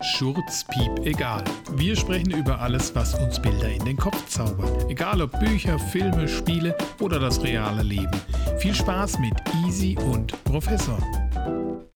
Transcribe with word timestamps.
Schurz, 0.00 0.64
Piep, 0.64 1.06
egal. 1.06 1.42
Wir 1.72 1.96
sprechen 1.96 2.30
über 2.30 2.60
alles, 2.60 2.94
was 2.94 3.14
uns 3.16 3.42
Bilder 3.42 3.68
in 3.68 3.84
den 3.84 3.96
Kopf 3.96 4.28
zaubert. 4.28 4.88
Egal 4.88 5.20
ob 5.20 5.36
Bücher, 5.40 5.76
Filme, 5.76 6.28
Spiele 6.28 6.78
oder 7.00 7.18
das 7.18 7.42
reale 7.42 7.82
Leben. 7.82 8.12
Viel 8.58 8.76
Spaß 8.76 9.18
mit 9.18 9.34
Easy 9.66 9.98
und 9.98 10.32
Professor. 10.44 11.02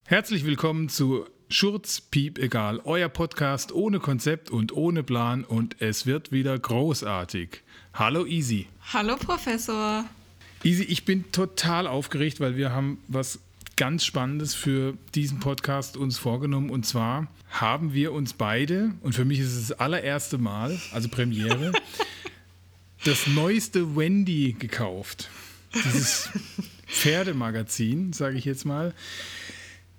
Herzlich 0.05 0.45
willkommen 0.45 0.89
zu 0.89 1.27
Schurz, 1.49 2.01
Piep, 2.01 2.41
egal. 2.41 2.81
Euer 2.83 3.09
Podcast 3.09 3.71
ohne 3.71 4.01
Konzept 4.01 4.51
und 4.51 4.73
ohne 4.73 5.05
Plan 5.05 5.45
und 5.45 5.81
es 5.81 6.05
wird 6.05 6.33
wieder 6.33 6.59
großartig. 6.59 7.63
Hallo 7.95 8.27
Easy. 8.27 8.67
Hallo 8.93 9.15
Professor. 9.15 10.05
Easy, 10.65 10.83
ich 10.83 11.05
bin 11.05 11.31
total 11.31 11.87
aufgeregt, 11.87 12.41
weil 12.41 12.57
wir 12.57 12.73
haben 12.73 12.99
was 13.07 13.39
ganz 13.83 14.05
Spannendes 14.05 14.55
für 14.55 14.97
diesen 15.17 15.41
Podcast 15.41 15.97
uns 15.97 16.17
vorgenommen. 16.17 16.71
Und 16.71 16.87
zwar 16.87 17.27
haben 17.51 17.93
wir 17.93 18.13
uns 18.13 18.33
beide, 18.33 18.93
und 19.01 19.13
für 19.13 19.25
mich 19.25 19.41
ist 19.41 19.57
es 19.57 19.71
das 19.71 19.81
allererste 19.81 20.39
Mal, 20.39 20.81
also 20.93 21.09
Premiere, 21.09 21.73
das 23.05 23.27
neueste 23.27 23.97
Wendy 23.97 24.55
gekauft. 24.57 25.31
Dieses 25.75 26.29
Pferdemagazin, 26.87 28.13
sage 28.13 28.39
ich 28.39 28.45
jetzt 28.45 28.65
mal. 28.65 28.95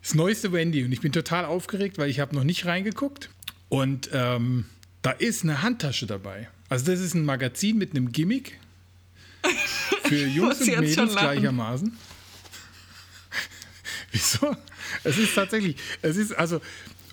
Das 0.01 0.15
neueste 0.15 0.53
Wendy. 0.53 0.85
Und 0.85 0.93
ich 0.93 1.01
bin 1.01 1.11
total 1.11 1.43
aufgeregt, 1.43 1.97
weil 1.97 2.09
ich 2.09 2.21
habe 2.21 2.33
noch 2.37 2.45
nicht 2.45 2.65
reingeguckt. 2.65 3.31
Und 3.67 4.11
ähm, 4.13 4.63
da 5.01 5.11
ist 5.11 5.43
eine 5.43 5.61
Handtasche 5.61 6.07
dabei. 6.07 6.47
Also 6.69 6.89
das 6.89 7.01
ist 7.01 7.15
ein 7.15 7.25
Magazin 7.25 7.77
mit 7.79 7.91
einem 7.91 8.13
Gimmick. 8.13 8.61
Für 10.03 10.25
Jungs 10.25 10.61
und 10.61 10.67
Mädels 10.67 11.17
gleichermaßen. 11.17 11.97
Wieso? 14.13 14.55
Es 15.03 15.17
ist 15.17 15.33
tatsächlich, 15.33 15.75
es 16.03 16.17
ist 16.17 16.33
also, 16.33 16.61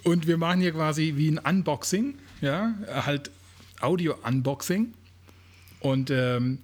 und 0.05 0.27
wir 0.27 0.37
machen 0.37 0.61
hier 0.61 0.73
quasi 0.73 1.15
wie 1.17 1.31
ein 1.31 1.39
Unboxing, 1.39 2.15
ja, 2.43 2.75
halt 2.89 3.31
Audio-Unboxing. 3.81 4.93
Und 5.81 6.11
ähm, 6.11 6.59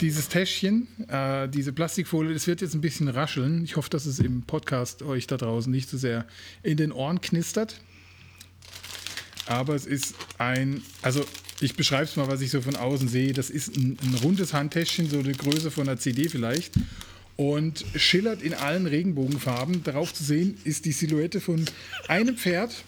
dieses 0.00 0.28
Täschchen, 0.28 0.86
äh, 1.08 1.48
diese 1.48 1.72
Plastikfolie, 1.72 2.32
das 2.32 2.46
wird 2.46 2.60
jetzt 2.60 2.74
ein 2.74 2.80
bisschen 2.80 3.08
rascheln. 3.08 3.64
Ich 3.64 3.76
hoffe, 3.76 3.90
dass 3.90 4.06
es 4.06 4.20
im 4.20 4.42
Podcast 4.42 5.02
euch 5.02 5.26
da 5.26 5.36
draußen 5.36 5.70
nicht 5.70 5.88
so 5.88 5.98
sehr 5.98 6.26
in 6.62 6.76
den 6.76 6.92
Ohren 6.92 7.20
knistert. 7.20 7.80
Aber 9.46 9.74
es 9.74 9.84
ist 9.84 10.14
ein, 10.38 10.80
also 11.02 11.24
ich 11.60 11.74
beschreibe 11.74 12.04
es 12.04 12.14
mal, 12.14 12.28
was 12.28 12.40
ich 12.40 12.52
so 12.52 12.60
von 12.60 12.76
außen 12.76 13.08
sehe. 13.08 13.32
Das 13.32 13.50
ist 13.50 13.76
ein, 13.76 13.98
ein 14.00 14.14
rundes 14.22 14.54
Handtäschchen, 14.54 15.10
so 15.10 15.22
die 15.22 15.32
Größe 15.32 15.72
von 15.72 15.88
einer 15.88 15.98
CD 15.98 16.28
vielleicht 16.28 16.74
und 17.36 17.84
schillert 17.96 18.42
in 18.42 18.54
allen 18.54 18.86
Regenbogenfarben. 18.86 19.82
Darauf 19.82 20.14
zu 20.14 20.22
sehen 20.22 20.58
ist 20.64 20.84
die 20.84 20.92
Silhouette 20.92 21.40
von 21.40 21.64
einem 22.08 22.36
Pferd 22.36 22.84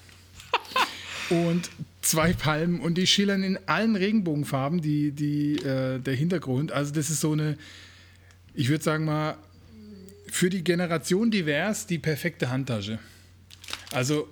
und 1.30 1.68
zwei 2.02 2.32
Palmen 2.32 2.80
und 2.80 2.94
die 2.94 3.06
schillern 3.06 3.42
in 3.42 3.58
allen 3.66 3.96
Regenbogenfarben, 3.96 4.80
die, 4.80 5.10
die, 5.10 5.56
äh, 5.56 5.98
der 5.98 6.14
Hintergrund. 6.14 6.70
Also 6.70 6.92
das 6.92 7.10
ist 7.10 7.20
so 7.20 7.32
eine, 7.32 7.58
ich 8.54 8.68
würde 8.68 8.84
sagen 8.84 9.04
mal, 9.04 9.36
für 10.28 10.50
die 10.50 10.62
Generation 10.62 11.30
divers 11.30 11.86
die 11.86 11.98
perfekte 11.98 12.50
Handtasche. 12.50 12.98
Also 13.92 14.28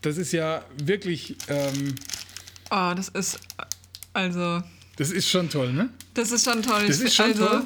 das 0.00 0.16
ist 0.16 0.32
ja 0.32 0.64
wirklich... 0.82 1.36
Ähm, 1.48 1.94
oh, 2.70 2.92
das 2.96 3.08
ist 3.10 3.38
also... 4.12 4.62
Das 4.96 5.10
ist 5.10 5.28
schon 5.28 5.48
toll, 5.48 5.72
ne? 5.72 5.88
Das 6.14 6.32
ist 6.32 6.44
schon 6.44 6.62
toll. 6.62 6.86
Das 6.86 7.00
ist 7.00 7.14
schon 7.14 7.26
also, 7.26 7.46
toll. 7.46 7.62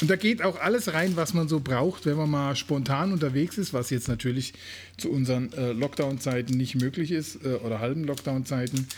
Und 0.00 0.08
da 0.08 0.16
geht 0.16 0.42
auch 0.42 0.58
alles 0.58 0.92
rein, 0.92 1.16
was 1.16 1.34
man 1.34 1.48
so 1.48 1.60
braucht, 1.60 2.06
wenn 2.06 2.16
man 2.16 2.30
mal 2.30 2.56
spontan 2.56 3.12
unterwegs 3.12 3.58
ist, 3.58 3.74
was 3.74 3.90
jetzt 3.90 4.08
natürlich 4.08 4.54
zu 4.96 5.10
unseren 5.10 5.52
äh, 5.52 5.72
Lockdown-Zeiten 5.72 6.56
nicht 6.56 6.74
möglich 6.74 7.10
ist 7.10 7.44
äh, 7.44 7.54
oder 7.56 7.80
halben 7.80 8.04
Lockdown-Zeiten. 8.04 8.88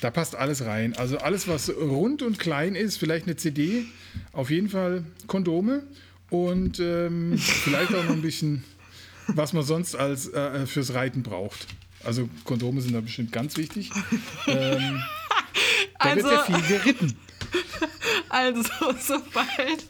Da 0.00 0.10
passt 0.10 0.36
alles 0.36 0.64
rein. 0.64 0.94
Also 0.96 1.18
alles, 1.18 1.48
was 1.48 1.70
rund 1.70 2.22
und 2.22 2.38
klein 2.38 2.74
ist, 2.74 2.98
vielleicht 2.98 3.26
eine 3.26 3.36
CD, 3.36 3.84
auf 4.32 4.50
jeden 4.50 4.68
Fall 4.68 5.04
Kondome 5.26 5.82
und 6.30 6.78
ähm, 6.78 7.36
vielleicht 7.38 7.94
auch 7.94 8.04
noch 8.04 8.12
ein 8.12 8.22
bisschen, 8.22 8.64
was 9.28 9.52
man 9.54 9.64
sonst 9.64 9.96
als 9.96 10.28
äh, 10.32 10.66
fürs 10.66 10.94
Reiten 10.94 11.22
braucht. 11.22 11.66
Also 12.04 12.28
Kondome 12.44 12.80
sind 12.80 12.94
da 12.94 13.00
bestimmt 13.00 13.32
ganz 13.32 13.56
wichtig. 13.56 13.90
Ähm, 14.46 15.00
da 15.98 16.10
also, 16.10 16.28
wird 16.28 16.34
ja 16.34 16.42
viel 16.44 16.78
geritten. 16.78 17.16
Also 18.28 18.62
sobald 19.00 19.84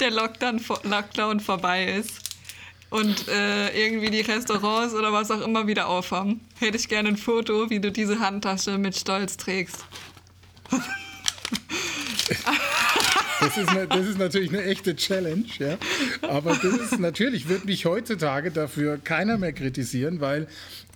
der 0.00 0.10
Lockdown, 0.10 0.60
Lockdown 0.84 1.40
vorbei 1.40 1.86
ist 1.86 2.20
und 2.90 3.28
äh, 3.28 3.68
irgendwie 3.70 4.10
die 4.10 4.20
Restaurants 4.20 4.94
oder 4.94 5.12
was 5.12 5.30
auch 5.30 5.40
immer 5.40 5.66
wieder 5.66 5.88
aufhaben, 5.88 6.40
hätte 6.58 6.76
ich 6.76 6.88
gerne 6.88 7.10
ein 7.10 7.16
Foto, 7.16 7.70
wie 7.70 7.80
du 7.80 7.90
diese 7.90 8.20
Handtasche 8.20 8.78
mit 8.78 8.96
Stolz 8.96 9.36
trägst. 9.36 9.84
Das 13.40 13.56
ist, 13.58 13.68
eine, 13.68 13.86
das 13.86 14.06
ist 14.06 14.18
natürlich 14.18 14.48
eine 14.50 14.64
echte 14.64 14.96
Challenge, 14.96 15.44
ja. 15.58 15.76
Aber 16.22 16.54
das 16.54 16.92
ist 16.92 16.98
natürlich, 16.98 17.48
wird 17.48 17.64
mich 17.64 17.84
heutzutage 17.84 18.50
dafür 18.50 18.98
keiner 18.98 19.36
mehr 19.38 19.52
kritisieren, 19.52 20.20
weil 20.20 20.48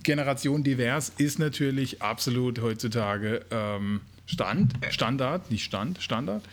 Generation 0.03 0.63
divers 0.63 1.13
ist 1.17 1.39
natürlich 1.39 2.01
absolut 2.01 2.61
heutzutage 2.61 3.45
ähm, 3.51 4.01
Stand, 4.25 4.73
Standard, 4.89 5.51
nicht 5.51 5.63
Stand, 5.63 6.01
Standard. 6.01 6.43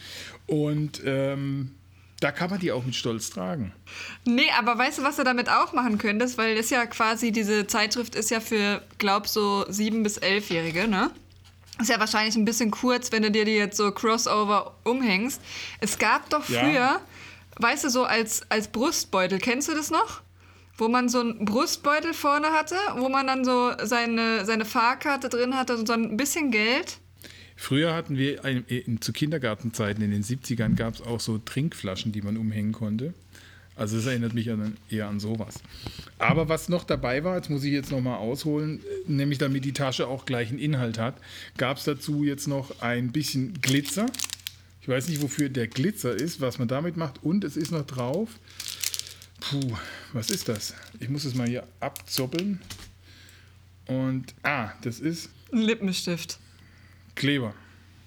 Und 0.47 1.01
ähm, 1.05 1.73
da 2.21 2.33
kann 2.33 2.51
man 2.51 2.59
die 2.59 2.73
auch 2.73 2.85
mit 2.85 2.97
Stolz 2.97 3.31
tragen. 3.31 3.73
Nee, 4.25 4.51
aber 4.59 4.77
weißt 4.77 4.99
du, 4.99 5.03
was 5.05 5.17
du 5.17 5.25
damit 5.25 5.49
auch 5.49 5.73
machen 5.73 5.99
könntest? 5.99 6.37
Weil 6.39 6.57
das 6.57 6.71
ja 6.71 6.85
quasi, 6.87 7.31
diese 7.33 7.67
Zeitschrift 7.67 8.15
ist 8.15 8.31
ja 8.31 8.41
für, 8.41 8.83
glaub 8.99 9.29
so 9.29 9.65
sieben- 9.69 10.03
bis 10.03 10.17
elfjährige, 10.19 10.89
ne? 10.89 11.11
Ist 11.81 11.91
ja 11.91 12.01
wahrscheinlich 12.01 12.35
ein 12.35 12.45
bisschen 12.45 12.73
kurz, 12.73 13.13
wenn 13.13 13.23
du 13.23 13.31
dir 13.31 13.45
die 13.45 13.53
jetzt 13.53 13.77
so 13.77 13.93
Crossover 13.93 14.75
umhängst. 14.83 15.41
Es 15.81 15.97
gab 15.99 16.29
doch 16.31 16.43
früher, 16.43 16.57
ja. 16.73 17.01
weißt 17.59 17.85
du, 17.85 17.91
so 17.91 18.03
als, 18.05 18.43
als 18.51 18.67
Brustbeutel, 18.67 19.39
kennst 19.39 19.69
du 19.69 19.75
das 19.75 19.91
noch? 19.91 20.23
Wo 20.77 20.89
man 20.89 21.09
so 21.09 21.21
einen 21.21 21.45
Brustbeutel 21.45 22.15
vorne 22.15 22.49
hatte, 22.53 22.75
wo 22.97 23.09
man 23.09 23.29
dann 23.29 23.45
so 23.45 23.73
seine, 23.85 24.45
seine 24.45 24.65
Fahrkarte 24.65 25.29
drin 25.29 25.57
hatte 25.57 25.77
und 25.77 25.87
so 25.87 25.93
ein 25.93 26.17
bisschen 26.17 26.51
Geld. 26.51 26.99
Früher 27.61 27.93
hatten 27.93 28.17
wir 28.17 28.45
ein, 28.45 28.65
in, 28.69 29.01
zu 29.01 29.13
Kindergartenzeiten 29.13 30.03
in 30.03 30.13
den 30.13 30.23
70ern 30.23 30.77
gab 30.77 30.95
es 30.95 31.03
auch 31.03 31.19
so 31.19 31.39
Trinkflaschen, 31.39 32.13
die 32.13 32.23
man 32.23 32.37
umhängen 32.37 32.71
konnte. 32.71 33.15
Also 33.75 33.99
es 33.99 34.07
erinnert 34.07 34.33
mich 34.33 34.49
an, 34.49 34.77
eher 34.89 35.09
an 35.09 35.19
sowas. 35.19 35.57
Aber 36.19 36.49
was 36.49 36.69
noch 36.69 36.85
dabei 36.85 37.25
war, 37.25 37.35
jetzt 37.35 37.51
muss 37.51 37.65
ich 37.65 37.73
jetzt 37.73 37.91
nochmal 37.91 38.19
ausholen, 38.19 38.81
nämlich 39.09 39.39
damit 39.39 39.65
die 39.65 39.73
Tasche 39.73 40.07
auch 40.07 40.25
gleichen 40.25 40.57
Inhalt 40.61 40.99
hat, 40.99 41.17
gab 41.57 41.79
es 41.79 41.85
dazu 41.85 42.23
jetzt 42.23 42.47
noch 42.47 42.81
ein 42.81 43.11
bisschen 43.11 43.61
Glitzer. 43.61 44.07
Ich 44.81 44.89
weiß 44.89 45.09
nicht, 45.09 45.21
wofür 45.21 45.49
der 45.49 45.67
Glitzer 45.67 46.15
ist, 46.15 46.41
was 46.41 46.61
man 46.61 46.69
damit 46.69 46.97
macht. 46.97 47.25
Und 47.25 47.43
es 47.43 47.57
ist 47.57 47.73
noch 47.73 47.85
drauf. 47.85 48.39
Puh, 49.41 49.77
was 50.13 50.31
ist 50.31 50.49
das? 50.49 50.75
Ich 51.01 51.09
muss 51.09 51.25
es 51.25 51.35
mal 51.35 51.49
hier 51.49 51.67
abzoppeln. 51.81 52.61
Und, 53.87 54.33
ah, 54.45 54.71
das 54.83 55.01
ist... 55.01 55.31
Ein 55.53 55.63
Lippenstift. 55.63 56.39
Kleber. 57.19 57.53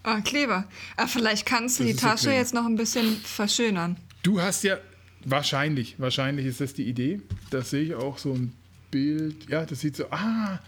Ah, 0.04 0.22
Kleber. 0.22 0.66
Ah, 0.98 1.06
vielleicht 1.06 1.46
kannst 1.46 1.80
du 1.80 1.84
das 1.84 1.92
die 1.92 1.98
Tasche 1.98 2.32
jetzt 2.32 2.54
noch 2.54 2.66
ein 2.66 2.76
bisschen 2.76 3.18
verschönern. 3.18 3.98
Du 4.24 4.42
hast 4.42 4.64
ja, 4.64 4.78
wahrscheinlich, 5.26 5.96
wahrscheinlich 6.00 6.46
ist 6.46 6.62
das 6.62 6.74
die 6.74 6.88
Idee. 6.88 7.22
Das 7.52 7.70
sehe 7.70 7.84
ich 7.84 7.94
auch 7.94 8.18
so 8.18 8.34
ein 8.34 8.54
Bild. 8.90 9.50
Ja, 9.50 9.66
das 9.66 9.82
sieht 9.82 9.96
so, 9.96 10.06
ah, 10.10 10.60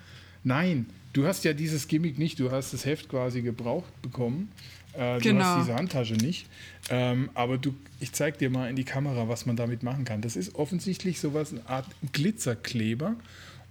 nein, 0.43 0.85
du 1.13 1.25
hast 1.25 1.43
ja 1.45 1.53
dieses 1.53 1.87
Gimmick 1.87 2.19
nicht. 2.19 2.39
Du 2.39 2.51
hast 2.51 2.73
das 2.73 2.85
Heft 2.85 3.09
quasi 3.09 3.41
gebraucht 3.41 4.01
bekommen. 4.01 4.51
Äh, 4.93 5.17
du 5.17 5.29
genau. 5.29 5.45
hast 5.45 5.61
diese 5.61 5.75
Handtasche 5.75 6.13
nicht. 6.13 6.47
Ähm, 6.89 7.29
aber 7.33 7.57
du, 7.57 7.73
ich 7.99 8.11
zeige 8.11 8.37
dir 8.37 8.49
mal 8.49 8.69
in 8.69 8.75
die 8.75 8.83
Kamera, 8.83 9.29
was 9.29 9.45
man 9.45 9.55
damit 9.55 9.81
machen 9.83 10.05
kann. 10.05 10.21
Das 10.21 10.35
ist 10.35 10.55
offensichtlich 10.55 11.19
sowas, 11.19 11.51
eine 11.51 11.67
Art 11.67 11.87
Glitzerkleber. 12.11 13.15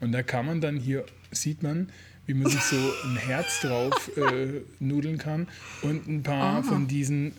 Und 0.01 0.13
da 0.13 0.23
kann 0.23 0.47
man 0.47 0.61
dann 0.61 0.79
hier, 0.79 1.05
sieht 1.31 1.63
man, 1.63 1.91
wie 2.27 2.35
man 2.35 2.51
sich 2.51 2.61
so 2.61 2.77
ein 2.77 3.17
Herz 3.17 3.61
drauf 3.61 4.11
äh, 4.17 4.63
nudeln 4.79 5.19
kann 5.19 5.49
und 5.83 6.07
ein 6.09 6.23
paar 6.23 6.59
Aha. 6.59 6.63
von 6.63 6.87
diesen, 6.87 7.33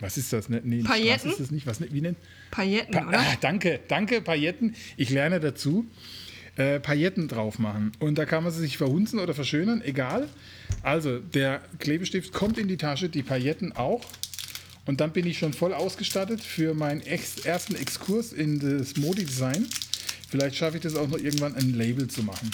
was 0.00 0.16
ist 0.16 0.32
das? 0.32 0.48
Nee, 0.48 0.82
Pailletten? 0.82 1.30
ist 1.30 1.40
das 1.40 1.50
nicht? 1.50 1.66
Was, 1.66 1.80
wie 1.80 2.00
nennt? 2.00 2.18
Pailletten, 2.50 2.92
pa 2.92 3.08
oder? 3.08 3.20
Ah, 3.20 3.36
danke, 3.40 3.80
danke, 3.88 4.20
Pailletten. 4.20 4.74
Ich 4.96 5.10
lerne 5.10 5.40
dazu. 5.40 5.86
Äh, 6.56 6.78
Pailletten 6.78 7.26
drauf 7.26 7.58
machen. 7.58 7.90
Und 7.98 8.16
da 8.16 8.26
kann 8.26 8.44
man 8.44 8.52
sie 8.52 8.60
sich 8.60 8.76
verhunzen 8.78 9.18
oder 9.18 9.34
verschönern, 9.34 9.82
egal. 9.82 10.28
Also, 10.82 11.18
der 11.18 11.62
Klebestift 11.80 12.32
kommt 12.32 12.58
in 12.58 12.68
die 12.68 12.76
Tasche, 12.76 13.08
die 13.08 13.24
Pailletten 13.24 13.72
auch. 13.72 14.04
Und 14.86 15.00
dann 15.00 15.12
bin 15.12 15.26
ich 15.26 15.38
schon 15.38 15.52
voll 15.52 15.74
ausgestattet 15.74 16.40
für 16.40 16.74
meinen 16.74 17.00
ex 17.00 17.44
ersten 17.44 17.74
Exkurs 17.74 18.32
in 18.32 18.60
das 18.60 18.96
Modi-Design. 18.96 19.66
Vielleicht 20.28 20.56
schaffe 20.56 20.76
ich 20.76 20.82
das 20.82 20.94
auch 20.94 21.08
noch 21.08 21.18
irgendwann 21.18 21.56
ein 21.56 21.74
Label 21.74 22.06
zu 22.06 22.22
machen. 22.22 22.50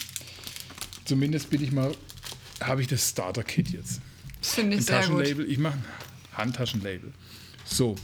Zumindest 1.10 1.50
bin 1.50 1.60
ich 1.60 1.72
mal, 1.72 1.92
habe 2.60 2.82
ich 2.82 2.86
das 2.86 3.08
Starter-Kit 3.08 3.70
jetzt. 3.70 4.00
Finde 4.40 4.76
ich 4.76 4.88
ein 4.88 5.08
sehr 5.08 5.34
gut. 5.34 5.48
Ich 5.48 5.58
mache 5.58 5.74
ein 5.74 5.84
Handtaschenlabel. 6.38 7.12
So, 7.64 7.96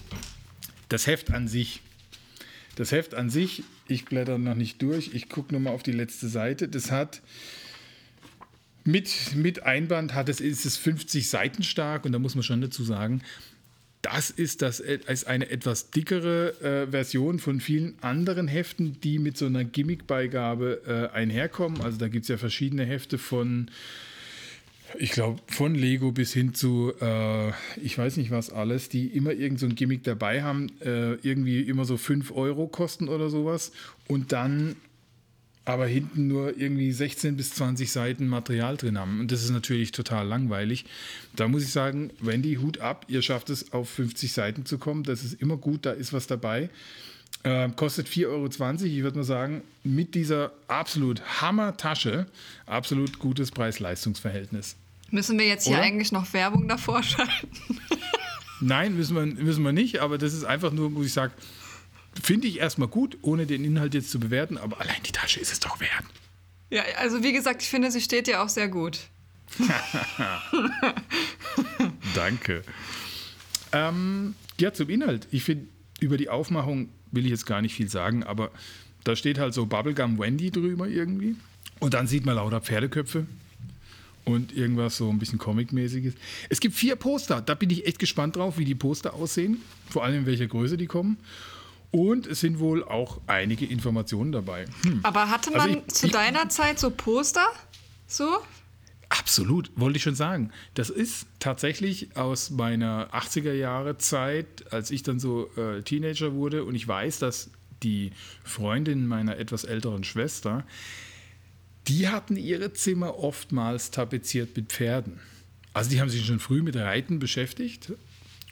das 0.88 1.06
Heft 1.06 1.30
an 1.30 1.46
sich. 1.46 1.82
Das 2.74 2.90
Heft 2.90 3.14
an 3.14 3.30
sich, 3.30 3.62
ich 3.86 4.06
blätter 4.06 4.38
noch 4.38 4.56
nicht 4.56 4.82
durch, 4.82 5.14
ich 5.14 5.28
gucke 5.28 5.52
nur 5.54 5.60
mal 5.60 5.70
auf 5.70 5.84
die 5.84 5.92
letzte 5.92 6.28
Seite. 6.28 6.66
Das 6.66 6.90
hat 6.90 7.22
mit, 8.82 9.36
mit 9.36 9.62
Einband 9.62 10.12
hat 10.12 10.28
es, 10.28 10.40
ist 10.40 10.66
es 10.66 10.76
50 10.76 11.28
Seiten 11.28 11.62
stark 11.62 12.06
und 12.06 12.10
da 12.10 12.18
muss 12.18 12.34
man 12.34 12.42
schon 12.42 12.60
dazu 12.60 12.82
sagen, 12.82 13.22
das 14.06 14.30
ist, 14.30 14.62
das 14.62 14.78
ist 14.78 15.26
eine 15.26 15.50
etwas 15.50 15.90
dickere 15.90 16.60
äh, 16.62 16.90
Version 16.90 17.40
von 17.40 17.60
vielen 17.60 17.94
anderen 18.02 18.46
Heften, 18.46 19.00
die 19.00 19.18
mit 19.18 19.36
so 19.36 19.46
einer 19.46 19.64
Gimmick-Beigabe 19.64 21.10
äh, 21.12 21.16
einherkommen. 21.16 21.80
Also 21.80 21.98
da 21.98 22.06
gibt 22.06 22.22
es 22.22 22.28
ja 22.28 22.36
verschiedene 22.36 22.84
Hefte 22.84 23.18
von, 23.18 23.68
ich 24.96 25.10
glaube, 25.10 25.40
von 25.48 25.74
Lego 25.74 26.12
bis 26.12 26.32
hin 26.32 26.54
zu, 26.54 26.92
äh, 27.00 27.48
ich 27.82 27.98
weiß 27.98 28.16
nicht 28.18 28.30
was 28.30 28.50
alles, 28.50 28.88
die 28.88 29.08
immer 29.08 29.32
irgend 29.32 29.58
so 29.58 29.66
ein 29.66 29.74
Gimmick 29.74 30.04
dabei 30.04 30.44
haben, 30.44 30.70
äh, 30.82 31.14
irgendwie 31.14 31.62
immer 31.62 31.84
so 31.84 31.96
5 31.96 32.30
Euro 32.30 32.68
kosten 32.68 33.08
oder 33.08 33.28
sowas. 33.28 33.72
Und 34.06 34.30
dann 34.30 34.76
aber 35.66 35.86
hinten 35.86 36.28
nur 36.28 36.56
irgendwie 36.56 36.92
16 36.92 37.36
bis 37.36 37.50
20 37.50 37.90
Seiten 37.90 38.28
Material 38.28 38.76
drin 38.76 38.98
haben. 38.98 39.20
Und 39.20 39.32
das 39.32 39.42
ist 39.42 39.50
natürlich 39.50 39.90
total 39.90 40.26
langweilig. 40.26 40.86
Da 41.34 41.48
muss 41.48 41.64
ich 41.64 41.72
sagen, 41.72 42.10
Wendy, 42.20 42.54
Hut 42.54 42.78
ab, 42.78 43.04
ihr 43.08 43.20
schafft 43.20 43.50
es 43.50 43.72
auf 43.72 43.90
50 43.90 44.32
Seiten 44.32 44.64
zu 44.64 44.78
kommen. 44.78 45.02
Das 45.02 45.24
ist 45.24 45.42
immer 45.42 45.56
gut, 45.56 45.84
da 45.84 45.90
ist 45.90 46.12
was 46.12 46.28
dabei. 46.28 46.70
Äh, 47.42 47.68
kostet 47.74 48.08
4,20 48.08 48.26
Euro. 48.28 48.46
Ich 48.84 49.02
würde 49.02 49.18
mal 49.18 49.24
sagen, 49.24 49.62
mit 49.82 50.14
dieser 50.14 50.52
absolut 50.68 51.42
Hammer-Tasche, 51.42 52.26
absolut 52.66 53.18
gutes 53.18 53.50
Preis-Leistungs-Verhältnis. 53.50 54.76
Müssen 55.10 55.36
wir 55.36 55.48
jetzt 55.48 55.66
hier 55.66 55.78
Oder? 55.78 55.84
eigentlich 55.84 56.12
noch 56.12 56.32
Werbung 56.32 56.68
davor 56.68 57.02
schalten? 57.02 57.48
Nein, 58.60 58.96
müssen 58.96 59.16
wir, 59.16 59.26
müssen 59.26 59.64
wir 59.64 59.72
nicht, 59.72 59.98
aber 59.98 60.16
das 60.16 60.32
ist 60.32 60.44
einfach 60.44 60.72
nur, 60.72 60.94
wo 60.94 61.02
ich 61.02 61.12
sage, 61.12 61.32
Finde 62.22 62.48
ich 62.48 62.58
erstmal 62.58 62.88
gut, 62.88 63.18
ohne 63.22 63.46
den 63.46 63.64
Inhalt 63.64 63.94
jetzt 63.94 64.10
zu 64.10 64.18
bewerten, 64.18 64.58
aber 64.58 64.80
allein 64.80 65.02
die 65.04 65.12
Tasche 65.12 65.40
ist 65.40 65.52
es 65.52 65.60
doch 65.60 65.80
wert. 65.80 66.04
Ja, 66.70 66.82
also 66.98 67.22
wie 67.22 67.32
gesagt, 67.32 67.62
ich 67.62 67.68
finde, 67.68 67.90
sie 67.90 68.00
steht 68.00 68.26
dir 68.26 68.42
auch 68.42 68.48
sehr 68.48 68.68
gut. 68.68 68.98
Danke. 72.14 72.62
Ähm, 73.72 74.34
ja, 74.58 74.72
zum 74.72 74.88
Inhalt. 74.88 75.28
Ich 75.30 75.44
finde, 75.44 75.66
über 76.00 76.16
die 76.16 76.28
Aufmachung 76.28 76.88
will 77.12 77.24
ich 77.24 77.30
jetzt 77.30 77.46
gar 77.46 77.62
nicht 77.62 77.74
viel 77.74 77.88
sagen, 77.88 78.24
aber 78.24 78.50
da 79.04 79.14
steht 79.14 79.38
halt 79.38 79.54
so 79.54 79.66
Bubblegum 79.66 80.18
Wendy 80.18 80.50
drüber 80.50 80.88
irgendwie. 80.88 81.36
Und 81.78 81.94
dann 81.94 82.06
sieht 82.06 82.26
man 82.26 82.36
lauter 82.36 82.60
Pferdeköpfe 82.60 83.26
und 84.24 84.56
irgendwas 84.56 84.96
so 84.96 85.08
ein 85.08 85.18
bisschen 85.18 85.38
Comic-mäßiges. 85.38 86.14
Es 86.48 86.60
gibt 86.60 86.74
vier 86.74 86.96
Poster. 86.96 87.40
Da 87.40 87.54
bin 87.54 87.70
ich 87.70 87.86
echt 87.86 87.98
gespannt 87.98 88.36
drauf, 88.36 88.58
wie 88.58 88.64
die 88.64 88.74
Poster 88.74 89.14
aussehen. 89.14 89.58
Vor 89.88 90.04
allem 90.04 90.20
in 90.20 90.26
welcher 90.26 90.46
Größe 90.46 90.76
die 90.76 90.86
kommen. 90.86 91.18
Und 91.90 92.26
es 92.26 92.40
sind 92.40 92.58
wohl 92.58 92.84
auch 92.84 93.20
einige 93.26 93.64
Informationen 93.66 94.32
dabei. 94.32 94.66
Hm. 94.82 95.00
Aber 95.02 95.30
hatte 95.30 95.54
also 95.54 95.58
man 95.58 95.68
also 95.68 95.82
ich, 95.86 95.94
zu 95.94 96.06
ich, 96.06 96.12
deiner 96.12 96.48
Zeit 96.48 96.78
so 96.78 96.90
Poster? 96.90 97.46
So? 98.06 98.38
Absolut, 99.08 99.70
wollte 99.76 99.98
ich 99.98 100.02
schon 100.02 100.16
sagen. 100.16 100.50
Das 100.74 100.90
ist 100.90 101.26
tatsächlich 101.38 102.16
aus 102.16 102.50
meiner 102.50 103.14
80er 103.14 103.52
Jahre 103.52 103.98
Zeit, 103.98 104.72
als 104.72 104.90
ich 104.90 105.04
dann 105.04 105.20
so 105.20 105.48
äh, 105.56 105.82
Teenager 105.82 106.32
wurde 106.32 106.64
und 106.64 106.74
ich 106.74 106.86
weiß, 106.86 107.20
dass 107.20 107.50
die 107.82 108.10
Freundin 108.42 109.06
meiner 109.06 109.36
etwas 109.36 109.64
älteren 109.64 110.02
Schwester, 110.02 110.64
die 111.86 112.08
hatten 112.08 112.36
ihre 112.36 112.72
Zimmer 112.72 113.18
oftmals 113.18 113.92
tapeziert 113.92 114.56
mit 114.56 114.72
Pferden. 114.72 115.20
Also 115.72 115.90
die 115.90 116.00
haben 116.00 116.08
sich 116.08 116.24
schon 116.26 116.40
früh 116.40 116.62
mit 116.62 116.74
Reiten 116.74 117.20
beschäftigt 117.20 117.92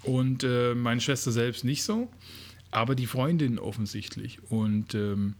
und 0.02 0.44
äh, 0.44 0.75
meine 0.75 1.00
Schwester 1.00 1.32
selbst 1.32 1.64
nicht 1.64 1.82
so 1.82 2.08
aber 2.74 2.94
die 2.94 3.06
Freundin 3.06 3.58
offensichtlich. 3.58 4.38
Und 4.50 4.94
ähm, 4.94 5.34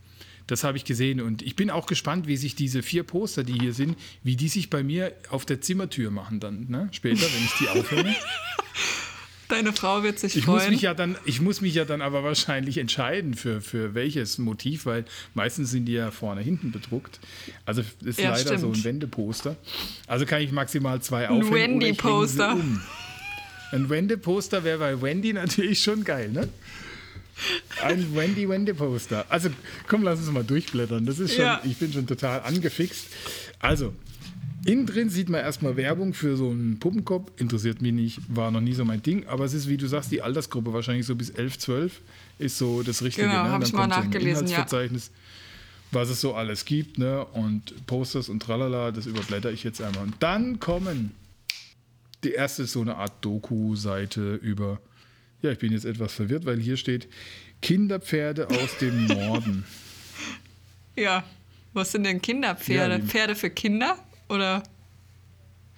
das 0.47 0.65
habe 0.65 0.77
ich 0.77 0.85
gesehen. 0.85 1.21
Und 1.21 1.43
ich 1.43 1.57
bin 1.57 1.71
auch 1.71 1.87
gespannt, 1.87 2.27
wie 2.27 2.37
sich 2.37 2.55
diese 2.55 2.83
vier 2.83 3.03
Poster, 3.03 3.45
die 3.45 3.55
hier 3.55 3.73
sind, 3.73 3.97
wie 4.23 4.37
die 4.37 4.49
sich 4.49 4.71
bei 4.71 4.83
mir 4.83 5.13
auf 5.31 5.45
der 5.45 5.61
Zimmertür 5.61 6.11
machen 6.11 6.41
dann, 6.41 6.67
ne? 6.69 6.89
später, 6.93 7.23
wenn 7.23 7.45
ich 7.45 7.55
die 7.61 7.69
aufhänge. 7.69 8.15
Deine 9.49 9.75
Frau 9.75 10.03
wird 10.03 10.19
sich 10.19 10.37
ich 10.37 10.45
freuen. 10.45 10.63
Muss 10.63 10.71
mich 10.71 10.83
ja 10.83 10.95
dann, 10.95 11.17
ich 11.27 11.41
muss 11.41 11.61
mich 11.61 11.75
ja 11.75 11.85
dann 11.85 12.01
aber 12.01 12.25
wahrscheinlich 12.25 12.79
entscheiden, 12.79 13.35
für, 13.35 13.61
für 13.61 13.95
welches 13.95 14.39
Motiv, 14.39 14.87
weil 14.87 15.05
meistens 15.35 15.71
sind 15.71 15.85
die 15.85 15.93
ja 15.93 16.11
vorne, 16.11 16.41
hinten 16.41 16.73
bedruckt. 16.73 17.21
Also 17.67 17.83
ist 18.03 18.19
ja, 18.19 18.31
leider 18.31 18.57
stimmt. 18.57 18.61
so 18.61 18.73
ein 18.73 18.85
Wendeposter. 18.85 19.57
Also 20.07 20.25
kann 20.25 20.41
ich 20.41 20.51
maximal 20.51 21.01
zwei 21.03 21.29
aufhängen. 21.29 21.47
Ein 21.47 21.55
Wendy-Poster. 21.55 22.55
Um. 22.55 22.81
Ein 23.73 23.91
Wendeposter 23.91 24.65
wäre 24.65 24.79
bei 24.79 25.03
Wendy 25.03 25.33
natürlich 25.33 25.83
schon 25.83 26.05
geil, 26.05 26.31
ne? 26.31 26.49
Ein 27.83 28.15
Wendy 28.15 28.49
Wendy 28.49 28.73
Poster. 28.73 29.27
Also 29.29 29.51
komm, 29.89 30.03
lass 30.03 30.19
uns 30.19 30.31
mal 30.31 30.45
durchblättern. 30.45 31.07
Das 31.07 31.19
ist 31.19 31.35
schon, 31.35 31.45
ja. 31.45 31.61
ich 31.65 31.77
bin 31.77 31.93
schon 31.93 32.07
total 32.07 32.41
angefixt. 32.43 33.07
Also, 33.59 33.93
innen 34.65 34.87
drin 34.87 35.11
sieht 35.11 35.29
man 35.29 35.41
erstmal 35.41 35.77
Werbung 35.77 36.15
für 36.15 36.37
so 36.37 36.51
einen 36.51 36.79
Puppenkopf. 36.79 37.33
Interessiert 37.41 37.83
mich 37.83 37.93
nicht, 37.93 38.21
war 38.29 38.51
noch 38.51 38.61
nie 38.61 38.75
so 38.75 38.85
mein 38.85 39.03
Ding. 39.03 39.27
Aber 39.27 39.45
es 39.45 39.55
ist, 39.55 39.69
wie 39.69 39.77
du 39.77 39.87
sagst, 39.87 40.13
die 40.13 40.23
Altersgruppe 40.23 40.73
wahrscheinlich 40.73 41.07
so 41.07 41.17
bis 41.17 41.31
11, 41.31 41.59
12 41.59 42.01
ist 42.39 42.59
so 42.59 42.83
das 42.83 43.03
Richtige. 43.03 43.29
Genau, 43.29 43.45
ne? 43.45 43.51
habe 43.51 43.65
ich 43.65 43.73
mal 43.73 43.87
nachgelesen, 43.87 44.47
so 44.47 44.55
ja. 44.55 44.89
Was 45.91 46.09
es 46.09 46.21
so 46.21 46.35
alles 46.35 46.65
gibt, 46.65 46.99
ne? 46.99 47.25
Und 47.25 47.87
Posters 47.87 48.29
und 48.29 48.41
tralala, 48.41 48.91
das 48.91 49.07
überblätter 49.07 49.53
ich 49.53 49.63
jetzt 49.63 49.81
einmal. 49.81 50.03
Und 50.05 50.17
dann 50.21 50.59
kommen 50.59 51.13
die 52.25 52.33
erste 52.33 52.65
ist 52.65 52.73
so 52.73 52.81
eine 52.81 52.97
Art 52.97 53.13
Doku-Seite 53.21 54.35
über 54.37 54.81
ja, 55.45 55.53
ich 55.53 55.59
bin 55.59 55.73
jetzt 55.73 55.85
etwas 55.85 56.15
verwirrt, 56.15 56.45
weil 56.47 56.59
hier 56.59 56.77
steht 56.77 57.09
Kinderpferde 57.63 58.49
aus 58.49 58.79
dem 58.79 59.07
Norden. 59.07 59.65
ja, 60.97 61.25
was 61.73 61.93
sind 61.93 62.05
denn 62.05 62.21
Kinderpferde? 62.21 62.97
Ja, 62.97 63.01
Pferde 63.01 63.35
für 63.35 63.51
Kinder 63.51 63.99
oder 64.29 64.63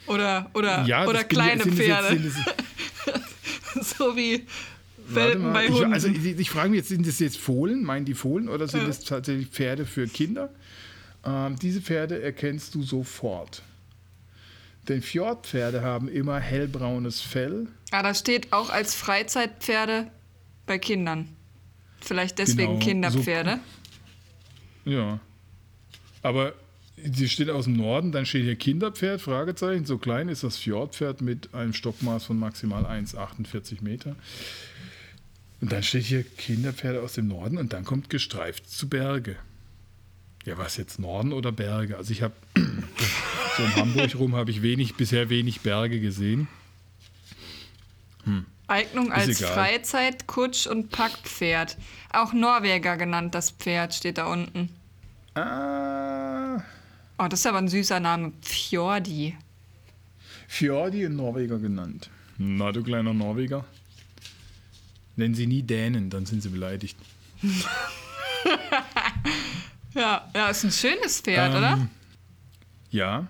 oder 0.07 0.51
oder 0.55 0.85
ja, 0.85 1.07
oder 1.07 1.25
kleine 1.25 1.65
ja, 1.65 1.73
Pferde? 1.73 2.17
Jetzt, 2.17 2.39
so 3.99 4.17
wie 4.17 4.47
Welpen 5.09 5.53
bei 5.53 5.69
Hunden. 5.69 5.89
Ich, 5.89 5.93
also 5.93 6.09
ich, 6.09 6.39
ich 6.39 6.51
frage 6.51 6.71
mich 6.71 6.79
jetzt, 6.79 6.89
sind 6.89 7.07
das 7.07 7.19
jetzt 7.19 7.39
Fohlen? 7.39 7.85
Meinen 7.85 8.05
die 8.05 8.15
Fohlen 8.15 8.49
oder 8.49 8.69
sind 8.69 8.87
das 8.89 9.05
tatsächlich 9.05 9.49
Pferde 9.49 9.87
für 9.87 10.07
Kinder? 10.07 10.51
Ähm, 11.25 11.57
diese 11.61 11.81
Pferde 11.81 12.23
erkennst 12.23 12.75
du 12.75 12.83
sofort. 12.83 13.63
Denn 14.89 15.03
Fjordpferde 15.03 15.83
haben 15.83 16.09
immer 16.09 16.39
hellbraunes 16.39 17.21
Fell. 17.21 17.67
Ah, 17.97 18.03
das 18.03 18.19
steht 18.19 18.53
auch 18.53 18.69
als 18.69 18.95
Freizeitpferde 18.95 20.11
bei 20.67 20.79
Kindern. 20.79 21.29
Vielleicht 22.03 22.39
deswegen 22.39 22.75
genau, 22.75 22.85
Kinderpferde. 22.85 23.59
So, 24.85 24.91
ja. 24.91 25.21
Aber 26.21 26.53
die 26.99 27.27
steht 27.27 27.49
aus 27.49 27.65
dem 27.65 27.79
Norden, 27.79 28.13
dann 28.13 28.27
steht 28.27 28.45
hier 28.45 28.57
Kinderpferd, 28.57 29.23
Fragezeichen. 29.23 29.87
So 29.87 29.97
klein 29.97 30.29
ist 30.29 30.45
das 30.45 30.59
Fjordpferd 30.59 31.23
mit 31.23 31.55
einem 31.55 31.73
Stockmaß 31.73 32.25
von 32.25 32.39
maximal 32.39 32.85
1,48 32.85 33.83
Meter. 33.83 34.15
Und 35.63 35.73
dann 35.73 35.83
steht 35.83 36.05
hier 36.05 36.23
Kinderpferde 36.23 37.01
aus 37.01 37.15
dem 37.15 37.29
Norden 37.29 37.57
und 37.57 37.73
dann 37.73 37.85
kommt 37.85 38.11
gestreift 38.11 38.69
zu 38.69 38.91
Berge. 38.91 39.37
Ja, 40.45 40.59
was 40.59 40.77
jetzt 40.77 40.99
Norden 40.99 41.33
oder 41.33 41.51
Berge? 41.51 41.97
Also 41.97 42.13
ich 42.13 42.21
habe 42.21 42.35
so 43.57 43.63
in 43.63 43.75
Hamburg 43.75 44.15
rum 44.17 44.37
habe 44.37 44.51
ich 44.51 44.61
wenig, 44.61 44.97
bisher 44.97 45.31
wenig 45.31 45.63
Berge 45.63 45.99
gesehen. 45.99 46.47
Hm. 48.27 48.45
Eignung 48.67 49.13
als 49.13 49.41
Freizeit, 49.41 50.27
Kutsch 50.27 50.67
und 50.67 50.91
Packpferd. 50.91 51.77
Auch 52.13 52.33
Norweger 52.33 52.97
genannt, 52.97 53.35
das 53.35 53.53
Pferd 53.53 53.95
steht 53.95 54.19
da 54.19 54.27
unten. 54.27 54.71
Ah. 55.35 56.63
Oh, 57.19 57.29
das 57.29 57.41
ist 57.41 57.47
aber 57.47 57.59
ein 57.59 57.69
süßer 57.69 58.01
Name. 58.01 58.33
Fjordi. 58.43 59.37
Fjordi 60.49 61.05
in 61.05 61.17
Norweger 61.17 61.59
genannt. 61.59 62.11
Na, 62.39 62.73
du 62.73 62.83
kleiner 62.83 63.15
Norweger. 63.15 63.65
Nennen 65.15 65.35
sie 65.35 65.47
nie 65.47 65.63
Dänen, 65.63 66.11
dann 66.11 66.27
sind 66.27 66.43
sie 66.43 66.51
beleidigt. 66.51 66.97
ja, 69.95 70.29
ja, 70.35 70.49
ist 70.49 70.65
ein 70.65 70.73
schönes 70.73 71.21
Pferd, 71.21 71.53
ähm, 71.53 71.59
oder? 71.59 71.89
Ja. 72.91 73.27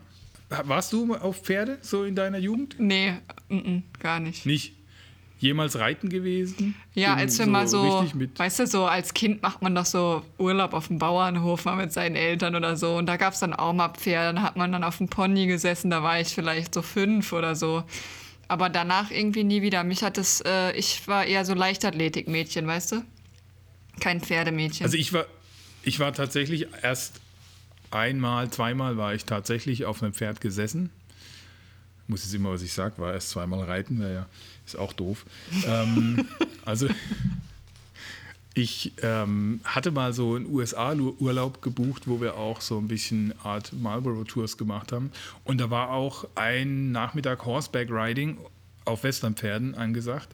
Warst 0.49 0.93
du 0.93 1.15
auf 1.15 1.43
Pferde 1.43 1.79
so 1.83 2.05
in 2.05 2.15
deiner 2.15 2.39
Jugend? 2.39 2.77
Nee, 2.79 3.15
n 3.49 3.65
-n, 3.65 3.83
gar 4.01 4.21
nicht. 4.21 4.47
Nicht? 4.47 4.76
Jemals 5.47 5.79
reiten 5.79 6.09
gewesen? 6.09 6.75
Ja, 6.95 7.15
als 7.15 7.39
wir 7.39 7.45
so 7.45 7.51
mal 7.51 7.69
so, 7.69 8.07
weißt 8.37 8.61
du, 8.61 8.67
so 8.67 8.85
als 8.87 9.15
Kind 9.15 9.43
macht 9.43 9.63
man 9.63 9.75
doch 9.75 9.87
so 9.87 10.23
Urlaub 10.39 10.73
auf 10.73 10.89
dem 10.89 10.99
Bauernhof 10.99 11.65
mal 11.65 11.77
mit 11.77 11.93
seinen 11.93 12.17
Eltern 12.17 12.55
oder 12.55 12.77
so. 12.77 12.97
Und 12.97 13.07
da 13.07 13.17
gab 13.17 13.35
es 13.35 13.41
dann 13.41 13.55
auch 13.55 13.73
mal 13.73 13.91
Pferde. 13.91 14.35
Dann 14.35 14.43
hat 14.43 14.57
man 14.57 14.73
dann 14.73 14.85
auf 14.85 14.99
dem 14.99 15.09
Pony 15.09 15.47
gesessen, 15.47 15.91
da 15.91 16.03
war 16.03 16.21
ich 16.21 16.29
vielleicht 16.29 16.75
so 16.75 16.83
fünf 16.83 17.33
oder 17.33 17.55
so. 17.55 17.85
Aber 18.49 18.69
danach 18.69 19.11
irgendwie 19.11 19.45
nie 19.45 19.63
wieder. 19.63 19.83
Mich 19.85 20.03
hat 20.03 20.19
es, 20.19 20.41
äh, 20.41 20.73
ich 20.73 21.07
war 21.09 21.25
eher 21.25 21.45
so 21.45 21.55
Leichtathletikmädchen, 21.55 22.67
weißt 22.67 22.93
du? 22.93 23.03
Kein 24.01 24.21
Pferdemädchen. 24.21 24.85
Also 24.85 24.97
ich 24.97 25.13
war, 25.13 25.27
ich 25.83 25.99
war 25.99 26.13
tatsächlich 26.13 26.67
erst 26.83 27.21
einmal, 27.91 28.51
zweimal 28.51 28.97
war 28.97 29.15
ich 29.15 29.25
tatsächlich 29.25 29.85
auf 29.85 30.03
einem 30.03 30.13
Pferd 30.13 30.41
gesessen. 30.41 30.91
Muss 32.09 32.25
jetzt 32.25 32.35
immer, 32.35 32.51
was 32.51 32.63
ich 32.63 32.73
sage, 32.73 32.99
war 32.99 33.13
erst 33.15 33.31
zweimal 33.31 33.65
reiten, 33.65 33.99
wäre 33.99 34.15
ja, 34.15 34.27
ist 34.67 34.79
auch 34.79 34.93
doof. 34.93 35.25
ähm, 35.67 36.27
also 36.65 36.89
Ich 38.59 38.95
ähm, 39.03 39.61
hatte 39.65 39.91
mal 39.91 40.15
so 40.15 40.35
einen 40.35 40.47
USA-Urlaub 40.47 41.61
gebucht, 41.61 42.09
wo 42.09 42.23
wir 42.23 42.39
auch 42.39 42.63
so 42.63 42.79
ein 42.79 42.89
bisschen 42.89 43.35
Art 43.45 43.75
Marlboro-Tours 43.75 44.57
gemacht 44.57 44.93
haben. 44.93 45.13
Und 45.45 45.61
da 45.61 45.69
war 45.69 45.91
auch 45.91 46.27
ein 46.37 46.91
Nachmittag 46.91 47.45
Horseback 47.45 47.91
Riding 47.91 48.39
auf 48.87 49.05
Westernpferden 49.05 49.75
angesagt. 49.75 50.31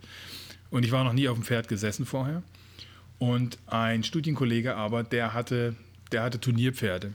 Und 0.70 0.84
ich 0.84 0.92
war 0.92 1.02
noch 1.02 1.14
nie 1.14 1.26
auf 1.26 1.36
dem 1.36 1.42
Pferd 1.42 1.66
gesessen 1.66 2.06
vorher. 2.06 2.44
Und 3.18 3.58
ein 3.66 4.04
Studienkollege 4.04 4.76
aber, 4.76 5.02
der 5.02 5.34
hatte, 5.34 5.74
der 6.12 6.22
hatte 6.22 6.38
Turnierpferde. 6.38 7.12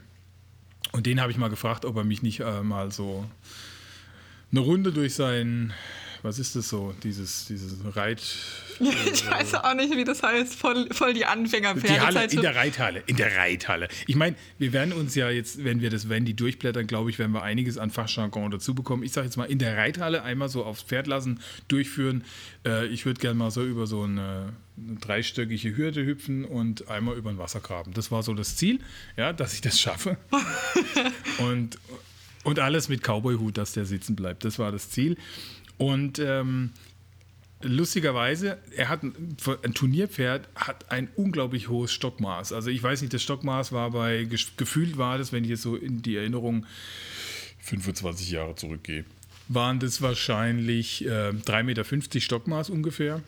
Und 0.91 1.05
den 1.05 1.21
habe 1.21 1.31
ich 1.31 1.37
mal 1.37 1.49
gefragt, 1.49 1.85
ob 1.85 1.95
er 1.95 2.03
mich 2.03 2.21
nicht 2.21 2.41
äh, 2.41 2.63
mal 2.63 2.91
so 2.91 3.23
eine 4.51 4.59
Runde 4.59 4.91
durch 4.91 5.15
sein 5.15 5.71
was 6.27 6.39
ist 6.39 6.57
das 6.57 6.67
so? 6.67 6.93
Dieses, 7.03 7.45
dieses 7.45 7.77
Reit. 7.95 8.21
ich 8.79 9.25
weiß 9.25 9.55
auch 9.55 9.73
nicht, 9.75 9.95
wie 9.95 10.03
das 10.03 10.21
heißt. 10.21 10.55
Voll, 10.55 10.87
voll 10.91 11.13
die 11.13 11.25
Anfängerpferde. 11.25 12.35
In 12.35 12.41
der 12.41 12.55
Reithalle. 12.55 13.03
In 13.07 13.15
der 13.15 13.37
Reithalle. 13.37 13.87
Ich 14.07 14.17
meine, 14.17 14.35
wir 14.59 14.73
werden 14.73 14.91
uns 14.91 15.15
ja 15.15 15.29
jetzt, 15.29 15.63
wenn 15.63 15.79
wir 15.79 15.89
das 15.89 16.09
Wendy 16.09 16.33
durchblettern, 16.33 16.85
glaube 16.85 17.09
ich, 17.09 17.17
werden 17.17 17.31
wir 17.31 17.43
einiges 17.43 17.77
an 17.77 17.91
Fachjargon 17.91 18.51
dazu 18.51 18.75
bekommen. 18.75 19.03
Ich 19.03 19.13
sage 19.13 19.25
jetzt 19.25 19.37
mal, 19.37 19.45
in 19.45 19.57
der 19.57 19.77
Reithalle 19.77 20.21
einmal 20.21 20.49
so 20.49 20.65
aufs 20.65 20.81
Pferd 20.81 21.07
lassen, 21.07 21.39
durchführen. 21.69 22.25
Äh, 22.65 22.87
ich 22.87 23.05
würde 23.05 23.21
gerne 23.21 23.35
mal 23.35 23.49
so 23.49 23.63
über 23.63 23.87
so 23.87 24.03
eine, 24.03 24.51
eine 24.77 24.99
dreistöckige 24.99 25.77
Hürde 25.77 26.05
hüpfen 26.05 26.43
und 26.43 26.89
einmal 26.89 27.15
über 27.15 27.31
den 27.31 27.37
Wassergraben. 27.37 27.93
Das 27.93 28.11
war 28.11 28.21
so 28.21 28.33
das 28.33 28.57
Ziel, 28.57 28.79
ja, 29.15 29.31
dass 29.31 29.53
ich 29.53 29.61
das 29.61 29.79
schaffe. 29.79 30.17
und, 31.37 31.79
und 32.43 32.59
alles 32.59 32.89
mit 32.89 33.01
Cowboy-Hut, 33.01 33.57
dass 33.57 33.71
der 33.71 33.85
sitzen 33.85 34.17
bleibt. 34.17 34.43
Das 34.43 34.59
war 34.59 34.73
das 34.73 34.89
Ziel. 34.89 35.15
Und 35.77 36.19
ähm, 36.19 36.71
lustigerweise, 37.61 38.57
er 38.75 38.89
hat 38.89 39.03
ein, 39.03 39.37
ein, 39.63 39.73
Turnierpferd 39.73 40.47
hat 40.55 40.91
ein 40.91 41.09
unglaublich 41.15 41.69
hohes 41.69 41.91
Stockmaß. 41.91 42.53
Also 42.53 42.69
ich 42.69 42.81
weiß 42.81 43.01
nicht, 43.01 43.13
das 43.13 43.23
Stockmaß 43.23 43.71
war 43.71 43.91
bei 43.91 44.27
gefühlt 44.57 44.97
war 44.97 45.17
das, 45.17 45.31
wenn 45.31 45.43
ich 45.43 45.51
jetzt 45.51 45.61
so 45.63 45.75
in 45.75 46.01
die 46.01 46.15
Erinnerung 46.15 46.65
25 47.59 48.31
Jahre 48.31 48.55
zurückgehe, 48.55 49.05
waren 49.49 49.79
das 49.79 50.01
wahrscheinlich 50.01 51.05
äh, 51.05 51.29
3,50 51.29 51.63
Meter 51.63 52.19
Stockmaß 52.19 52.69
ungefähr. 52.69 53.21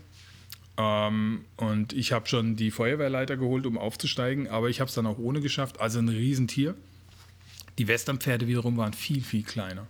Ähm, 0.77 1.46
und 1.58 1.94
ich 1.94 2.12
habe 2.12 2.27
schon 2.27 2.56
die 2.56 2.72
Feuerwehrleiter 2.72 3.36
geholt, 3.36 3.65
um 3.65 3.77
aufzusteigen, 3.77 4.48
aber 4.48 4.70
ich 4.70 4.79
habe 4.79 4.88
es 4.88 4.96
dann 4.96 5.06
auch 5.06 5.18
ohne 5.18 5.41
geschafft. 5.41 5.79
Also 5.82 6.00
ein 6.00 6.10
Riesentier. 6.10 6.75
Die 7.77 7.88
Westernpferde 7.88 8.48
wiederum 8.48 8.77
waren 8.77 8.94
viel, 8.94 9.22
viel 9.22 9.44
kleiner. 9.44 9.88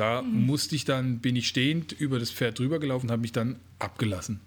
Da 0.00 0.22
mhm. 0.22 0.46
musste 0.46 0.74
ich 0.74 0.86
dann, 0.86 1.18
bin 1.18 1.36
ich 1.36 1.46
stehend 1.46 1.92
über 1.92 2.18
das 2.18 2.30
Pferd 2.30 2.58
drüber 2.58 2.78
gelaufen 2.78 3.06
und 3.06 3.12
habe 3.12 3.20
mich 3.20 3.32
dann 3.32 3.56
abgelassen 3.78 4.40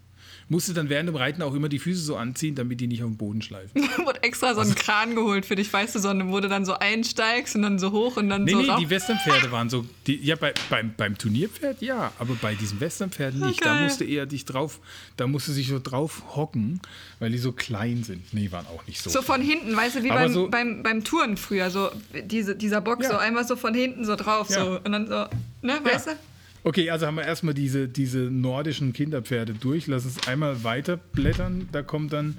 musste 0.49 0.73
dann 0.73 0.89
während 0.89 1.09
dem 1.09 1.15
Reiten 1.15 1.41
auch 1.41 1.53
immer 1.53 1.69
die 1.69 1.79
Füße 1.79 2.01
so 2.01 2.15
anziehen, 2.15 2.55
damit 2.55 2.79
die 2.79 2.87
nicht 2.87 3.03
auf 3.03 3.09
den 3.09 3.17
Boden 3.17 3.41
schleifen. 3.41 3.81
wurde 4.05 4.23
extra 4.23 4.53
so 4.53 4.61
ein 4.61 4.67
also, 4.67 4.75
Kran 4.75 5.15
geholt 5.15 5.45
für 5.45 5.55
dich, 5.55 5.71
weißt 5.71 5.95
du, 5.95 5.99
so, 5.99 6.09
wo 6.09 6.39
du 6.39 6.49
dann 6.49 6.65
so 6.65 6.73
einsteigst 6.73 7.55
und 7.55 7.63
dann 7.63 7.79
so 7.79 7.91
hoch 7.91 8.17
und 8.17 8.29
dann 8.29 8.43
nee, 8.43 8.51
so. 8.51 8.61
Nee, 8.61 8.67
nee, 8.67 8.77
die 8.79 8.89
Westernpferde 8.89 9.51
waren 9.51 9.69
so. 9.69 9.85
Die, 10.07 10.15
ja, 10.23 10.35
bei, 10.35 10.53
beim, 10.69 10.93
beim 10.95 11.17
Turnierpferd 11.17 11.81
ja, 11.81 12.11
aber 12.19 12.35
bei 12.35 12.55
diesen 12.55 12.79
Westernpferden 12.79 13.39
nicht. 13.41 13.61
Okay. 13.61 13.69
Da 13.69 13.83
musste 13.83 14.05
eher 14.05 14.25
dich 14.25 14.45
drauf, 14.45 14.79
da 15.17 15.27
musste 15.27 15.51
sich 15.51 15.67
so 15.67 15.79
drauf 15.79 16.23
hocken, 16.35 16.81
weil 17.19 17.31
die 17.31 17.37
so 17.37 17.51
klein 17.51 18.03
sind. 18.03 18.33
Nee, 18.33 18.51
waren 18.51 18.67
auch 18.67 18.85
nicht 18.87 19.01
so. 19.01 19.09
So 19.09 19.21
klein. 19.21 19.39
von 19.39 19.47
hinten, 19.47 19.75
weißt 19.75 19.95
du, 19.95 20.03
wie 20.03 20.09
beim, 20.09 20.33
so, 20.33 20.49
beim, 20.49 20.83
beim 20.83 21.03
Touren 21.03 21.37
früher, 21.37 21.69
so 21.69 21.89
diese, 22.25 22.55
dieser 22.55 22.81
Bock, 22.81 23.01
ja. 23.03 23.09
so 23.09 23.17
einmal 23.17 23.45
so 23.45 23.55
von 23.55 23.73
hinten 23.73 24.05
so 24.05 24.15
drauf, 24.15 24.49
ja. 24.49 24.63
so 24.63 24.79
und 24.83 24.91
dann 24.91 25.07
so, 25.07 25.25
ne, 25.61 25.79
weißt 25.83 26.07
ja. 26.07 26.13
du? 26.13 26.19
Okay, 26.65 26.89
also 26.89 27.05
haben 27.05 27.15
wir 27.15 27.25
erstmal 27.25 27.53
diese, 27.53 27.89
diese 27.89 28.19
nordischen 28.19 28.93
Kinderpferde 28.93 29.53
durch. 29.53 29.87
Lass 29.87 30.05
uns 30.05 30.27
einmal 30.27 30.63
weiter 30.63 30.95
blättern. 30.95 31.67
Da 31.73 31.81
kommt 31.81 32.13
dann 32.13 32.37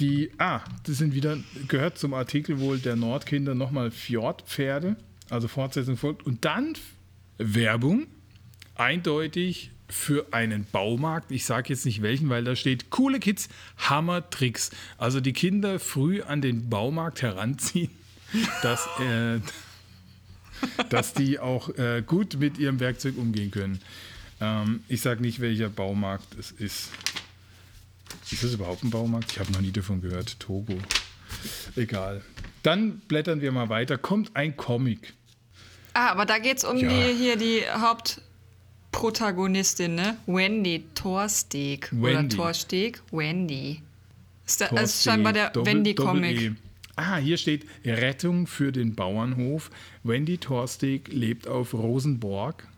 die, 0.00 0.30
ah, 0.38 0.62
das 0.84 0.98
sind 0.98 1.14
wieder, 1.14 1.38
gehört 1.68 1.96
zum 1.96 2.12
Artikel 2.12 2.58
wohl 2.58 2.78
der 2.78 2.96
Nordkinder 2.96 3.54
nochmal 3.54 3.92
Fjordpferde. 3.92 4.96
Also 5.30 5.46
Fortsetzung 5.46 5.96
folgt. 5.96 6.26
Und 6.26 6.44
dann 6.44 6.74
Werbung, 7.38 8.08
eindeutig 8.74 9.70
für 9.88 10.26
einen 10.32 10.66
Baumarkt. 10.72 11.30
Ich 11.30 11.44
sage 11.44 11.68
jetzt 11.68 11.84
nicht 11.84 12.02
welchen, 12.02 12.30
weil 12.30 12.42
da 12.42 12.56
steht 12.56 12.90
coole 12.90 13.20
Kids, 13.20 13.48
Hammer 13.76 14.28
Tricks. 14.28 14.70
Also 14.98 15.20
die 15.20 15.32
Kinder 15.32 15.78
früh 15.78 16.22
an 16.22 16.40
den 16.40 16.68
Baumarkt 16.68 17.22
heranziehen, 17.22 17.90
dass 18.62 18.88
äh, 18.98 19.38
dass 20.90 21.14
die 21.14 21.38
auch 21.38 21.68
äh, 21.76 22.02
gut 22.06 22.36
mit 22.38 22.58
ihrem 22.58 22.80
Werkzeug 22.80 23.16
umgehen 23.16 23.50
können. 23.50 23.80
Ähm, 24.40 24.82
ich 24.88 25.00
sage 25.00 25.22
nicht, 25.22 25.40
welcher 25.40 25.68
Baumarkt 25.68 26.38
es 26.38 26.50
ist. 26.50 26.90
Ist 28.30 28.44
das 28.44 28.54
überhaupt 28.54 28.84
ein 28.84 28.90
Baumarkt? 28.90 29.32
Ich 29.32 29.38
habe 29.38 29.52
noch 29.52 29.60
nie 29.60 29.72
davon 29.72 30.00
gehört. 30.00 30.38
Togo. 30.40 30.78
Egal. 31.76 32.22
Dann 32.62 33.00
blättern 33.00 33.40
wir 33.40 33.52
mal 33.52 33.68
weiter. 33.68 33.98
Kommt 33.98 34.36
ein 34.36 34.56
Comic. 34.56 35.12
Ah, 35.94 36.10
aber 36.10 36.26
da 36.26 36.38
geht 36.38 36.58
es 36.58 36.64
um 36.64 36.78
ja. 36.78 36.88
die, 36.88 37.14
hier 37.14 37.36
die 37.36 37.62
Hauptprotagonistin, 37.68 39.94
ne? 39.94 40.16
Wendy 40.26 40.84
Thorsteg. 40.94 41.90
Wendy. 41.92 42.06
Oder 42.06 42.28
Thorsteg? 42.28 43.02
Wendy. 43.10 43.82
Ist, 44.46 44.60
da, 44.60 44.66
ist 44.66 45.02
scheinbar 45.02 45.32
der 45.32 45.52
Wendy-Comic. 45.54 46.52
Ah, 47.04 47.16
hier 47.16 47.36
steht 47.36 47.66
Rettung 47.84 48.46
für 48.46 48.70
den 48.70 48.94
Bauernhof. 48.94 49.70
Wendy 50.04 50.38
Torsteg 50.38 51.08
lebt 51.12 51.48
auf 51.48 51.74
Rosenborg, 51.74 52.68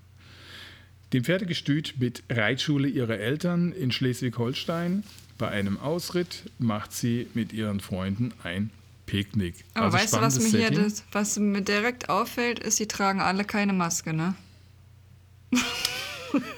dem 1.13 1.25
Pferdegestüt 1.25 1.97
mit 1.99 2.23
Reitschule 2.31 2.89
ihrer 2.89 3.19
Eltern 3.19 3.73
in 3.73 3.93
Schleswig-Holstein. 3.93 5.05
Bei 5.37 5.49
einem 5.49 5.79
Ausritt 5.79 6.51
macht 6.59 6.95
sie 6.95 7.27
mit 7.35 7.53
ihren 7.53 7.81
Freunden 7.81 8.33
ein 8.43 8.71
Picknick. 9.05 9.57
Aber 9.75 9.87
also 9.87 9.99
weißt 9.99 10.15
du, 10.15 10.21
was 10.23 10.41
mir 10.41 10.59
hier 10.59 10.71
das, 10.71 11.05
was 11.13 11.39
mir 11.39 11.61
direkt 11.61 12.09
auffällt, 12.09 12.61
ist, 12.61 12.77
sie 12.77 12.87
tragen 12.87 13.21
alle 13.21 13.45
keine 13.45 13.75
Maske, 13.75 14.15
ne? 14.15 14.35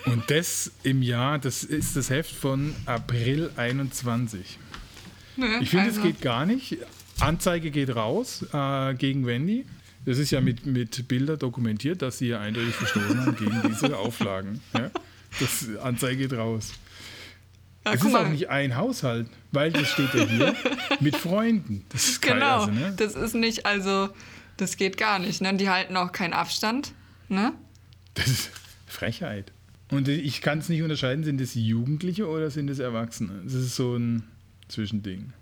Und 0.06 0.30
das 0.30 0.70
im 0.84 1.02
Jahr, 1.02 1.40
das 1.40 1.64
ist 1.64 1.96
das 1.96 2.10
Heft 2.10 2.32
von 2.32 2.76
April 2.86 3.50
21. 3.56 4.58
Ne, 5.36 5.58
ich 5.60 5.70
finde, 5.70 5.90
es 5.90 5.96
also. 5.96 6.02
geht 6.06 6.22
gar 6.22 6.46
nicht. 6.46 6.78
Anzeige 7.20 7.70
geht 7.70 7.94
raus 7.94 8.44
äh, 8.52 8.94
gegen 8.94 9.26
Wendy. 9.26 9.66
Das 10.04 10.18
ist 10.18 10.30
ja 10.30 10.40
mit, 10.40 10.66
mit 10.66 11.08
Bildern 11.08 11.38
dokumentiert, 11.38 12.00
dass 12.00 12.18
sie 12.18 12.28
ja 12.28 12.40
eindeutig 12.40 12.74
verstoßen 12.74 13.20
haben 13.20 13.36
gegen 13.36 13.62
diese 13.68 13.96
Auflagen. 13.98 14.60
Ja? 14.72 14.90
Das 15.40 15.68
Anzeige 15.82 16.28
geht 16.28 16.38
raus. 16.38 16.72
Ja, 17.84 17.94
es 17.94 18.02
ist 18.02 18.12
mal. 18.12 18.24
auch 18.24 18.28
nicht 18.28 18.48
ein 18.48 18.76
Haushalt, 18.76 19.28
weil 19.52 19.72
das 19.72 19.88
steht 19.88 20.14
ja 20.14 20.24
hier 20.24 20.56
mit 21.00 21.16
Freunden. 21.16 21.84
Das 21.88 22.08
ist 22.08 22.22
genau, 22.22 22.60
also, 22.60 22.72
ne? 22.72 22.94
das 22.96 23.14
ist 23.14 23.34
nicht, 23.34 23.66
also 23.66 24.08
das 24.56 24.76
geht 24.76 24.96
gar 24.96 25.18
nicht. 25.18 25.40
Ne? 25.40 25.54
Die 25.56 25.68
halten 25.68 25.96
auch 25.96 26.12
keinen 26.12 26.32
Abstand. 26.32 26.92
Ne? 27.28 27.52
Das 28.14 28.28
ist 28.28 28.50
Frechheit. 28.86 29.52
Und 29.90 30.08
ich 30.08 30.40
kann 30.40 30.58
es 30.58 30.68
nicht 30.68 30.82
unterscheiden, 30.82 31.22
sind 31.24 31.40
das 31.40 31.54
Jugendliche 31.54 32.26
oder 32.28 32.50
sind 32.50 32.66
das 32.66 32.78
Erwachsene? 32.78 33.42
Das 33.44 33.54
ist 33.54 33.76
so 33.76 33.96
ein 33.96 34.24
Zwischending. 34.68 35.32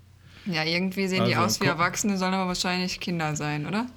Ja, 0.45 0.63
irgendwie 0.63 1.07
sehen 1.07 1.21
also, 1.21 1.31
die 1.31 1.37
aus 1.37 1.61
wie 1.61 1.65
Erwachsene, 1.65 2.17
sollen 2.17 2.33
aber 2.33 2.47
wahrscheinlich 2.47 2.99
Kinder 2.99 3.35
sein, 3.35 3.65
oder? 3.65 3.87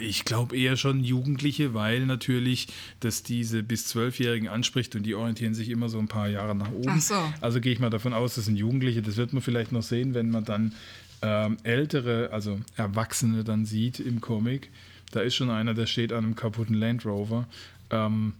Ich 0.00 0.24
glaube 0.24 0.56
eher 0.56 0.76
schon 0.76 1.04
Jugendliche, 1.04 1.74
weil 1.74 2.06
natürlich 2.06 2.68
das 3.00 3.22
diese 3.22 3.62
bis 3.62 3.86
Zwölfjährigen 3.86 4.48
anspricht 4.48 4.96
und 4.96 5.04
die 5.04 5.14
orientieren 5.14 5.54
sich 5.54 5.68
immer 5.68 5.88
so 5.88 5.98
ein 5.98 6.08
paar 6.08 6.28
Jahre 6.28 6.56
nach 6.56 6.72
oben. 6.72 6.88
Ach 6.88 7.00
so. 7.00 7.14
Also 7.40 7.60
gehe 7.60 7.72
ich 7.72 7.78
mal 7.78 7.90
davon 7.90 8.12
aus, 8.12 8.34
das 8.34 8.46
sind 8.46 8.56
Jugendliche. 8.56 9.02
Das 9.02 9.16
wird 9.16 9.32
man 9.32 9.42
vielleicht 9.42 9.70
noch 9.70 9.82
sehen, 9.82 10.14
wenn 10.14 10.30
man 10.30 10.44
dann 10.44 10.74
ähm, 11.22 11.58
ältere, 11.62 12.30
also 12.32 12.58
Erwachsene 12.76 13.44
dann 13.44 13.64
sieht 13.64 14.00
im 14.00 14.20
Comic. 14.20 14.70
Da 15.12 15.20
ist 15.20 15.36
schon 15.36 15.50
einer, 15.50 15.74
der 15.74 15.86
steht 15.86 16.12
an 16.12 16.24
einem 16.24 16.36
kaputten 16.36 16.74
Land 16.74 17.04
Rover. 17.06 17.46
Ähm, 17.90 18.34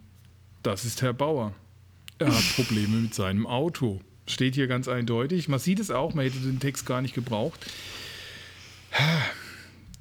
das 0.63 0.85
ist 0.85 1.01
Herr 1.01 1.13
Bauer. 1.13 1.53
Er 2.17 2.27
hat 2.27 2.55
Probleme 2.55 2.97
mit 2.97 3.13
seinem 3.13 3.47
Auto. 3.47 4.01
Steht 4.31 4.55
hier 4.55 4.67
ganz 4.67 4.87
eindeutig. 4.87 5.47
Man 5.47 5.59
sieht 5.59 5.79
es 5.79 5.91
auch, 5.91 6.13
man 6.13 6.25
hätte 6.25 6.39
den 6.39 6.59
Text 6.59 6.85
gar 6.85 7.01
nicht 7.01 7.13
gebraucht. 7.13 7.59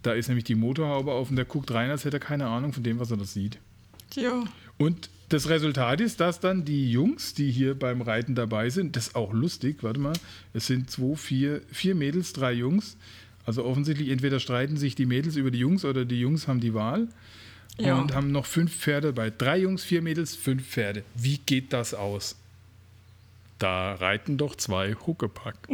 Da 0.02 0.12
ist 0.12 0.28
nämlich 0.28 0.44
die 0.44 0.54
Motorhaube 0.54 1.12
auf 1.12 1.30
und 1.30 1.36
der 1.36 1.44
guckt 1.44 1.70
rein, 1.72 1.90
als 1.90 2.04
hätte 2.04 2.16
er 2.16 2.20
keine 2.20 2.46
Ahnung 2.46 2.72
von 2.72 2.82
dem, 2.82 2.98
was 2.98 3.10
er 3.10 3.16
da 3.16 3.24
sieht. 3.24 3.58
Ja. 4.14 4.44
Und 4.78 5.10
das 5.28 5.48
Resultat 5.48 6.00
ist, 6.00 6.20
dass 6.20 6.40
dann 6.40 6.64
die 6.64 6.90
Jungs, 6.90 7.34
die 7.34 7.50
hier 7.50 7.78
beim 7.78 8.02
Reiten 8.02 8.34
dabei 8.34 8.70
sind, 8.70 8.96
das 8.96 9.08
ist 9.08 9.14
auch 9.14 9.32
lustig, 9.32 9.82
warte 9.82 10.00
mal, 10.00 10.14
es 10.54 10.66
sind 10.66 10.90
zwei, 10.90 11.16
vier, 11.16 11.62
vier 11.70 11.94
Mädels, 11.94 12.32
drei 12.32 12.52
Jungs. 12.52 12.96
Also 13.46 13.64
offensichtlich 13.64 14.10
entweder 14.10 14.40
streiten 14.40 14.76
sich 14.76 14.94
die 14.94 15.06
Mädels 15.06 15.36
über 15.36 15.50
die 15.50 15.58
Jungs 15.58 15.84
oder 15.84 16.04
die 16.04 16.20
Jungs 16.20 16.48
haben 16.48 16.60
die 16.60 16.74
Wahl. 16.74 17.08
Ja. 17.78 17.98
Und 17.98 18.14
haben 18.14 18.32
noch 18.32 18.46
fünf 18.46 18.74
Pferde 18.74 19.12
bei. 19.12 19.30
Drei 19.30 19.58
Jungs, 19.58 19.84
vier 19.84 20.02
Mädels, 20.02 20.34
fünf 20.36 20.66
Pferde. 20.66 21.02
Wie 21.14 21.38
geht 21.38 21.72
das 21.72 21.94
aus? 21.94 22.36
Da 23.60 23.94
reiten 23.94 24.38
doch 24.38 24.56
zwei 24.56 24.94
Huckepack. 24.94 25.68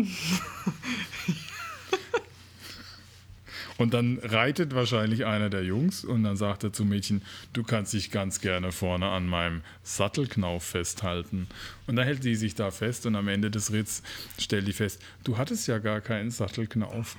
Und 3.79 3.95
dann 3.95 4.19
reitet 4.23 4.75
wahrscheinlich 4.75 5.25
einer 5.27 5.51
der 5.51 5.63
Jungs 5.63 6.05
und 6.05 6.25
dann 6.25 6.37
sagt 6.37 6.65
er 6.65 6.73
zum 6.73 6.89
Mädchen, 6.89 7.23
du 7.53 7.63
kannst 7.63 7.93
dich 7.93 8.11
ganz 8.11 8.41
gerne 8.41 8.73
vorne 8.73 9.07
an 9.09 9.27
meinem 9.27 9.63
Sattelknauf 9.83 10.65
festhalten. 10.65 11.47
Und 11.87 11.97
dann 11.97 12.07
hält 12.07 12.23
sie 12.23 12.35
sich 12.35 12.55
da 12.55 12.71
fest 12.71 13.07
und 13.07 13.17
am 13.17 13.29
Ende 13.29 13.51
des 13.51 13.73
Ritts 13.73 14.03
stellt 14.39 14.67
die 14.67 14.73
fest, 14.73 15.01
du 15.25 15.37
hattest 15.37 15.69
ja 15.69 15.79
gar 15.79 16.01
keinen 16.01 16.31
Sattelknauf. 16.31 17.17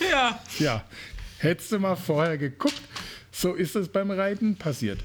Ja. 0.00 0.40
Ja, 0.58 0.84
hättest 1.38 1.70
du 1.72 1.78
mal 1.78 1.96
vorher 1.96 2.38
geguckt, 2.38 2.82
so 3.30 3.52
ist 3.54 3.76
es 3.76 3.88
beim 3.88 4.10
Reiten 4.10 4.56
passiert. 4.56 4.98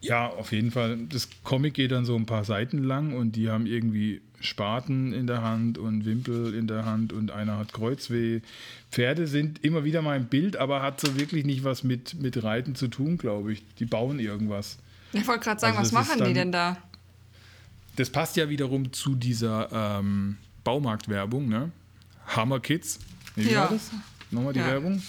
Ja, 0.00 0.28
auf 0.28 0.52
jeden 0.52 0.70
Fall. 0.70 0.98
Das 1.08 1.28
Comic 1.44 1.74
geht 1.74 1.92
dann 1.92 2.04
so 2.04 2.16
ein 2.16 2.26
paar 2.26 2.44
Seiten 2.44 2.82
lang 2.82 3.12
und 3.14 3.32
die 3.36 3.50
haben 3.50 3.66
irgendwie 3.66 4.22
Spaten 4.40 5.12
in 5.12 5.26
der 5.26 5.42
Hand 5.42 5.76
und 5.76 6.06
Wimpel 6.06 6.54
in 6.54 6.66
der 6.66 6.86
Hand 6.86 7.12
und 7.12 7.30
einer 7.30 7.58
hat 7.58 7.74
Kreuzweh. 7.74 8.40
Pferde 8.90 9.26
sind 9.26 9.62
immer 9.62 9.84
wieder 9.84 10.00
mal 10.00 10.16
im 10.16 10.26
Bild, 10.26 10.56
aber 10.56 10.80
hat 10.80 11.00
so 11.00 11.18
wirklich 11.18 11.44
nicht 11.44 11.64
was 11.64 11.84
mit, 11.84 12.14
mit 12.20 12.42
Reiten 12.42 12.74
zu 12.74 12.88
tun, 12.88 13.18
glaube 13.18 13.52
ich. 13.52 13.62
Die 13.78 13.84
bauen 13.84 14.18
irgendwas. 14.18 14.78
Ich 15.12 15.26
wollte 15.28 15.44
gerade 15.44 15.60
sagen, 15.60 15.76
Also 15.76 15.92
was 15.94 16.06
machen 16.08 16.18
die 16.20 16.24
dann- 16.24 16.34
denn 16.34 16.52
da? 16.52 16.76
Das 17.96 18.08
passt 18.08 18.36
ja 18.36 18.48
wiederum 18.48 18.92
zu 18.94 19.14
dieser 19.14 19.98
ähm, 19.98 20.38
Baumarktwerbung, 20.64 21.48
ne? 21.48 21.70
Hammer 22.28 22.60
Kids. 22.60 22.98
Wie 23.36 23.50
Ja. 23.50 23.62
war 23.62 23.70
das? 23.70 23.90
Nochmal 24.30 24.52
die 24.54 24.60
Ja. 24.60 24.68
Werbung 24.68 25.02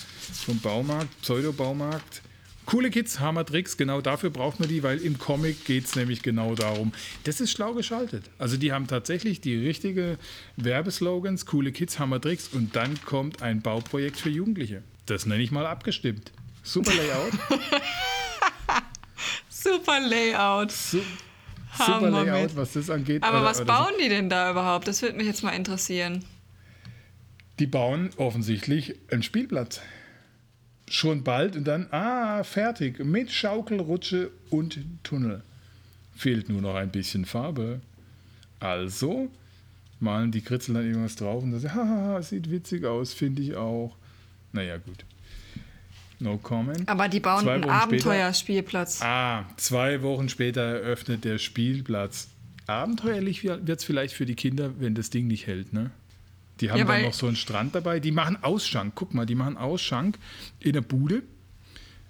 vom 0.46 0.60
Baumarkt, 0.60 1.22
Pseudo-Baumarkt. 1.22 2.22
Coole 2.66 2.90
Kids, 2.90 3.20
Hammer 3.20 3.46
Tricks, 3.46 3.76
genau 3.76 4.02
dafür 4.02 4.30
braucht 4.30 4.60
man 4.60 4.70
die, 4.70 4.82
weil 4.84 5.00
im 5.00 5.18
Comic 5.18 5.66
geht 5.66 5.86
es 5.86 5.96
nämlich 5.96 6.22
genau 6.22 6.56
darum. 6.56 6.94
Das 7.24 7.42
ist 7.42 7.52
schlau 7.52 7.74
geschaltet. 7.74 8.24
Also 8.38 8.56
die 8.56 8.72
haben 8.72 8.88
tatsächlich 8.88 9.42
die 9.42 9.56
richtige 9.58 10.18
Werbeslogans, 10.58 11.46
coole 11.46 11.72
Kids, 11.72 12.00
Hammer 12.00 12.22
Tricks 12.22 12.48
und 12.50 12.76
dann 12.76 13.02
kommt 13.04 13.42
ein 13.42 13.62
Bauprojekt 13.62 14.18
für 14.20 14.30
Jugendliche. 14.30 14.84
Das 15.08 15.26
nenne 15.26 15.42
ich 15.44 15.52
mal 15.52 15.66
abgestimmt. 15.66 16.32
Super 16.64 16.92
Layout. 16.94 17.34
Super 19.50 20.00
Layout. 20.00 20.72
Su 20.72 21.00
Hammer, 21.80 22.08
super 22.12 22.26
Layout, 22.26 22.50
mit. 22.50 22.56
was 22.58 22.74
das 22.74 22.90
angeht. 22.90 23.24
Aber 23.24 23.38
Oder- 23.42 23.46
was 23.50 23.66
bauen 23.66 23.94
die 24.04 24.10
denn 24.10 24.30
da 24.30 24.52
überhaupt? 24.52 24.88
Das 24.88 25.02
würde 25.02 25.18
mich 25.18 25.28
jetzt 25.28 25.44
mal 25.44 25.52
interessieren. 25.52 26.24
Die 27.60 27.68
bauen 27.68 28.10
offensichtlich 28.18 28.96
einen 29.12 29.24
Spielplatz. 29.24 29.82
Schon 30.92 31.24
bald 31.24 31.56
und 31.56 31.64
dann, 31.64 31.88
ah, 31.92 32.44
fertig. 32.44 33.00
Mit 33.00 33.32
Schaukel, 33.32 33.80
Rutsche 33.80 34.30
und 34.50 34.78
Tunnel. 35.04 35.42
Fehlt 36.18 36.50
nur 36.50 36.62
noch 36.62 36.76
ein 36.76 36.92
bisschen 36.92 37.24
Farbe. 37.24 37.80
Also 38.60 39.30
malen 40.02 40.32
die 40.32 40.42
Kritzel 40.42 40.76
dann 40.76 40.86
irgendwas 40.86 41.16
drauf 41.16 41.44
und 41.44 41.52
dann 41.52 41.62
sagen, 41.62 41.76
haha, 41.80 42.22
sieht 42.22 42.52
witzig 42.52 42.84
aus, 42.84 43.14
finde 43.14 43.42
ich 43.42 43.56
auch. 43.56 43.96
Naja, 44.52 44.80
gut. 44.80 45.06
No 46.20 46.38
comment. 46.38 46.90
Aber 46.90 47.08
die 47.08 47.22
bauen 47.22 47.48
einen 47.48 47.70
Abenteuerspielplatz. 47.70 49.02
Ah, 49.02 49.46
zwei 49.56 50.02
Wochen 50.02 50.28
später 50.28 50.62
eröffnet 50.62 51.24
der 51.24 51.38
Spielplatz. 51.38 52.28
Abenteuerlich 52.68 53.46
wird 53.46 53.70
es 53.70 53.86
vielleicht 53.86 54.14
für 54.14 54.26
die 54.26 54.36
Kinder, 54.36 54.72
wenn 54.78 54.94
das 54.94 55.10
Ding 55.10 55.28
nicht 55.28 55.48
hält, 55.48 55.72
ne? 55.72 55.92
Die 56.62 56.72
haben 56.72 56.80
Ja, 56.80 56.86
dann 56.86 57.02
noch 57.02 57.14
so 57.14 57.28
einen 57.28 57.36
Strand 57.36 57.76
dabei. 57.76 58.00
Die 58.00 58.12
machen 58.12 58.42
Ausschank. 58.42 58.94
Guck 58.96 59.14
mal, 59.14 59.26
die 59.26 59.36
machen 59.36 59.58
Ausschank 59.58 60.18
in 60.60 60.74
der 60.74 60.82
Bude. 60.82 61.24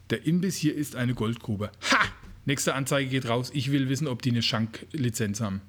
Der 0.09 0.25
Imbiss 0.25 0.57
hier 0.57 0.75
ist 0.75 0.95
eine 0.95 1.13
Goldgrube. 1.13 1.71
Ha! 1.91 1.97
Nächste 2.45 2.75
Anzeige 2.75 3.09
geht 3.09 3.29
raus. 3.29 3.51
Ich 3.53 3.71
will 3.71 3.87
wissen, 3.87 4.07
ob 4.07 4.21
die 4.21 4.31
eine 4.31 4.41
Schanklizenz 4.41 5.41
haben. 5.41 5.61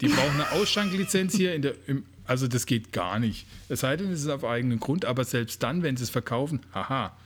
Die 0.00 0.08
brauchen 0.08 0.34
eine 0.40 0.50
Ausschanklizenz 0.52 1.34
hier 1.34 1.54
in 1.54 1.62
der. 1.62 1.74
Im, 1.86 2.04
also 2.24 2.46
das 2.46 2.66
geht 2.66 2.92
gar 2.92 3.18
nicht. 3.18 3.46
Es 3.68 3.80
sei 3.80 3.96
denn, 3.96 4.10
es 4.12 4.20
ist 4.20 4.28
auf 4.28 4.44
eigenen 4.44 4.80
Grund, 4.80 5.04
aber 5.04 5.24
selbst 5.24 5.62
dann, 5.62 5.82
wenn 5.82 5.96
sie 5.96 6.04
es 6.04 6.10
verkaufen, 6.10 6.60
haha, 6.74 7.16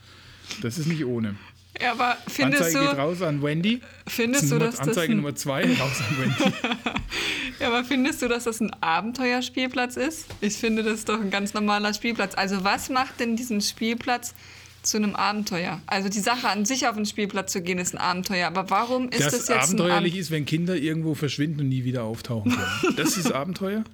das 0.63 0.79
ist 0.79 0.87
nicht 0.87 1.05
ohne. 1.05 1.35
Ja, 1.83 1.93
aber 1.93 2.17
findest 2.29 2.63
Anzeige 2.65 2.87
geht 2.87 2.93
du, 2.93 3.01
raus 3.01 3.23
an 3.23 3.43
Wendy. 3.43 3.81
findest 4.07 4.45
Das 4.45 4.51
du, 4.51 4.55
Nummer- 4.57 4.67
dass 4.67 4.77
das 4.79 4.89
Anzeige 4.89 5.13
ein, 5.13 5.17
Nummer 5.17 5.35
zwei 5.35 5.63
raus 5.65 5.93
an 6.09 6.19
Wendy. 6.19 6.57
ja, 7.61 7.67
aber 7.69 7.85
findest 7.85 8.23
du, 8.23 8.29
dass 8.29 8.45
das 8.45 8.61
ein 8.61 8.71
Abenteuerspielplatz 8.81 9.97
ist? 9.97 10.27
Ich 10.41 10.55
finde, 10.57 10.83
das 10.83 10.95
ist 10.95 11.09
doch 11.09 11.21
ein 11.21 11.31
ganz 11.31 11.55
normaler 11.55 11.93
Spielplatz. 11.95 12.35
Also 12.37 12.65
was 12.65 12.89
macht 12.89 13.21
denn 13.21 13.37
diesen 13.37 13.61
Spielplatz 13.61 14.35
zu 14.83 14.97
einem 14.97 15.15
Abenteuer? 15.17 15.81
Also 15.87 16.09
die 16.09 16.21
Sache 16.21 16.49
an 16.49 16.65
sich 16.65 16.87
auf 16.89 16.95
den 16.97 17.07
Spielplatz 17.07 17.53
zu 17.53 17.63
gehen 17.63 17.79
ist 17.79 17.95
ein 17.95 17.99
Abenteuer, 17.99 18.47
aber 18.47 18.71
warum 18.71 19.09
ist 19.09 19.21
das, 19.21 19.33
das 19.33 19.49
jetzt 19.49 19.65
abenteuerlich 19.65 20.15
ein 20.15 20.21
ist, 20.21 20.31
wenn 20.31 20.45
Kinder 20.47 20.77
irgendwo 20.77 21.15
verschwinden 21.15 21.61
und 21.61 21.69
nie 21.69 21.85
wieder 21.85 22.05
auftauchen 22.05 22.53
können. 22.53 22.97
Das 22.97 23.17
ist 23.17 23.33
Abenteuer. 23.33 23.85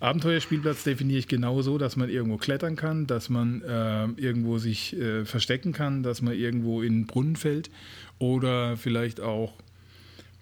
Abenteuerspielplatz 0.00 0.84
definiere 0.84 1.18
ich 1.20 1.28
genau 1.28 1.62
so, 1.62 1.78
dass 1.78 1.96
man 1.96 2.08
irgendwo 2.08 2.36
klettern 2.36 2.76
kann, 2.76 3.06
dass 3.06 3.28
man 3.28 3.62
äh, 3.62 4.04
irgendwo 4.20 4.58
sich 4.58 4.96
äh, 4.96 5.24
verstecken 5.24 5.72
kann, 5.72 6.02
dass 6.02 6.22
man 6.22 6.34
irgendwo 6.34 6.82
in 6.82 6.92
einen 6.94 7.06
Brunnen 7.06 7.36
fällt 7.36 7.70
oder 8.18 8.76
vielleicht 8.76 9.20
auch 9.20 9.54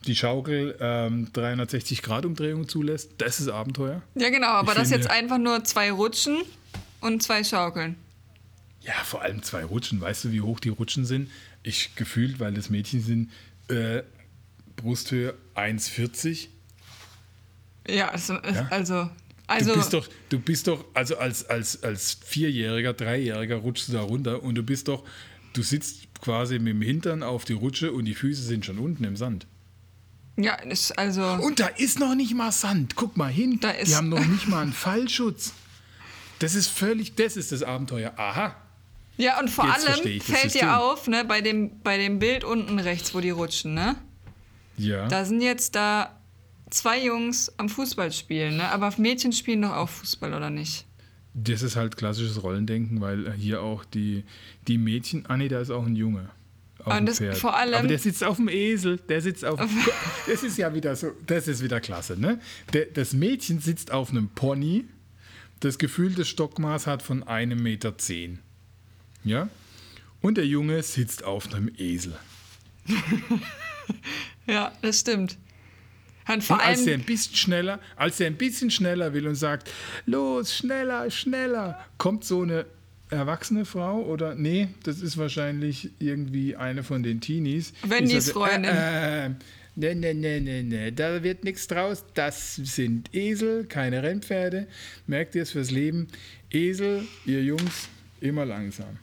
die 0.06 0.16
Schaukel 0.16 0.76
ähm, 0.80 1.28
360-Grad-Umdrehung 1.34 2.68
zulässt. 2.68 3.10
Das 3.18 3.38
ist 3.40 3.48
Abenteuer. 3.48 4.02
Ja 4.14 4.30
genau, 4.30 4.46
aber 4.48 4.72
Ich 4.72 4.78
das 4.78 4.88
finde- 4.88 5.04
jetzt 5.04 5.10
einfach 5.10 5.38
nur 5.38 5.62
zwei 5.64 5.90
Rutschen 5.92 6.38
und 7.00 7.22
zwei 7.22 7.44
Schaukeln. 7.44 7.96
Ja, 8.82 8.94
vor 9.04 9.20
allem 9.22 9.42
zwei 9.42 9.62
Rutschen. 9.64 10.00
Weißt 10.00 10.24
du, 10.24 10.32
wie 10.32 10.40
hoch 10.40 10.58
die 10.58 10.70
Rutschen 10.70 11.04
sind? 11.04 11.30
Ich 11.62 11.94
gefühlt, 11.96 12.40
weil 12.40 12.54
das 12.54 12.70
Mädchen 12.70 13.02
sind, 13.02 13.30
äh, 13.68 14.02
Brusthöhe 14.76 15.34
1,40. 15.54 16.48
Ja, 17.88 18.08
also, 18.08 18.34
Ja? 18.34 18.66
also, 18.70 19.10
also 19.46 19.72
du 19.72 19.78
bist 19.78 19.92
doch, 19.94 20.08
du 20.28 20.38
bist 20.38 20.66
doch, 20.66 20.84
also 20.94 21.16
als, 21.18 21.44
als, 21.48 21.82
als 21.82 22.18
Vierjähriger, 22.24 22.92
Dreijähriger 22.92 23.56
rutschst 23.56 23.88
du 23.88 23.92
da 23.94 24.00
runter 24.02 24.42
und 24.42 24.54
du 24.54 24.62
bist 24.62 24.88
doch, 24.88 25.04
du 25.54 25.62
sitzt 25.62 26.08
quasi 26.20 26.58
mit 26.58 26.68
dem 26.74 26.82
Hintern 26.82 27.22
auf 27.22 27.44
die 27.44 27.54
Rutsche 27.54 27.92
und 27.92 28.04
die 28.04 28.14
Füße 28.14 28.42
sind 28.42 28.64
schon 28.66 28.78
unten 28.78 29.04
im 29.04 29.16
Sand. 29.16 29.46
ja, 30.36 30.54
ist 30.54 30.96
also 30.98 31.22
Und 31.24 31.58
da 31.60 31.66
ist 31.66 31.98
noch 31.98 32.14
nicht 32.14 32.34
mal 32.34 32.52
Sand. 32.52 32.94
Guck 32.96 33.16
mal 33.16 33.30
hin. 33.30 33.58
Da 33.60 33.70
ist- 33.70 33.90
die 33.90 33.96
haben 33.96 34.08
noch 34.08 34.24
nicht 34.26 34.46
mal 34.48 34.62
einen 34.62 34.72
Fallschutz. 34.72 35.52
Das 36.38 36.54
ist 36.54 36.68
völlig, 36.68 37.14
das 37.16 37.36
ist 37.36 37.52
das 37.52 37.62
Abenteuer. 37.62 38.12
Aha. 38.16 38.54
Ja, 39.18 39.38
und 39.40 39.50
vor 39.50 39.66
Jetzt 39.66 39.86
allem 39.88 40.20
fällt 40.20 40.54
dir 40.54 40.78
auf, 40.80 41.06
ne, 41.08 41.24
bei 41.26 41.40
dem, 41.42 41.80
bei 41.82 41.98
dem 41.98 42.18
Bild 42.18 42.44
unten 42.44 42.78
rechts, 42.78 43.14
wo 43.14 43.20
die 43.20 43.28
rutschen, 43.30 43.74
ne? 43.74 43.96
Ja. 44.78 45.08
Da 45.08 45.26
sind 45.26 45.42
jetzt 45.42 45.74
da 45.74 46.18
zwei 46.70 47.04
Jungs 47.04 47.52
am 47.58 47.68
Fußball 47.68 48.12
spielen, 48.12 48.56
ne? 48.56 48.68
Aber 48.70 48.92
Mädchen 48.98 49.32
spielen 49.32 49.62
doch 49.62 49.72
auch 49.72 49.88
Fußball, 49.88 50.32
oder 50.34 50.50
nicht? 50.50 50.86
Das 51.34 51.62
ist 51.62 51.76
halt 51.76 51.96
klassisches 51.96 52.42
Rollendenken, 52.42 53.00
weil 53.00 53.32
hier 53.34 53.62
auch 53.62 53.84
die, 53.84 54.24
die 54.66 54.78
Mädchen. 54.78 55.26
Ah, 55.26 55.36
nee, 55.36 55.48
da 55.48 55.60
ist 55.60 55.70
auch 55.70 55.86
ein 55.86 55.94
Junge. 55.96 56.28
Auf 56.84 56.96
Und 56.98 57.06
das 57.06 57.18
Pferd. 57.18 57.36
vor 57.36 57.56
allem- 57.56 57.74
Aber 57.74 57.88
der 57.88 57.98
sitzt 57.98 58.24
auf 58.24 58.36
dem 58.36 58.48
Esel. 58.48 58.96
Der 59.08 59.20
sitzt 59.20 59.44
auf. 59.44 59.60
das 60.26 60.42
ist 60.42 60.56
ja 60.58 60.74
wieder 60.74 60.96
so. 60.96 61.12
Das 61.26 61.46
ist 61.46 61.62
wieder 61.62 61.80
klasse, 61.80 62.18
ne? 62.18 62.40
Der, 62.72 62.86
das 62.86 63.12
Mädchen 63.12 63.60
sitzt 63.60 63.92
auf 63.92 64.10
einem 64.10 64.28
Pony. 64.30 64.84
Das 65.60 65.76
gefühlte 65.78 66.24
Stockmaß 66.24 66.86
hat 66.86 67.02
von 67.02 67.22
einem 67.22 67.62
Meter. 67.62 67.98
Zehn. 67.98 68.38
Ja? 69.24 69.48
Und 70.22 70.36
der 70.38 70.46
Junge 70.46 70.82
sitzt 70.82 71.22
auf 71.22 71.52
einem 71.54 71.70
Esel. 71.76 72.16
Ja, 74.46 74.72
das 74.82 75.00
stimmt. 75.00 75.36
Und 76.32 76.44
vor 76.44 76.56
Und 76.56 76.62
als 76.62 76.86
allem, 76.86 77.00
ein 77.00 77.06
bisschen 77.06 77.36
schneller, 77.36 77.80
als 77.96 78.18
der 78.18 78.28
ein 78.28 78.36
bisschen 78.36 78.70
schneller 78.70 79.12
will 79.12 79.26
und 79.26 79.34
sagt, 79.34 79.70
los, 80.06 80.56
schneller, 80.56 81.10
schneller, 81.10 81.78
kommt 81.98 82.24
so 82.24 82.42
eine 82.42 82.66
erwachsene 83.10 83.64
Frau 83.64 84.02
oder 84.02 84.34
nee, 84.34 84.68
das 84.84 85.00
ist 85.00 85.18
wahrscheinlich 85.18 85.90
irgendwie 85.98 86.56
eine 86.56 86.82
von 86.84 87.02
den 87.02 87.20
Teenies. 87.20 87.72
Wendys 87.82 88.10
Die 88.10 88.20
sagt, 88.20 88.36
Freundin. 88.36 88.70
Äh, 88.70 89.26
äh, 89.26 89.30
nee, 89.76 89.94
nee, 89.94 90.14
nee, 90.14 90.40
nee, 90.40 90.62
nee, 90.62 90.90
da 90.92 91.22
wird 91.22 91.44
nichts 91.44 91.66
draus. 91.66 92.04
Das 92.14 92.56
sind 92.56 93.12
Esel, 93.14 93.64
keine 93.64 94.02
Rennpferde. 94.02 94.68
Merkt 95.06 95.34
ihr 95.34 95.42
es 95.42 95.50
fürs 95.50 95.70
Leben? 95.70 96.08
Esel, 96.50 97.04
ihr 97.26 97.42
Jungs, 97.42 97.88
immer 98.20 98.44
langsam. 98.44 98.98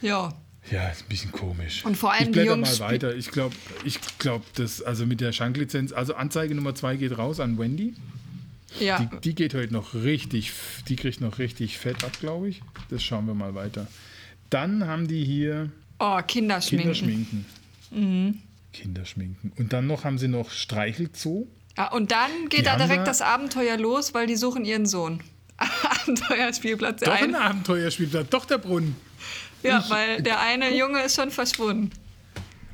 ja. 0.00 0.32
Ja, 0.70 0.88
ist 0.88 1.02
ein 1.02 1.08
bisschen 1.08 1.32
komisch. 1.32 1.84
Und 1.84 1.96
vor 1.96 2.12
allem 2.12 2.20
ich 2.22 2.26
die 2.28 2.32
blätter 2.32 2.50
Jungs 2.50 2.78
mal 2.78 2.90
weiter. 2.90 3.14
Ich 3.16 3.30
glaube, 3.30 3.54
ich 3.84 3.98
glaub, 4.18 4.42
das, 4.54 4.82
also 4.82 5.06
mit 5.06 5.20
der 5.20 5.32
Schanklizenz, 5.32 5.92
also 5.92 6.14
Anzeige 6.14 6.54
Nummer 6.54 6.74
zwei 6.74 6.96
geht 6.96 7.16
raus 7.16 7.40
an 7.40 7.58
Wendy. 7.58 7.94
Ja, 8.78 9.00
Die, 9.00 9.20
die 9.20 9.34
geht 9.34 9.54
heute 9.54 9.72
noch 9.72 9.94
richtig, 9.94 10.52
die 10.88 10.96
kriegt 10.96 11.20
noch 11.20 11.38
richtig 11.38 11.78
fett 11.78 12.04
ab, 12.04 12.12
glaube 12.20 12.48
ich. 12.50 12.62
Das 12.88 13.02
schauen 13.02 13.26
wir 13.26 13.34
mal 13.34 13.54
weiter. 13.54 13.88
Dann 14.48 14.86
haben 14.86 15.08
die 15.08 15.24
hier 15.24 15.70
oh, 15.98 16.20
Kinderschminken. 16.26 16.92
Kinderschminken. 16.92 17.46
Mhm. 17.90 18.38
Kinderschminken. 18.72 19.52
Und 19.58 19.72
dann 19.72 19.86
noch 19.88 20.04
haben 20.04 20.18
sie 20.18 20.28
noch 20.28 20.50
Streichelzoo. 20.50 21.48
Ja, 21.76 21.90
und 21.92 22.12
dann 22.12 22.30
geht 22.48 22.60
Die 22.60 22.64
da 22.64 22.76
direkt 22.76 23.00
da- 23.00 23.04
das 23.04 23.22
Abenteuer 23.22 23.76
los, 23.76 24.14
weil 24.14 24.26
die 24.26 24.36
suchen 24.36 24.64
ihren 24.64 24.86
Sohn. 24.86 25.20
Abenteuerspielplatz. 25.58 27.00
Doch 27.00 27.12
ein 27.12 27.34
Abenteuerspielplatz, 27.34 28.28
doch 28.30 28.44
der 28.44 28.58
Brunnen. 28.58 28.94
Ja, 29.62 29.84
weil 29.88 30.22
der 30.22 30.40
eine 30.40 30.74
Junge 30.76 31.02
ist 31.02 31.16
schon 31.16 31.30
verschwunden. 31.30 31.90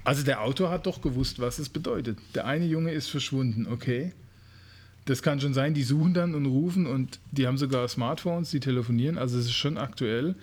Also 0.05 0.22
der 0.22 0.42
Autor 0.42 0.70
hat 0.70 0.87
doch 0.87 1.03
gewusst, 1.03 1.40
was 1.40 1.59
es 1.59 1.68
bedeutet. 1.68 2.18
Der 2.35 2.46
eine 2.46 2.64
Junge 2.64 2.92
ist 2.92 3.09
verschwunden, 3.09 3.66
okay. 3.66 4.12
das 5.07 5.22
kann 5.22 5.40
schon 5.40 5.55
sein, 5.55 5.75
die 5.75 5.83
suchen 5.83 6.14
dann 6.14 6.35
und 6.35 6.46
rufen 6.46 6.87
und 6.87 7.18
die 7.33 7.46
haben 7.46 7.59
sogar 7.59 7.88
Smartphones, 7.88 8.51
die 8.51 8.61
telefonieren, 8.61 9.18
also 9.18 9.38
es 9.38 9.46
ist 9.46 9.55
schon 9.55 9.79
aktuell. 9.79 10.37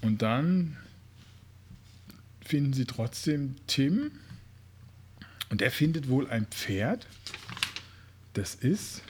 Und 0.00 0.22
dann 0.22 0.76
finden 2.42 2.72
sie 2.72 2.86
trotzdem 2.86 3.56
Tim 3.66 4.12
und 5.50 5.62
er 5.62 5.70
findet 5.70 6.08
wohl 6.08 6.28
ein 6.28 6.46
Pferd. 6.46 7.06
Das 8.32 8.54
ist 8.54 9.02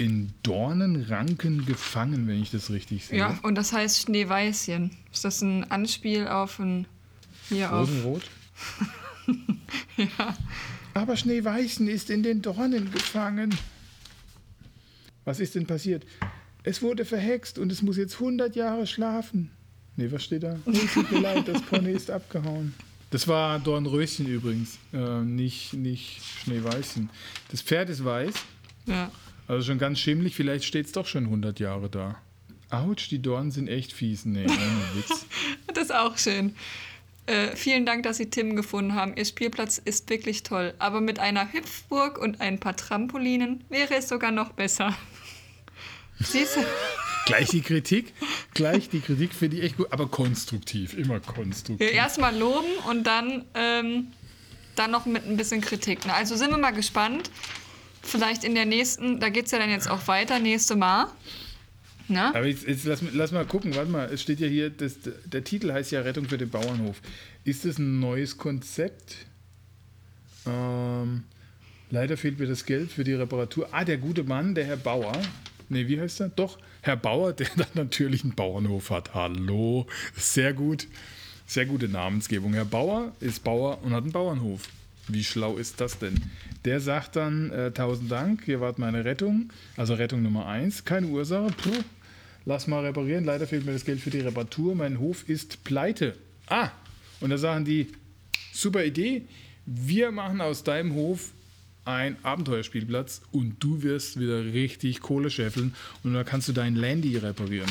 in 0.00 0.32
Dornenranken 0.42 1.66
gefangen, 1.66 2.26
wenn 2.26 2.40
ich 2.40 2.50
das 2.50 2.70
richtig 2.70 3.04
sehe. 3.04 3.18
Ja, 3.18 3.38
und 3.42 3.54
das 3.54 3.74
heißt 3.74 4.00
Schneeweißchen. 4.00 4.96
Ist 5.12 5.26
das 5.26 5.42
ein 5.42 5.70
Anspiel 5.70 6.26
auf 6.26 6.58
ein 6.58 6.86
hier 7.50 7.70
auf 7.70 7.86
Rosenrot. 7.88 8.22
ja. 9.98 10.36
Aber 10.94 11.16
Schneeweißen 11.16 11.86
ist 11.86 12.08
in 12.08 12.22
den 12.22 12.40
Dornen 12.40 12.90
gefangen. 12.90 13.54
Was 15.26 15.38
ist 15.38 15.54
denn 15.54 15.66
passiert? 15.66 16.06
Es 16.62 16.80
wurde 16.80 17.04
verhext 17.04 17.58
und 17.58 17.70
es 17.70 17.82
muss 17.82 17.98
jetzt 17.98 18.14
100 18.14 18.56
Jahre 18.56 18.86
schlafen. 18.86 19.50
Nee, 19.96 20.10
was 20.10 20.24
steht 20.24 20.44
da? 20.44 20.58
Oh, 20.64 20.72
tut 20.94 21.12
mir 21.12 21.20
leid, 21.20 21.46
das 21.46 21.60
Pony 21.60 21.90
ist 21.90 22.10
abgehauen. 22.10 22.74
Das 23.10 23.28
war 23.28 23.58
Dornröschen 23.58 24.26
übrigens, 24.26 24.78
äh, 24.94 25.20
nicht, 25.20 25.74
nicht 25.74 26.22
Schneeweißen. 26.42 27.10
Das 27.50 27.60
Pferd 27.60 27.90
ist 27.90 28.02
weiß, 28.02 28.34
ja. 28.86 29.10
Also 29.50 29.66
schon 29.66 29.78
ganz 29.78 29.98
schimmlig. 29.98 30.36
Vielleicht 30.36 30.64
steht 30.64 30.86
es 30.86 30.92
doch 30.92 31.06
schon 31.06 31.24
100 31.24 31.58
Jahre 31.58 31.90
da. 31.90 32.16
Autsch, 32.70 33.08
die 33.10 33.20
Dornen 33.20 33.50
sind 33.50 33.68
echt 33.68 33.92
fies. 33.92 34.24
Nee, 34.24 34.44
ohne 34.44 34.94
Witz. 34.94 35.26
Das 35.74 35.84
ist 35.84 35.94
auch 35.94 36.18
schön. 36.18 36.54
Äh, 37.26 37.54
vielen 37.56 37.86
Dank, 37.86 38.02
dass 38.02 38.16
Sie 38.16 38.28
Tim 38.30 38.56
gefunden 38.56 38.94
haben. 38.94 39.16
Ihr 39.16 39.24
Spielplatz 39.24 39.78
ist 39.78 40.08
wirklich 40.10 40.42
toll. 40.42 40.74
Aber 40.78 41.00
mit 41.00 41.18
einer 41.18 41.52
Hüpfburg 41.52 42.18
und 42.18 42.40
ein 42.40 42.58
paar 42.58 42.76
Trampolinen 42.76 43.64
wäre 43.68 43.94
es 43.94 44.08
sogar 44.08 44.30
noch 44.30 44.52
besser. 44.52 44.96
Siehst 46.20 46.56
du? 46.56 46.60
Gleich 47.26 47.48
die 47.48 47.60
Kritik, 47.60 48.12
gleich 48.54 48.88
die 48.88 49.00
Kritik 49.00 49.32
finde 49.32 49.58
ich 49.58 49.64
echt 49.64 49.76
gut, 49.76 49.92
aber 49.92 50.08
konstruktiv, 50.08 50.94
immer 50.94 51.20
konstruktiv. 51.20 51.88
Ja, 51.88 51.94
Erstmal 51.94 52.36
loben 52.36 52.72
und 52.88 53.04
dann, 53.04 53.44
ähm, 53.54 54.08
dann 54.74 54.90
noch 54.90 55.06
mit 55.06 55.26
ein 55.26 55.36
bisschen 55.36 55.60
Kritik. 55.60 56.06
Also 56.08 56.36
sind 56.36 56.50
wir 56.50 56.58
mal 56.58 56.72
gespannt. 56.72 57.30
Vielleicht 58.10 58.42
in 58.42 58.56
der 58.56 58.66
nächsten, 58.66 59.20
da 59.20 59.28
geht 59.28 59.46
es 59.46 59.52
ja 59.52 59.60
dann 59.60 59.70
jetzt 59.70 59.88
auch 59.88 60.08
weiter, 60.08 60.40
nächste 60.40 60.74
Mal. 60.74 61.06
Na? 62.08 62.34
Aber 62.34 62.46
jetzt, 62.46 62.66
jetzt 62.66 62.84
lass, 62.84 63.02
lass, 63.12 63.30
mal 63.30 63.46
gucken, 63.46 63.76
warte 63.76 63.88
mal, 63.88 64.12
es 64.12 64.20
steht 64.20 64.40
ja 64.40 64.48
hier, 64.48 64.68
das, 64.68 64.96
der 65.24 65.44
Titel 65.44 65.72
heißt 65.72 65.92
ja 65.92 66.00
Rettung 66.00 66.24
für 66.24 66.36
den 66.36 66.50
Bauernhof. 66.50 67.00
Ist 67.44 67.64
das 67.64 67.78
ein 67.78 68.00
neues 68.00 68.36
Konzept? 68.36 69.14
Ähm, 70.44 71.22
leider 71.90 72.16
fehlt 72.16 72.40
mir 72.40 72.48
das 72.48 72.66
Geld 72.66 72.90
für 72.90 73.04
die 73.04 73.14
Reparatur. 73.14 73.68
Ah, 73.70 73.84
der 73.84 73.98
gute 73.98 74.24
Mann, 74.24 74.56
der 74.56 74.64
Herr 74.64 74.76
Bauer. 74.76 75.12
Nee, 75.68 75.86
wie 75.86 76.00
heißt 76.00 76.20
er? 76.20 76.30
Doch, 76.30 76.58
Herr 76.80 76.96
Bauer, 76.96 77.32
der 77.34 77.46
dann 77.56 77.68
natürlich 77.74 78.24
einen 78.24 78.34
Bauernhof 78.34 78.90
hat. 78.90 79.14
Hallo, 79.14 79.86
sehr 80.16 80.52
gut. 80.52 80.88
Sehr 81.46 81.66
gute 81.66 81.88
Namensgebung. 81.88 82.54
Herr 82.54 82.64
Bauer 82.64 83.12
ist 83.20 83.44
Bauer 83.44 83.82
und 83.84 83.92
hat 83.92 84.02
einen 84.02 84.12
Bauernhof. 84.12 84.62
Wie 85.12 85.24
schlau 85.24 85.56
ist 85.56 85.80
das 85.80 85.98
denn? 85.98 86.14
Der 86.64 86.80
sagt 86.80 87.16
dann, 87.16 87.50
äh, 87.50 87.72
tausend 87.72 88.10
Dank, 88.10 88.44
hier 88.44 88.60
war 88.60 88.74
meine 88.76 89.04
Rettung, 89.04 89.50
also 89.76 89.94
Rettung 89.94 90.22
Nummer 90.22 90.46
eins, 90.46 90.84
keine 90.84 91.06
Ursache, 91.06 91.52
puh, 91.62 91.82
lass 92.44 92.66
mal 92.66 92.84
reparieren, 92.84 93.24
leider 93.24 93.46
fehlt 93.46 93.64
mir 93.64 93.72
das 93.72 93.84
Geld 93.84 94.00
für 94.00 94.10
die 94.10 94.20
Reparatur, 94.20 94.74
mein 94.74 94.98
Hof 94.98 95.28
ist 95.28 95.64
pleite. 95.64 96.16
Ah, 96.46 96.70
und 97.20 97.30
da 97.30 97.38
sagen 97.38 97.64
die, 97.64 97.88
super 98.52 98.84
Idee, 98.84 99.22
wir 99.66 100.10
machen 100.12 100.40
aus 100.40 100.64
deinem 100.64 100.94
Hof 100.94 101.32
ein 101.84 102.16
Abenteuerspielplatz 102.22 103.22
und 103.32 103.56
du 103.60 103.82
wirst 103.82 104.20
wieder 104.20 104.44
richtig 104.44 105.00
Kohle 105.00 105.30
scheffeln 105.30 105.74
und 106.04 106.14
dann 106.14 106.24
kannst 106.24 106.48
du 106.48 106.52
dein 106.52 106.76
Landy 106.76 107.16
reparieren. 107.16 107.70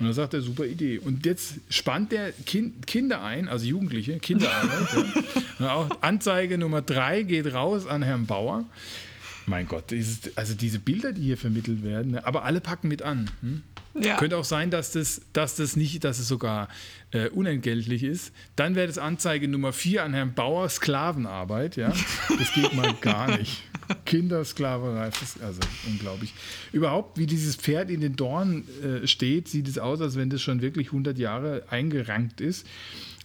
Und 0.00 0.06
dann 0.06 0.14
sagt 0.14 0.32
er, 0.32 0.40
super 0.40 0.64
Idee. 0.64 0.98
Und 0.98 1.26
jetzt 1.26 1.56
spannt 1.68 2.10
der 2.10 2.32
kind, 2.32 2.86
Kinder 2.86 3.22
ein, 3.22 3.48
also 3.48 3.66
Jugendliche, 3.66 4.18
Kinderarbeit. 4.18 4.88
ja. 5.58 5.74
Auch 5.74 5.90
Anzeige 6.00 6.56
Nummer 6.56 6.80
drei 6.80 7.22
geht 7.22 7.52
raus 7.52 7.86
an 7.86 8.02
Herrn 8.02 8.26
Bauer. 8.26 8.64
Mein 9.46 9.66
Gott, 9.68 9.90
dieses, 9.90 10.36
also 10.36 10.54
diese 10.54 10.78
Bilder, 10.78 11.12
die 11.12 11.22
hier 11.22 11.36
vermittelt 11.36 11.82
werden, 11.82 12.12
ne, 12.12 12.26
aber 12.26 12.44
alle 12.44 12.60
packen 12.60 12.88
mit 12.88 13.02
an. 13.02 13.30
Hm? 13.42 13.62
Ja. 14.00 14.16
Könnte 14.16 14.36
auch 14.36 14.44
sein, 14.44 14.70
dass 14.70 14.92
das, 14.92 15.22
dass 15.32 15.56
das 15.56 15.76
nicht, 15.76 16.04
dass 16.04 16.18
es 16.18 16.28
sogar 16.28 16.68
äh, 17.10 17.28
unentgeltlich 17.28 18.04
ist. 18.04 18.32
Dann 18.54 18.76
wäre 18.76 18.86
das 18.86 18.98
Anzeige 18.98 19.48
Nummer 19.48 19.72
4 19.72 20.04
an 20.04 20.14
Herrn 20.14 20.32
Bauer 20.34 20.68
Sklavenarbeit. 20.68 21.76
Ja? 21.76 21.92
Das 22.38 22.52
geht 22.54 22.72
mal 22.74 22.94
gar 23.00 23.36
nicht. 23.36 23.64
Kindersklaverei, 24.04 25.10
also 25.42 25.60
unglaublich. 25.86 26.32
Überhaupt, 26.72 27.18
wie 27.18 27.26
dieses 27.26 27.56
Pferd 27.56 27.90
in 27.90 28.00
den 28.00 28.16
Dornen 28.16 28.66
äh, 28.82 29.06
steht, 29.06 29.48
sieht 29.48 29.68
es 29.68 29.78
aus, 29.78 30.00
als 30.00 30.16
wenn 30.16 30.30
das 30.30 30.42
schon 30.42 30.62
wirklich 30.62 30.88
100 30.88 31.18
Jahre 31.18 31.64
eingerankt 31.70 32.40
ist. 32.40 32.66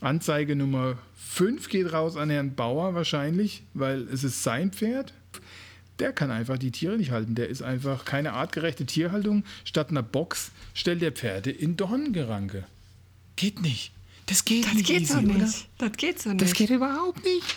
Anzeige 0.01 0.55
Nummer 0.55 0.97
5 1.15 1.69
geht 1.69 1.91
raus 1.93 2.17
an 2.17 2.29
Herrn 2.29 2.55
Bauer 2.55 2.93
wahrscheinlich, 2.93 3.63
weil 3.73 4.07
es 4.11 4.23
ist 4.23 4.43
sein 4.43 4.71
Pferd 4.71 5.13
der 5.99 6.11
kann 6.11 6.31
einfach 6.31 6.57
die 6.57 6.71
Tiere 6.71 6.97
nicht 6.97 7.11
halten. 7.11 7.35
Der 7.35 7.49
ist 7.49 7.61
einfach 7.61 8.05
keine 8.05 8.33
artgerechte 8.33 8.85
Tierhaltung. 8.85 9.43
Statt 9.63 9.89
einer 9.89 10.03
Box 10.03 10.51
stellt 10.73 11.01
der 11.01 11.11
Pferde 11.11 11.51
in 11.51 11.77
Dornengeranke. 11.77 12.65
Geht 13.35 13.61
nicht. 13.61 13.91
Das 14.25 14.45
geht 14.45 14.65
das 14.65 14.73
nicht. 14.73 14.87
Geht 14.87 15.01
easy, 15.03 15.13
so 15.13 15.21
nicht. 15.21 15.35
Oder? 15.35 15.89
Das 15.89 15.97
geht 15.97 16.21
so 16.21 16.29
nicht. 16.29 16.41
Das 16.41 16.53
geht 16.53 16.69
überhaupt 16.69 17.23
nicht. 17.23 17.55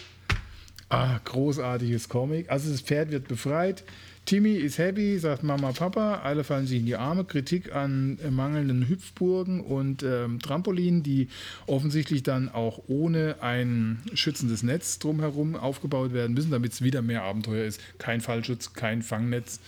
Ah, 0.91 1.19
großartiges 1.25 2.09
Comic. 2.09 2.51
Also 2.51 2.71
das 2.71 2.81
Pferd 2.81 3.11
wird 3.11 3.29
befreit. 3.29 3.85
Timmy 4.25 4.55
ist 4.57 4.79
happy, 4.79 5.19
sagt 5.19 5.43
Mama, 5.43 5.73
Papa. 5.73 6.21
Alle 6.23 6.45
fallen 6.45 6.67
sich 6.67 6.81
in 6.81 6.87
die 6.87 6.97
Arme. 6.97 7.25
Kritik 7.25 7.75
an 7.75 8.19
mangelnden 8.31 8.87
Hüpfburgen 8.89 9.61
und 9.61 10.03
ähm, 10.03 10.39
Trampolinen, 10.41 11.03
die 11.03 11.29
offensichtlich 11.67 12.23
dann 12.23 12.51
auch 12.51 12.83
ohne 12.89 13.37
ein 13.41 14.03
schützendes 14.15 14.63
Netz 14.63 14.99
drumherum 14.99 15.57
aufgebaut 15.57 16.13
werden 16.13 16.35
müssen, 16.35 16.51
damit 16.51 16.73
es 16.73 16.83
wieder 16.83 17.01
mehr 17.01 17.23
Abenteuer 17.23 17.65
ist. 17.65 17.81
Kein 17.99 18.21
Fallschutz, 18.21 18.75
kein 18.75 19.03
Fangnetz. 19.03 19.61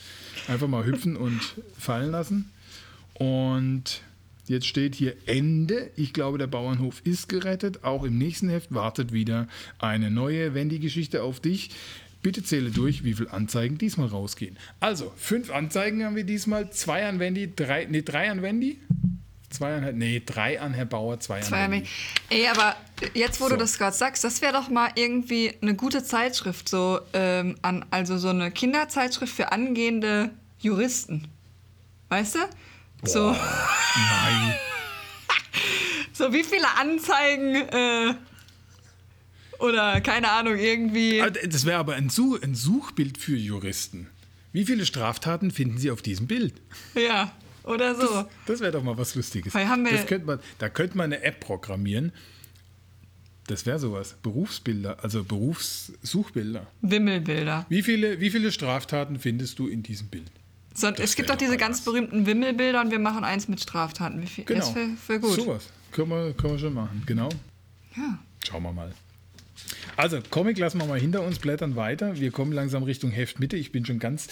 Einfach 0.46 0.68
mal 0.68 0.84
hüpfen 0.84 1.16
und 1.16 1.40
fallen 1.78 2.10
lassen. 2.10 2.50
Und 3.14 4.02
Jetzt 4.50 4.66
steht 4.66 4.96
hier 4.96 5.14
Ende. 5.26 5.92
Ich 5.94 6.12
glaube, 6.12 6.36
der 6.36 6.48
Bauernhof 6.48 7.02
ist 7.04 7.28
gerettet. 7.28 7.84
Auch 7.84 8.02
im 8.02 8.18
nächsten 8.18 8.48
Heft 8.48 8.74
wartet 8.74 9.12
wieder 9.12 9.46
eine 9.78 10.10
neue 10.10 10.54
Wendy-Geschichte 10.54 11.22
auf 11.22 11.38
dich. 11.38 11.70
Bitte 12.20 12.42
zähle 12.42 12.72
durch, 12.72 13.04
wie 13.04 13.14
viele 13.14 13.32
Anzeigen 13.32 13.78
diesmal 13.78 14.08
rausgehen. 14.08 14.58
Also, 14.80 15.12
fünf 15.16 15.52
Anzeigen 15.52 16.04
haben 16.04 16.16
wir 16.16 16.24
diesmal. 16.24 16.68
Zwei 16.72 17.06
an 17.06 17.20
Wendy, 17.20 17.54
drei, 17.54 17.86
nee, 17.88 18.02
drei 18.02 18.28
an 18.28 18.42
Wendy. 18.42 18.80
Zwei 19.50 19.76
an, 19.76 19.96
nee, 19.96 20.20
drei 20.26 20.60
an 20.60 20.74
Herr 20.74 20.84
Bauer, 20.84 21.20
zwei, 21.20 21.42
zwei 21.42 21.66
an 21.66 21.70
Wendy. 21.70 21.88
Ey, 22.30 22.48
aber 22.48 22.74
jetzt, 23.14 23.40
wo 23.40 23.44
so. 23.44 23.50
du 23.50 23.56
das 23.56 23.78
gerade 23.78 23.94
sagst, 23.94 24.24
das 24.24 24.42
wäre 24.42 24.52
doch 24.52 24.68
mal 24.68 24.90
irgendwie 24.96 25.52
eine 25.62 25.76
gute 25.76 26.02
Zeitschrift, 26.02 26.68
so, 26.68 26.98
ähm, 27.12 27.54
an, 27.62 27.84
also 27.90 28.18
so 28.18 28.30
eine 28.30 28.50
Kinderzeitschrift 28.50 29.32
für 29.32 29.52
angehende 29.52 30.32
Juristen. 30.58 31.28
Weißt 32.08 32.34
du? 32.34 32.40
Boah, 33.02 33.08
so. 33.08 33.30
Nein. 33.30 34.54
so, 36.12 36.32
wie 36.32 36.44
viele 36.44 36.68
Anzeigen 36.76 37.54
äh, 37.54 38.14
oder 39.58 40.00
keine 40.00 40.30
Ahnung, 40.30 40.56
irgendwie. 40.56 41.20
Ah, 41.20 41.30
das 41.30 41.64
wäre 41.64 41.78
aber 41.78 41.94
ein, 41.94 42.08
Such, 42.08 42.42
ein 42.42 42.54
Suchbild 42.54 43.18
für 43.18 43.36
Juristen. 43.36 44.08
Wie 44.52 44.64
viele 44.64 44.84
Straftaten 44.84 45.50
finden 45.50 45.78
Sie 45.78 45.90
auf 45.90 46.02
diesem 46.02 46.26
Bild? 46.26 46.54
Ja, 46.94 47.32
oder 47.62 47.94
so. 47.94 48.06
Das, 48.06 48.26
das 48.46 48.60
wäre 48.60 48.72
doch 48.72 48.82
mal 48.82 48.98
was 48.98 49.14
Lustiges. 49.14 49.54
Weil 49.54 49.68
haben 49.68 49.84
wir 49.84 49.92
das 49.92 50.06
könnte 50.06 50.26
man, 50.26 50.40
da 50.58 50.68
könnte 50.68 50.96
man 50.96 51.12
eine 51.12 51.22
App 51.22 51.40
programmieren. 51.40 52.12
Das 53.46 53.66
wäre 53.66 53.78
sowas. 53.78 54.16
Berufsbilder, 54.22 55.02
also 55.02 55.24
Berufssuchbilder. 55.24 56.66
Wimmelbilder. 56.82 57.66
Wie 57.68 57.82
viele, 57.82 58.20
wie 58.20 58.30
viele 58.30 58.52
Straftaten 58.52 59.18
findest 59.18 59.58
du 59.58 59.66
in 59.66 59.82
diesem 59.82 60.08
Bild? 60.08 60.30
So, 60.74 60.88
es 60.88 61.16
gibt 61.16 61.30
doch 61.30 61.36
diese 61.36 61.56
ganz 61.56 61.78
was. 61.78 61.84
berühmten 61.84 62.26
Wimmelbilder 62.26 62.80
und 62.80 62.90
wir 62.90 62.98
machen 62.98 63.24
eins 63.24 63.48
mit 63.48 63.60
Straftaten. 63.60 64.22
Wie? 64.22 64.44
Genau. 64.44 64.60
Das 64.60 64.70
für, 64.70 64.88
für 64.96 65.20
gut. 65.20 65.32
Sowas. 65.32 65.68
Können 65.92 66.10
wir, 66.10 66.32
können 66.34 66.54
wir 66.54 66.58
schon 66.58 66.74
machen. 66.74 67.02
Genau. 67.06 67.28
Ja. 67.96 68.18
Schauen 68.46 68.62
wir 68.62 68.72
mal. 68.72 68.92
Also, 69.96 70.20
Comic 70.30 70.58
lassen 70.58 70.78
wir 70.78 70.86
mal 70.86 71.00
hinter 71.00 71.22
uns, 71.22 71.38
blättern 71.38 71.76
weiter. 71.76 72.18
Wir 72.18 72.30
kommen 72.30 72.52
langsam 72.52 72.84
Richtung 72.84 73.10
Heftmitte. 73.10 73.56
Ich 73.56 73.72
bin 73.72 73.84
schon 73.84 73.98
ganz 73.98 74.28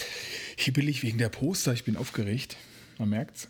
hibbelig 0.57 1.03
wegen 1.03 1.19
der 1.19 1.29
Poster. 1.29 1.73
Ich 1.73 1.85
bin 1.85 1.97
aufgeregt. 1.97 2.57
Man 2.99 3.11
merkt's. 3.11 3.49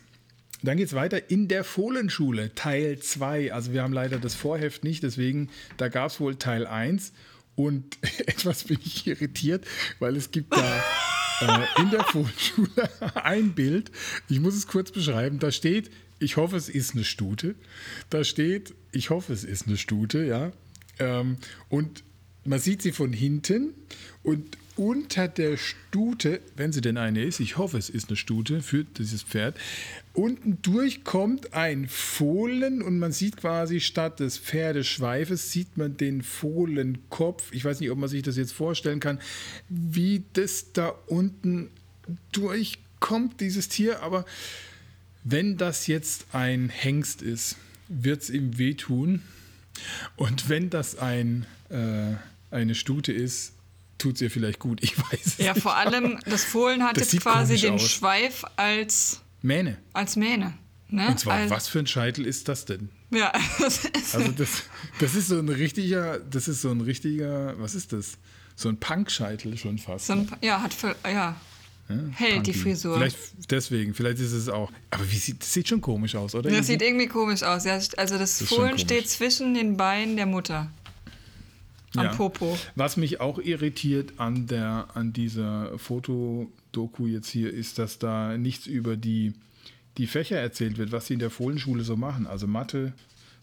Dann 0.61 0.77
geht 0.77 0.87
es 0.87 0.93
weiter 0.93 1.29
in 1.29 1.47
der 1.47 1.63
Fohlenschule, 1.63 2.53
Teil 2.53 2.99
2. 2.99 3.53
Also 3.53 3.71
wir 3.71 3.81
haben 3.81 3.93
leider 3.93 4.17
das 4.17 4.35
Vorheft 4.35 4.83
nicht, 4.83 5.03
deswegen, 5.03 5.49
da 5.77 5.87
gab 5.87 6.11
es 6.11 6.19
wohl 6.19 6.35
Teil 6.35 6.67
1. 6.67 7.13
Und 7.55 7.97
etwas 8.25 8.65
bin 8.65 8.79
ich 8.83 9.07
irritiert, 9.07 9.65
weil 9.99 10.15
es 10.15 10.31
gibt 10.31 10.55
da 10.55 10.83
äh, 11.41 11.81
in 11.81 11.89
der 11.91 12.03
Fohlenschule 12.03 12.69
ein 13.15 13.53
Bild. 13.53 13.91
Ich 14.27 14.39
muss 14.39 14.55
es 14.55 14.67
kurz 14.67 14.91
beschreiben. 14.91 15.39
Da 15.39 15.51
steht, 15.51 15.89
ich 16.19 16.37
hoffe, 16.37 16.55
es 16.55 16.69
ist 16.69 16.95
eine 16.95 17.03
Stute. 17.03 17.55
Da 18.09 18.23
steht, 18.23 18.73
ich 18.91 19.09
hoffe, 19.09 19.33
es 19.33 19.43
ist 19.43 19.67
eine 19.67 19.77
Stute, 19.77 20.25
ja. 20.25 20.51
Ähm, 20.99 21.37
und 21.69 22.03
man 22.45 22.59
sieht 22.59 22.81
sie 22.81 22.91
von 22.91 23.13
hinten 23.13 23.73
und 24.23 24.57
unter 24.79 25.27
der 25.27 25.57
Stute, 25.57 26.39
wenn 26.55 26.71
sie 26.71 26.79
denn 26.79 26.95
eine 26.95 27.21
ist, 27.21 27.41
ich 27.41 27.57
hoffe, 27.57 27.77
es 27.77 27.89
ist 27.89 28.07
eine 28.07 28.15
Stute 28.15 28.61
für 28.61 28.85
dieses 28.85 29.23
Pferd, 29.23 29.59
unten 30.13 30.61
durch 30.61 31.03
kommt 31.03 31.53
ein 31.53 31.89
Fohlen 31.89 32.81
und 32.81 32.97
man 32.97 33.11
sieht 33.11 33.35
quasi 33.35 33.81
statt 33.81 34.21
des 34.21 34.37
Pferdeschweifes, 34.37 35.51
sieht 35.51 35.75
man 35.75 35.97
den 35.97 36.21
Fohlenkopf. 36.21 37.51
Ich 37.51 37.65
weiß 37.65 37.81
nicht, 37.81 37.91
ob 37.91 37.97
man 37.97 38.07
sich 38.07 38.23
das 38.23 38.37
jetzt 38.37 38.53
vorstellen 38.53 39.01
kann, 39.01 39.19
wie 39.67 40.23
das 40.31 40.71
da 40.71 40.95
unten 41.07 41.69
durchkommt, 42.31 43.41
dieses 43.41 43.67
Tier, 43.67 44.01
aber 44.01 44.23
wenn 45.25 45.57
das 45.57 45.87
jetzt 45.87 46.27
ein 46.31 46.69
Hengst 46.69 47.21
ist, 47.21 47.57
wird 47.89 48.21
es 48.21 48.29
ihm 48.29 48.57
wehtun. 48.57 49.23
Und 50.15 50.47
wenn 50.47 50.69
das 50.69 50.97
ein, 50.97 51.45
äh, 51.67 52.13
eine 52.49 52.75
Stute 52.75 53.11
ist, 53.11 53.53
tut 53.99 54.15
es 54.15 54.21
ihr 54.21 54.31
vielleicht 54.31 54.57
gut. 54.59 54.79
Ich 54.83 54.97
weiß 54.97 55.19
es 55.25 55.37
Ja, 55.37 55.53
nicht. 55.53 55.61
vor 55.61 55.75
allem, 55.75 56.17
das 56.25 56.43
Fohlen 56.43 56.83
hat 56.83 56.97
Das 56.99 57.11
jetzt 57.11 57.21
quasi 57.21 57.57
den 57.57 57.75
aus. 57.75 57.89
Schweif 57.89 58.43
als, 58.55 59.21
Mähne. 59.43 59.77
als 59.93 60.15
Mähne. 60.15 60.55
Ne? 60.89 61.07
Und 61.07 61.19
zwar, 61.19 61.35
also, 61.35 61.53
was 61.53 61.67
für 61.67 61.79
ein 61.79 61.87
Scheitel 61.87 62.25
ist 62.25 62.47
das 62.47 62.65
denn? 62.65 62.89
Ja, 63.11 63.31
das 63.59 63.85
ist, 63.85 64.15
Also 64.15 64.31
das, 64.31 64.63
das 64.99 65.13
ist 65.15 65.27
so 65.27 65.37
ein 65.37 65.49
richtiger, 65.49 66.19
das 66.19 66.47
ist 66.47 66.61
so 66.61 66.71
ein 66.71 66.81
richtiger, 66.81 67.53
was 67.59 67.75
ist 67.75 67.93
das? 67.93 68.17
So 68.55 68.69
ein 68.69 68.77
Punkscheitel 68.77 69.55
schon 69.57 69.77
fast. 69.77 70.07
so 70.07 70.13
ein, 70.13 70.27
ja, 70.41 70.61
hat 70.61 70.73
für, 70.73 70.95
ja, 71.05 71.35
hält 72.11 72.45
die 72.45 72.51
Punky. 72.51 72.53
Frisur. 72.53 72.95
Vielleicht 72.97 73.17
deswegen, 73.49 73.93
vielleicht 73.93 74.19
ist 74.19 74.31
es 74.33 74.49
auch. 74.49 74.71
Aber 74.91 75.09
wie 75.11 75.15
sieht, 75.17 75.41
das 75.41 75.53
sieht 75.53 75.67
schon 75.67 75.81
komisch 75.81 76.15
aus, 76.15 76.35
oder? 76.35 76.49
Das 76.51 76.67
sieht 76.67 76.81
irgendwie 76.81 77.07
komisch 77.07 77.41
aus. 77.43 77.65
Ja, 77.65 77.79
also 77.97 78.17
das, 78.17 78.37
schon 78.39 78.47
Fohlen 78.47 78.77
steht 78.77 79.09
zwischen 79.09 79.53
den 79.53 79.77
Beinen 79.77 80.15
der 80.17 80.25
Mutter. 80.25 80.69
Am 81.95 82.05
Ja. 82.05 82.13
Popo. 82.13 82.57
Was 82.75 82.97
mich 82.97 83.19
auch 83.19 83.39
irritiert 83.39 84.13
an, 84.17 84.47
der, 84.47 84.87
an 84.93 85.11
dieser 85.13 85.77
Fotodoku 85.79 87.07
jetzt 87.07 87.29
hier 87.29 87.51
ist, 87.51 87.79
dass 87.79 87.97
da 87.99 88.37
nichts 88.37 88.67
über 88.67 88.95
die, 88.95 89.33
die 89.97 90.07
Fächer 90.07 90.37
erzählt 90.37 90.77
wird, 90.77 90.91
was 90.91 91.07
sie 91.07 91.13
in 91.13 91.19
der 91.19 91.31
Fohlenschule 91.31 91.83
so 91.83 91.95
machen. 91.97 92.27
Also 92.27 92.45
Mathe, 92.47 92.93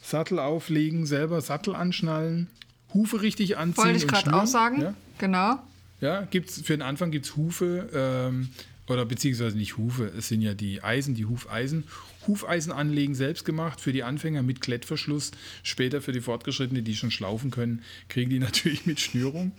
Sattel 0.01 0.39
auflegen, 0.39 1.07
selber 1.07 1.41
Sattel 1.41 1.75
anschnallen, 1.75 2.49
Hufe 2.95 3.21
richtig 3.23 3.59
anziehen. 3.59 3.85
Wollte 3.85 3.99
ich 3.99 4.07
gerade 4.07 4.33
auch 4.33 4.47
sagen. 4.47 4.81
Ja? 4.81 4.95
Genau. 5.19 5.57
Ja, 6.01 6.23
gibt's, 6.23 6.61
für 6.61 6.75
den 6.75 6.83
Anfang 6.83 7.11
gibt 7.11 7.27
es 7.27 7.37
Hufe, 7.37 7.89
ähm, 7.93 8.51
oder 8.89 9.05
beziehungsweise 9.05 9.57
nicht 9.57 9.77
Hufe, 9.77 10.13
es 10.17 10.29
sind 10.29 10.43
ja 10.43 10.55
die 10.55 10.83
Eisen, 10.83 11.15
die 11.15 11.27
Hufeisen. 11.27 11.85
Hufeisen 12.27 12.73
anlegen, 12.73 13.15
selbst 13.15 13.45
gemacht, 13.45 13.81
für 13.81 13.93
die 13.93 14.03
Anfänger 14.03 14.43
mit 14.43 14.61
Klettverschluss. 14.61 15.31
Später 15.63 16.01
für 16.01 16.13
die 16.13 16.21
Fortgeschrittenen, 16.21 16.85
die 16.85 16.95
schon 16.97 17.11
schlaufen 17.11 17.51
können, 17.51 17.83
kriegen 18.09 18.31
die 18.31 18.39
natürlich 18.41 18.87
mit 18.87 19.01
Schnürung. 19.01 19.53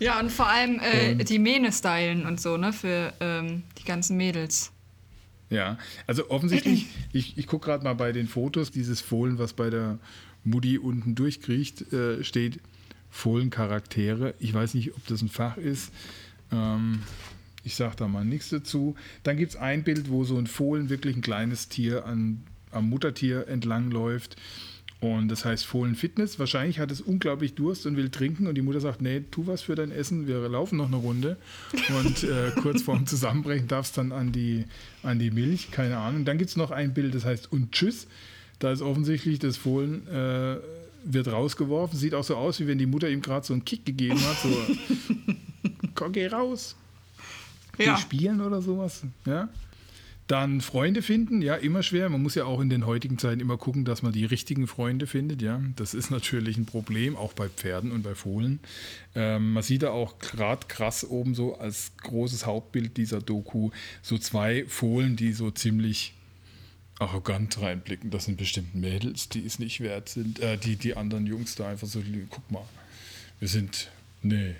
Ja, 0.00 0.20
und 0.20 0.30
vor 0.30 0.48
allem 0.48 0.80
äh, 0.80 1.12
Und- 1.12 1.28
die 1.28 1.38
Mähne 1.38 1.72
stylen 1.72 2.26
und 2.26 2.40
so, 2.40 2.56
ne, 2.56 2.72
für 2.72 3.12
ähm, 3.20 3.62
die 3.78 3.84
ganzen 3.84 4.16
Mädels. 4.16 4.70
Ja, 5.50 5.78
also 6.06 6.30
offensichtlich, 6.30 6.86
ich, 7.12 7.38
ich 7.38 7.46
gucke 7.46 7.66
gerade 7.66 7.84
mal 7.84 7.94
bei 7.94 8.10
den 8.12 8.26
Fotos, 8.26 8.70
dieses 8.70 9.00
Fohlen, 9.00 9.38
was 9.38 9.52
bei 9.52 9.70
der 9.70 9.98
Mutti 10.42 10.78
unten 10.78 11.14
durchkriecht, 11.14 11.92
äh, 11.92 12.24
steht 12.24 12.58
Fohlencharaktere. 13.14 14.34
Ich 14.40 14.52
weiß 14.52 14.74
nicht, 14.74 14.96
ob 14.96 15.06
das 15.06 15.22
ein 15.22 15.28
Fach 15.28 15.56
ist. 15.56 15.92
Ähm, 16.50 17.00
ich 17.62 17.76
sage 17.76 17.94
da 17.96 18.08
mal 18.08 18.24
nichts 18.24 18.48
dazu. 18.48 18.96
Dann 19.22 19.36
gibt 19.36 19.52
es 19.52 19.56
ein 19.56 19.84
Bild, 19.84 20.10
wo 20.10 20.24
so 20.24 20.36
ein 20.36 20.48
Fohlen, 20.48 20.90
wirklich 20.90 21.14
ein 21.14 21.22
kleines 21.22 21.68
Tier, 21.68 22.06
an, 22.06 22.42
am 22.72 22.90
Muttertier 22.90 23.46
entlang 23.46 23.92
läuft. 23.92 24.36
Und 24.98 25.28
das 25.28 25.44
heißt 25.44 25.64
Fohlen 25.64 25.94
Fitness. 25.94 26.40
Wahrscheinlich 26.40 26.80
hat 26.80 26.90
es 26.90 27.00
unglaublich 27.00 27.54
Durst 27.54 27.86
und 27.86 27.96
will 27.96 28.10
trinken. 28.10 28.48
Und 28.48 28.56
die 28.56 28.62
Mutter 28.62 28.80
sagt: 28.80 29.00
Nee, 29.00 29.22
tu 29.30 29.46
was 29.46 29.62
für 29.62 29.76
dein 29.76 29.92
Essen, 29.92 30.26
wir 30.26 30.48
laufen 30.48 30.76
noch 30.76 30.88
eine 30.88 30.96
Runde. 30.96 31.36
Und 31.96 32.24
äh, 32.24 32.50
kurz 32.60 32.82
vorm 32.82 33.06
Zusammenbrechen 33.06 33.68
darf 33.68 33.86
es 33.86 33.92
dann 33.92 34.10
an 34.10 34.32
die, 34.32 34.64
an 35.04 35.20
die 35.20 35.30
Milch, 35.30 35.70
keine 35.70 35.98
Ahnung. 35.98 36.24
Dann 36.24 36.36
gibt 36.36 36.50
es 36.50 36.56
noch 36.56 36.72
ein 36.72 36.94
Bild, 36.94 37.14
das 37.14 37.24
heißt 37.24 37.52
Und 37.52 37.70
Tschüss. 37.70 38.08
Da 38.58 38.72
ist 38.72 38.82
offensichtlich 38.82 39.38
das 39.38 39.56
Fohlen 39.56 40.06
äh, 40.08 40.56
wird 41.04 41.28
rausgeworfen. 41.28 41.98
Sieht 41.98 42.14
auch 42.14 42.24
so 42.24 42.36
aus, 42.36 42.60
wie 42.60 42.66
wenn 42.66 42.78
die 42.78 42.86
Mutter 42.86 43.08
ihm 43.08 43.22
gerade 43.22 43.46
so 43.46 43.52
einen 43.52 43.64
Kick 43.64 43.84
gegeben 43.84 44.20
hat. 44.20 44.36
So, 44.42 44.48
komm, 45.94 46.12
geh 46.12 46.26
raus. 46.26 46.76
Geh 47.76 47.84
Ja. 47.86 47.96
spielen 47.96 48.40
oder 48.40 48.62
sowas. 48.62 49.02
Ja. 49.26 49.48
Dann 50.26 50.62
Freunde 50.62 51.02
finden, 51.02 51.42
ja, 51.42 51.54
immer 51.54 51.82
schwer. 51.82 52.08
Man 52.08 52.22
muss 52.22 52.34
ja 52.34 52.46
auch 52.46 52.60
in 52.60 52.70
den 52.70 52.86
heutigen 52.86 53.18
Zeiten 53.18 53.40
immer 53.40 53.58
gucken, 53.58 53.84
dass 53.84 54.00
man 54.02 54.12
die 54.12 54.24
richtigen 54.24 54.66
Freunde 54.66 55.06
findet, 55.06 55.42
ja. 55.42 55.60
Das 55.76 55.92
ist 55.92 56.10
natürlich 56.10 56.56
ein 56.56 56.64
Problem, 56.64 57.14
auch 57.14 57.34
bei 57.34 57.50
Pferden 57.50 57.92
und 57.92 58.02
bei 58.02 58.14
Fohlen. 58.14 58.58
Ähm, 59.14 59.52
man 59.52 59.62
sieht 59.62 59.82
da 59.82 59.90
auch 59.90 60.18
gerade 60.20 60.66
krass 60.66 61.04
oben 61.04 61.34
so 61.34 61.58
als 61.58 61.92
großes 62.02 62.46
Hauptbild 62.46 62.96
dieser 62.96 63.20
Doku 63.20 63.70
so 64.00 64.16
zwei 64.16 64.64
Fohlen, 64.66 65.16
die 65.16 65.34
so 65.34 65.50
ziemlich 65.50 66.14
arrogant 66.98 67.60
reinblicken. 67.60 68.10
Das 68.10 68.24
sind 68.26 68.36
bestimmt 68.36 68.74
Mädels, 68.74 69.28
die 69.28 69.44
es 69.44 69.58
nicht 69.58 69.80
wert 69.80 70.08
sind. 70.08 70.38
Äh, 70.40 70.58
die, 70.58 70.76
die 70.76 70.96
anderen 70.96 71.26
Jungs 71.26 71.54
da 71.54 71.68
einfach 71.68 71.86
so, 71.86 72.02
guck 72.30 72.50
mal, 72.50 72.64
wir 73.40 73.48
sind, 73.48 73.90
nee, 74.22 74.54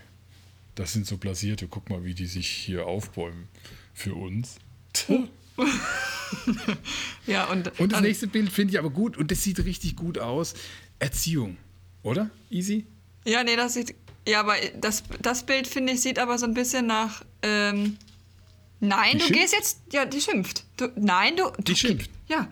das 0.74 0.92
sind 0.92 1.06
so 1.06 1.16
Blasierte, 1.16 1.68
guck 1.68 1.88
mal, 1.90 2.04
wie 2.04 2.14
die 2.14 2.26
sich 2.26 2.48
hier 2.48 2.86
aufbäumen 2.86 3.48
für 3.94 4.14
uns. 4.14 4.56
Ja, 7.26 7.44
und, 7.46 7.78
Und 7.78 7.92
das 7.92 8.00
nächste 8.00 8.26
Bild 8.26 8.50
finde 8.50 8.72
ich 8.72 8.78
aber 8.78 8.90
gut 8.90 9.16
und 9.16 9.30
das 9.30 9.42
sieht 9.42 9.64
richtig 9.64 9.94
gut 9.94 10.18
aus. 10.18 10.54
Erziehung, 10.98 11.56
oder? 12.02 12.28
Easy? 12.50 12.86
Ja, 13.24 13.44
nee, 13.44 13.54
das 13.56 13.74
sieht. 13.74 13.94
Ja, 14.26 14.40
aber 14.40 14.54
das, 14.80 15.04
das 15.22 15.44
Bild, 15.46 15.66
finde 15.68 15.92
ich, 15.92 16.00
sieht 16.00 16.18
aber 16.18 16.38
so 16.38 16.46
ein 16.46 16.54
bisschen 16.54 16.86
nach. 16.86 17.24
Ähm, 17.42 17.96
nein, 18.80 19.12
Die 19.12 19.18
du 19.18 19.24
schimpft? 19.26 19.40
gehst 19.42 19.54
jetzt. 19.54 19.80
Ja, 19.92 20.04
die 20.04 20.20
schimpft. 20.20 20.64
Du, 20.76 20.88
nein, 20.96 21.36
du. 21.36 21.50
Die 21.58 21.72
du, 21.72 21.76
schimpft. 21.76 22.10
Ja. 22.28 22.50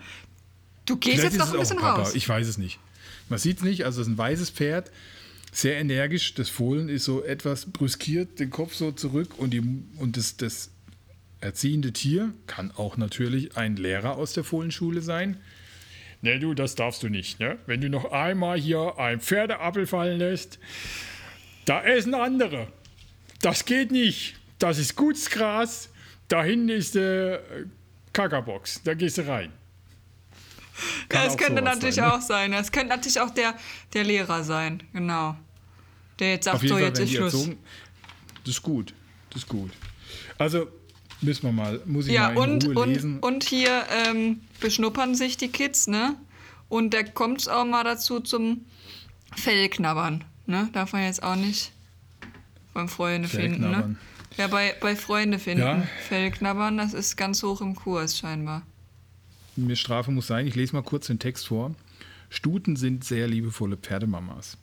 Du 0.85 0.97
gehst 0.97 1.17
Vielleicht 1.17 1.35
jetzt 1.35 1.39
noch 1.39 1.53
ein 1.53 1.61
bisschen 1.61 1.79
Papa, 1.79 2.03
raus. 2.03 2.15
Ich 2.15 2.29
weiß 2.29 2.47
es 2.47 2.59
nicht. 2.59 2.79
Man 3.29 3.39
sieht 3.39 3.59
es 3.59 3.63
nicht, 3.63 3.85
also 3.85 4.01
es 4.01 4.09
ist 4.09 4.13
ein 4.13 4.19
weißes 4.19 4.51
Pferd, 4.51 4.91
sehr 5.53 5.79
energisch. 5.79 6.35
Das 6.35 6.49
Fohlen 6.49 6.89
ist 6.89 7.05
so 7.05 7.23
etwas 7.23 7.67
brüskiert, 7.67 8.41
den 8.41 8.51
Kopf 8.51 8.75
so 8.75 8.93
zurück 8.93 9.39
und, 9.39 9.51
die, 9.51 9.63
und 9.97 10.17
das, 10.17 10.37
das 10.37 10.71
erziehende 11.41 11.93
Tier 11.93 12.33
kann 12.47 12.71
auch 12.73 12.97
natürlich 12.97 13.57
ein 13.57 13.77
Lehrer 13.77 14.17
aus 14.17 14.33
der 14.33 14.45
Fohlenschule 14.45 15.03
sein. 15.03 15.39
Ne, 16.21 16.39
du, 16.39 16.55
das 16.55 16.77
darfst 16.77 17.03
du 17.03 17.09
nicht. 17.09 17.41
Ne? 17.41 17.59
Wenn 17.67 17.81
du 17.81 17.91
noch 17.91 18.13
einmal 18.13 18.59
hier 18.59 18.99
ein 18.99 19.21
Pferdeappel 19.21 19.87
fallen 19.87 20.19
lässt, 20.19 20.59
da 21.65 21.83
essen 21.83 22.15
andere. 22.15 22.69
Das 23.41 23.65
geht 23.65 23.91
nicht. 23.91 24.37
Das 24.59 24.79
ist 24.79 24.95
gutes 24.95 25.31
Gras. 25.31 25.91
Da 26.29 26.45
hinten 26.45 26.69
ist 26.69 26.95
die 26.95 27.39
Kackerbox. 28.13 28.83
Da 28.85 28.95
gehst 28.95 29.19
du 29.19 29.27
rein. 29.27 29.53
Kann 31.09 31.23
ja, 31.27 31.29
es 31.31 31.37
könnte 31.37 31.63
natürlich 31.63 31.97
sein, 31.97 32.05
ne? 32.09 32.15
auch 32.15 32.21
sein. 32.21 32.53
Es 32.53 32.73
könnte 32.73 32.89
natürlich 32.89 33.21
auch 33.21 33.31
der, 33.31 33.55
der 33.95 34.05
Lehrer 34.05 34.45
sein. 34.45 34.83
Genau. 34.93 35.37
Der 36.19 36.33
jetzt 36.33 36.45
sagt, 36.45 36.61
so, 36.61 36.69
Fall, 36.69 36.83
jetzt 36.83 36.99
ist 36.99 37.13
Schluss. 37.13 37.35
erzogen. 37.35 37.59
Das 38.45 38.55
ist 38.55 38.63
gut. 38.63 38.95
Das 39.31 39.43
ist 39.43 39.49
gut. 39.49 39.71
Also 40.39 40.69
müssen 41.21 41.45
wir 41.45 41.53
mal, 41.53 41.81
muss 41.85 42.07
ich 42.07 42.13
Ja, 42.13 42.31
mal 42.31 42.45
in 42.45 42.51
und, 42.53 42.67
Ruhe 42.67 42.79
und, 42.79 42.89
lesen. 42.95 43.19
und 43.21 43.45
hier 43.45 43.85
ähm, 43.91 44.41
beschnuppern 44.61 45.15
sich 45.15 45.37
die 45.37 45.49
Kids, 45.49 45.87
ne? 45.87 46.17
Und 46.69 46.95
da 46.95 47.03
kommt 47.03 47.41
es 47.43 47.49
auch 47.49 47.65
mal 47.65 47.85
dazu 47.85 48.21
zum 48.21 48.65
Fellknabbern. 49.37 50.25
Ne? 50.47 50.71
Darf 50.73 50.93
man 50.93 51.03
jetzt 51.05 51.23
auch 51.23 51.37
nicht 51.37 51.73
beim 52.73 52.89
Freunde 52.89 53.29
finden. 53.29 53.71
Ne? 53.71 53.97
Ja, 54.39 54.47
bei, 54.49 54.75
bei 54.81 54.97
Freunde 54.97 55.39
finden. 55.39 55.65
Ja. 55.65 55.83
Fellknabbern, 56.09 56.79
das 56.79 56.95
ist 56.95 57.17
ganz 57.17 57.43
hoch 57.43 57.61
im 57.61 57.75
Kurs 57.75 58.19
scheinbar. 58.19 58.63
Mir 59.55 59.77
Strafe 59.77 60.11
muss 60.11 60.27
sein, 60.27 60.47
ich 60.47 60.55
lese 60.55 60.75
mal 60.75 60.83
kurz 60.83 61.09
den 61.09 61.19
Text 61.19 61.49
vor. 61.49 61.75
Stuten 62.31 62.77
sind 62.77 63.05
sehr 63.05 63.29
liebevolle 63.29 63.77
Pferdemamas. 63.77 64.57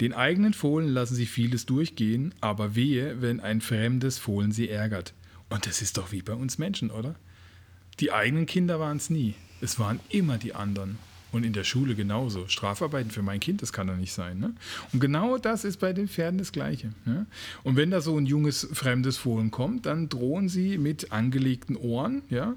Den 0.00 0.14
eigenen 0.14 0.54
Fohlen 0.54 0.88
lassen 0.88 1.14
sie 1.14 1.26
vieles 1.26 1.66
durchgehen, 1.66 2.34
aber 2.40 2.74
wehe, 2.74 3.20
wenn 3.20 3.40
ein 3.40 3.60
fremdes 3.60 4.18
Fohlen 4.18 4.50
sie 4.50 4.70
ärgert. 4.70 5.12
Und 5.50 5.66
das 5.66 5.82
ist 5.82 5.98
doch 5.98 6.12
wie 6.12 6.22
bei 6.22 6.32
uns 6.32 6.56
Menschen, 6.56 6.90
oder? 6.90 7.14
Die 8.00 8.10
eigenen 8.10 8.46
Kinder 8.46 8.80
waren 8.80 8.96
es 8.96 9.10
nie. 9.10 9.34
Es 9.60 9.78
waren 9.78 10.00
immer 10.08 10.38
die 10.38 10.54
anderen. 10.54 10.98
Und 11.30 11.44
in 11.44 11.52
der 11.52 11.64
Schule 11.64 11.94
genauso. 11.94 12.48
Strafarbeiten 12.48 13.10
für 13.10 13.22
mein 13.22 13.40
Kind, 13.40 13.62
das 13.62 13.72
kann 13.72 13.86
doch 13.86 13.96
nicht 13.96 14.12
sein. 14.12 14.38
Ne? 14.38 14.54
Und 14.92 15.00
genau 15.00 15.38
das 15.38 15.64
ist 15.64 15.78
bei 15.78 15.92
den 15.92 16.08
Pferden 16.08 16.38
das 16.38 16.52
Gleiche. 16.52 16.92
Ne? 17.04 17.26
Und 17.62 17.76
wenn 17.76 17.90
da 17.90 18.00
so 18.00 18.16
ein 18.16 18.26
junges, 18.26 18.68
fremdes 18.72 19.18
Fohlen 19.18 19.50
kommt, 19.50 19.86
dann 19.86 20.08
drohen 20.08 20.48
sie 20.48 20.78
mit 20.78 21.12
angelegten 21.12 21.76
Ohren. 21.76 22.22
Ja? 22.28 22.54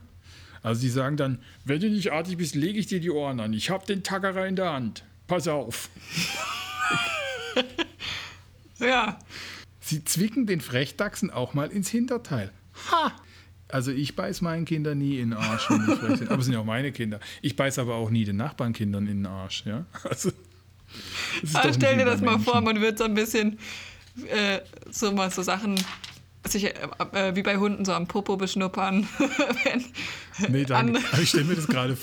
Also 0.65 0.81
sie 0.81 0.89
sagen 0.89 1.15
dann, 1.15 1.37
wenn 1.63 1.79
du 1.79 1.91
nicht 1.91 2.11
artig 2.11 2.37
bist, 2.37 2.55
lege 2.55 2.79
ich 2.79 2.87
dir 2.87 2.99
die 2.99 3.11
Ohren 3.11 3.39
an. 3.39 3.53
Ich 3.53 3.69
habe 3.69 3.85
den 3.85 4.01
Tackerer 4.01 4.47
in 4.47 4.55
der 4.55 4.73
Hand. 4.73 5.03
Pass 5.27 5.47
auf. 5.47 5.89
Ja. 8.77 9.19
Sie 9.79 10.03
zwicken 10.03 10.47
den 10.47 10.59
Frechdachsen 10.59 11.31
auch 11.31 11.53
mal 11.53 11.69
ins 11.71 11.87
Hinterteil. 11.89 12.51
Ha! 12.91 13.13
Also 13.69 13.91
ich 13.91 14.17
beiß 14.17 14.41
meinen 14.41 14.65
Kindern 14.65 14.97
nie 14.97 15.17
in 15.19 15.29
den 15.29 15.39
Arsch, 15.39 15.69
wenn 15.69 15.85
die 15.85 15.95
frech 15.95 16.17
sind. 16.17 16.29
Aber 16.29 16.39
es 16.39 16.45
sind 16.45 16.55
ja 16.55 16.59
auch 16.59 16.65
meine 16.65 16.91
Kinder. 16.91 17.21
Ich 17.41 17.55
beiß 17.55 17.79
aber 17.79 17.95
auch 17.95 18.09
nie 18.09 18.25
den 18.25 18.35
Nachbarnkindern 18.35 19.07
in 19.07 19.19
den 19.19 19.25
Arsch. 19.27 19.63
Ja? 19.65 19.85
Also, 20.03 20.31
doch 21.53 21.73
stell 21.73 21.97
dir 21.97 22.05
das 22.05 22.19
mal 22.19 22.37
vor, 22.37 22.55
Menschen. 22.55 22.63
man 22.65 22.81
wird 22.81 22.97
so 22.97 23.05
ein 23.05 23.13
bisschen 23.13 23.57
äh, 24.27 24.59
so 24.91 25.13
mal 25.13 25.31
so 25.31 25.41
Sachen 25.41 25.75
sich, 26.47 26.65
äh, 26.65 26.73
äh, 27.13 27.35
wie 27.35 27.43
bei 27.43 27.57
Hunden 27.57 27.85
so 27.85 27.93
am 27.93 28.07
Popo 28.07 28.37
beschnuppern. 28.37 29.07
Wenn 29.63 30.51
Nee, 30.51 30.65
danke. 30.65 30.75
andere- 30.97 31.03
Aber 31.13 31.21
ich 31.21 31.29
stelle 31.29 31.45
mir 31.45 31.55
das 31.55 31.67
gerade 31.67 31.97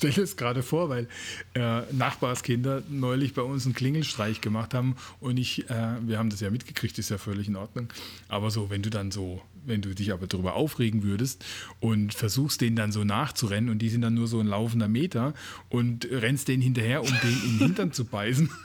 das 0.00 0.36
gerade 0.36 0.62
vor, 0.62 0.88
weil 0.88 1.08
äh, 1.54 1.82
Nachbarskinder 1.92 2.82
neulich 2.88 3.34
bei 3.34 3.42
uns 3.42 3.64
einen 3.66 3.74
Klingelstreich 3.74 4.40
gemacht 4.40 4.72
haben 4.74 4.96
und 5.20 5.36
ich, 5.38 5.68
äh, 5.70 5.96
wir 6.02 6.18
haben 6.18 6.30
das 6.30 6.40
ja 6.40 6.50
mitgekriegt, 6.50 6.98
ist 6.98 7.10
ja 7.10 7.18
völlig 7.18 7.48
in 7.48 7.56
Ordnung. 7.56 7.88
Aber 8.28 8.50
so, 8.50 8.70
wenn 8.70 8.82
du 8.82 8.90
dann 8.90 9.10
so, 9.10 9.42
wenn 9.66 9.80
du 9.82 9.94
dich 9.94 10.12
aber 10.12 10.26
darüber 10.26 10.54
aufregen 10.54 11.02
würdest 11.02 11.44
und 11.80 12.14
versuchst, 12.14 12.60
denen 12.60 12.76
dann 12.76 12.92
so 12.92 13.04
nachzurennen 13.04 13.70
und 13.70 13.80
die 13.80 13.88
sind 13.88 14.02
dann 14.02 14.14
nur 14.14 14.28
so 14.28 14.40
ein 14.40 14.46
laufender 14.46 14.88
Meter 14.88 15.34
und 15.68 16.06
rennst 16.10 16.48
denen 16.48 16.62
hinterher, 16.62 17.02
um 17.02 17.08
den 17.08 17.42
in 17.44 17.58
den 17.58 17.58
Hintern 17.58 17.92
zu 17.92 18.04
beißen. 18.04 18.48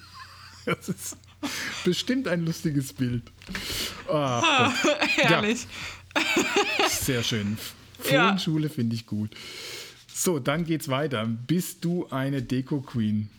Das 0.66 0.90
ist 0.90 1.18
bestimmt 1.86 2.28
ein 2.28 2.46
lustiges 2.46 2.94
Bild. 2.94 3.24
Ah, 4.10 4.72
Herrlich. 5.16 5.68
sehr 6.90 7.24
schön. 7.24 7.58
Ja. 8.06 8.28
Fohlenschule 8.28 8.70
finde 8.70 8.96
ich 8.96 9.06
gut. 9.06 9.32
So, 10.14 10.40
dann 10.40 10.66
geht's 10.66 10.90
weiter. 10.90 11.26
Bist 11.26 11.86
du 11.86 12.08
eine 12.10 12.42
Deko-Queen? 12.42 13.30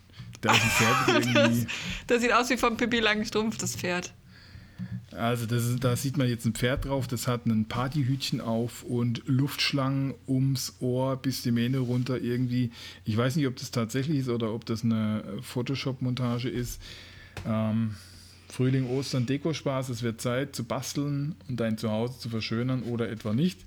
Da 0.41 0.53
ist 0.53 0.63
ein 0.63 0.71
Pferd 0.71 1.27
irgendwie. 1.27 1.67
Das 2.07 2.23
sieht 2.23 2.33
aus 2.33 2.49
wie 2.51 2.57
vom 2.57 2.77
Pippi 2.77 3.01
Langstrumpf, 3.01 3.59
das 3.59 3.75
Pferd. 3.75 4.13
Also, 5.11 5.47
das 5.47 5.65
ist, 5.65 5.83
da 5.83 5.97
sieht 5.97 6.17
man 6.17 6.29
jetzt 6.29 6.45
ein 6.45 6.55
Pferd 6.55 6.85
drauf, 6.85 7.09
das 7.09 7.27
hat 7.27 7.47
ein 7.47 7.67
Partyhütchen 7.67 8.41
auf 8.41 8.85
und 8.85 9.23
Luftschlangen 9.27 10.15
ums 10.29 10.77
Ohr 10.81 11.17
bis 11.17 11.43
die 11.43 11.51
Mähne 11.51 11.79
runter 11.79 12.21
irgendwie. 12.21 12.71
Ich 13.05 13.17
weiß 13.17 13.37
nicht, 13.37 13.49
ob 13.49 13.57
das 13.57 13.71
tatsächlich 13.71 14.19
ist 14.19 14.29
oder 14.29 14.53
ob 14.53 14.65
das 14.67 14.85
eine 14.85 15.25
Photoshop-Montage 15.43 16.49
ist. 16.49 16.81
Ähm, 17.47 17.95
Frühling, 18.49 18.89
Ostern, 18.89 19.27
Dekospaß. 19.27 19.89
Es 19.91 20.03
wird 20.03 20.21
Zeit 20.21 20.57
zu 20.57 20.65
basteln 20.65 21.37
und 21.49 21.61
dein 21.61 21.79
Zuhause 21.79 22.19
zu 22.19 22.29
verschönern 22.29 22.83
oder 22.83 23.09
etwa 23.09 23.33
nicht. 23.33 23.61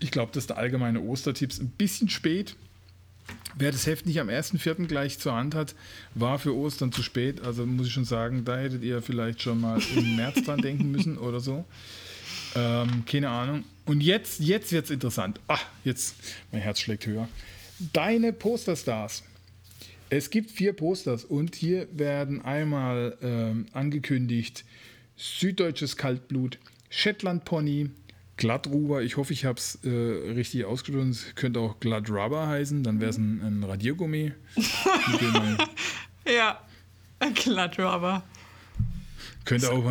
Ich 0.00 0.10
glaube, 0.10 0.32
das 0.32 0.44
ist 0.44 0.50
der 0.50 0.58
allgemeine 0.58 1.00
Ostertipps. 1.00 1.60
Ein 1.60 1.68
bisschen 1.70 2.08
spät. 2.08 2.56
Wer 3.56 3.72
das 3.72 3.86
Heft 3.86 4.06
nicht 4.06 4.20
am 4.20 4.28
1.4. 4.28 4.86
gleich 4.86 5.18
zur 5.18 5.34
Hand 5.34 5.54
hat, 5.54 5.74
war 6.14 6.38
für 6.38 6.54
Ostern 6.54 6.92
zu 6.92 7.02
spät. 7.02 7.40
Also 7.42 7.64
muss 7.66 7.86
ich 7.86 7.92
schon 7.92 8.04
sagen, 8.04 8.44
da 8.44 8.58
hättet 8.58 8.82
ihr 8.82 9.00
vielleicht 9.02 9.42
schon 9.42 9.60
mal 9.60 9.80
im 9.96 10.16
März 10.16 10.42
dran 10.42 10.60
denken 10.60 10.90
müssen 10.90 11.18
oder 11.18 11.40
so. 11.40 11.64
Ähm, 12.54 13.04
keine 13.06 13.30
Ahnung. 13.30 13.64
Und 13.86 14.02
jetzt, 14.02 14.40
jetzt 14.40 14.72
wird 14.72 14.86
es 14.86 14.90
interessant. 14.90 15.40
Ah, 15.48 15.58
jetzt, 15.84 16.16
mein 16.52 16.62
Herz 16.62 16.80
schlägt 16.80 17.06
höher. 17.06 17.28
Deine 17.92 18.32
Posterstars. 18.32 19.22
Es 20.10 20.30
gibt 20.30 20.50
vier 20.50 20.72
Posters 20.74 21.24
und 21.24 21.54
hier 21.54 21.88
werden 21.92 22.42
einmal 22.42 23.16
ähm, 23.22 23.66
angekündigt 23.72 24.64
Süddeutsches 25.16 25.96
Kaltblut, 25.96 26.58
Shetland 26.90 27.44
Pony, 27.44 27.90
Glattruber. 28.36 29.02
Ich 29.02 29.16
hoffe, 29.16 29.32
ich 29.32 29.44
habe 29.44 29.58
es 29.58 29.78
äh, 29.84 29.88
richtig 29.88 30.64
ausgesprochen. 30.64 31.10
Es 31.10 31.34
könnte 31.34 31.60
auch 31.60 31.78
Glattrubber 31.80 32.48
heißen, 32.48 32.82
dann 32.82 33.00
wäre 33.00 33.10
es 33.10 33.18
ein, 33.18 33.40
ein 33.42 33.64
Radiergummi. 33.64 34.32
Ja, 36.26 36.58
ein 37.18 37.34
Glattrubber. 37.34 38.24
könnte 39.44 39.70
auch, 39.70 39.84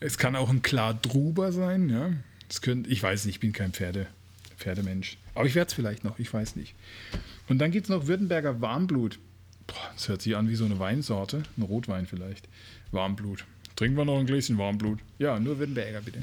es 0.00 0.18
kann 0.18 0.34
auch 0.34 0.50
ein 0.50 0.60
Gladruber 0.60 1.52
sein, 1.52 1.88
ja. 1.88 2.10
Es 2.50 2.60
könnte, 2.62 2.90
ich 2.90 3.00
weiß 3.00 3.26
nicht, 3.26 3.36
ich 3.36 3.40
bin 3.40 3.52
kein 3.52 3.72
Pferde, 3.72 4.08
Pferdemensch. 4.56 5.18
Aber 5.36 5.46
ich 5.46 5.54
werde 5.54 5.68
es 5.68 5.74
vielleicht 5.74 6.02
noch, 6.02 6.18
ich 6.18 6.34
weiß 6.34 6.56
nicht. 6.56 6.74
Und 7.48 7.58
dann 7.58 7.70
gibt 7.70 7.84
es 7.84 7.90
noch 7.90 8.08
Württemberger 8.08 8.60
Warmblut. 8.60 9.20
Das 9.68 10.08
hört 10.08 10.22
sich 10.22 10.36
an 10.36 10.48
wie 10.48 10.54
so 10.54 10.64
eine 10.64 10.78
Weinsorte, 10.78 11.42
ein 11.56 11.62
Rotwein 11.62 12.06
vielleicht. 12.06 12.48
Warmblut. 12.90 13.44
Trinken 13.76 13.96
wir 13.96 14.04
noch 14.04 14.18
ein 14.18 14.26
Gläschen 14.26 14.58
Warmblut? 14.58 14.98
Ja, 15.18 15.38
nur 15.38 15.58
Württemberger 15.58 16.00
bitte. 16.00 16.22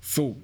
So. 0.00 0.40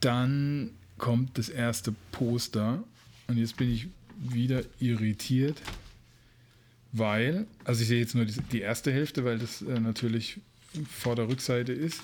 Dann 0.00 0.70
kommt 0.98 1.38
das 1.38 1.48
erste 1.48 1.94
Poster. 2.12 2.84
Und 3.28 3.38
jetzt 3.38 3.56
bin 3.56 3.72
ich 3.72 3.86
wieder 4.18 4.62
irritiert, 4.78 5.60
weil, 6.92 7.46
also 7.64 7.82
ich 7.82 7.88
sehe 7.88 8.00
jetzt 8.00 8.14
nur 8.14 8.26
die, 8.26 8.40
die 8.52 8.60
erste 8.60 8.92
Hälfte, 8.92 9.24
weil 9.24 9.38
das 9.38 9.62
äh, 9.62 9.80
natürlich 9.80 10.40
vor 10.88 11.16
der 11.16 11.28
Rückseite 11.28 11.72
ist. 11.72 12.02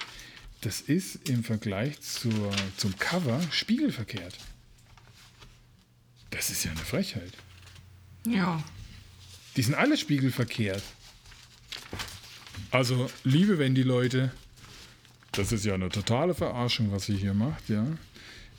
Das 0.62 0.80
ist 0.80 1.28
im 1.28 1.44
Vergleich 1.44 2.00
zur, 2.00 2.50
zum 2.76 2.98
Cover 2.98 3.40
spiegelverkehrt. 3.50 4.36
Das 6.30 6.50
ist 6.50 6.64
ja 6.64 6.70
eine 6.70 6.80
Frechheit. 6.80 7.32
Ja. 8.26 8.62
Die 9.56 9.62
sind 9.62 9.74
alle 9.74 9.96
spiegelverkehrt. 9.96 10.82
Also, 12.70 13.10
liebe 13.24 13.58
Wendy-Leute, 13.58 14.32
das 15.32 15.52
ist 15.52 15.64
ja 15.64 15.74
eine 15.74 15.88
totale 15.88 16.34
Verarschung, 16.34 16.92
was 16.92 17.08
ihr 17.08 17.16
hier 17.16 17.34
macht, 17.34 17.68
ja. 17.68 17.86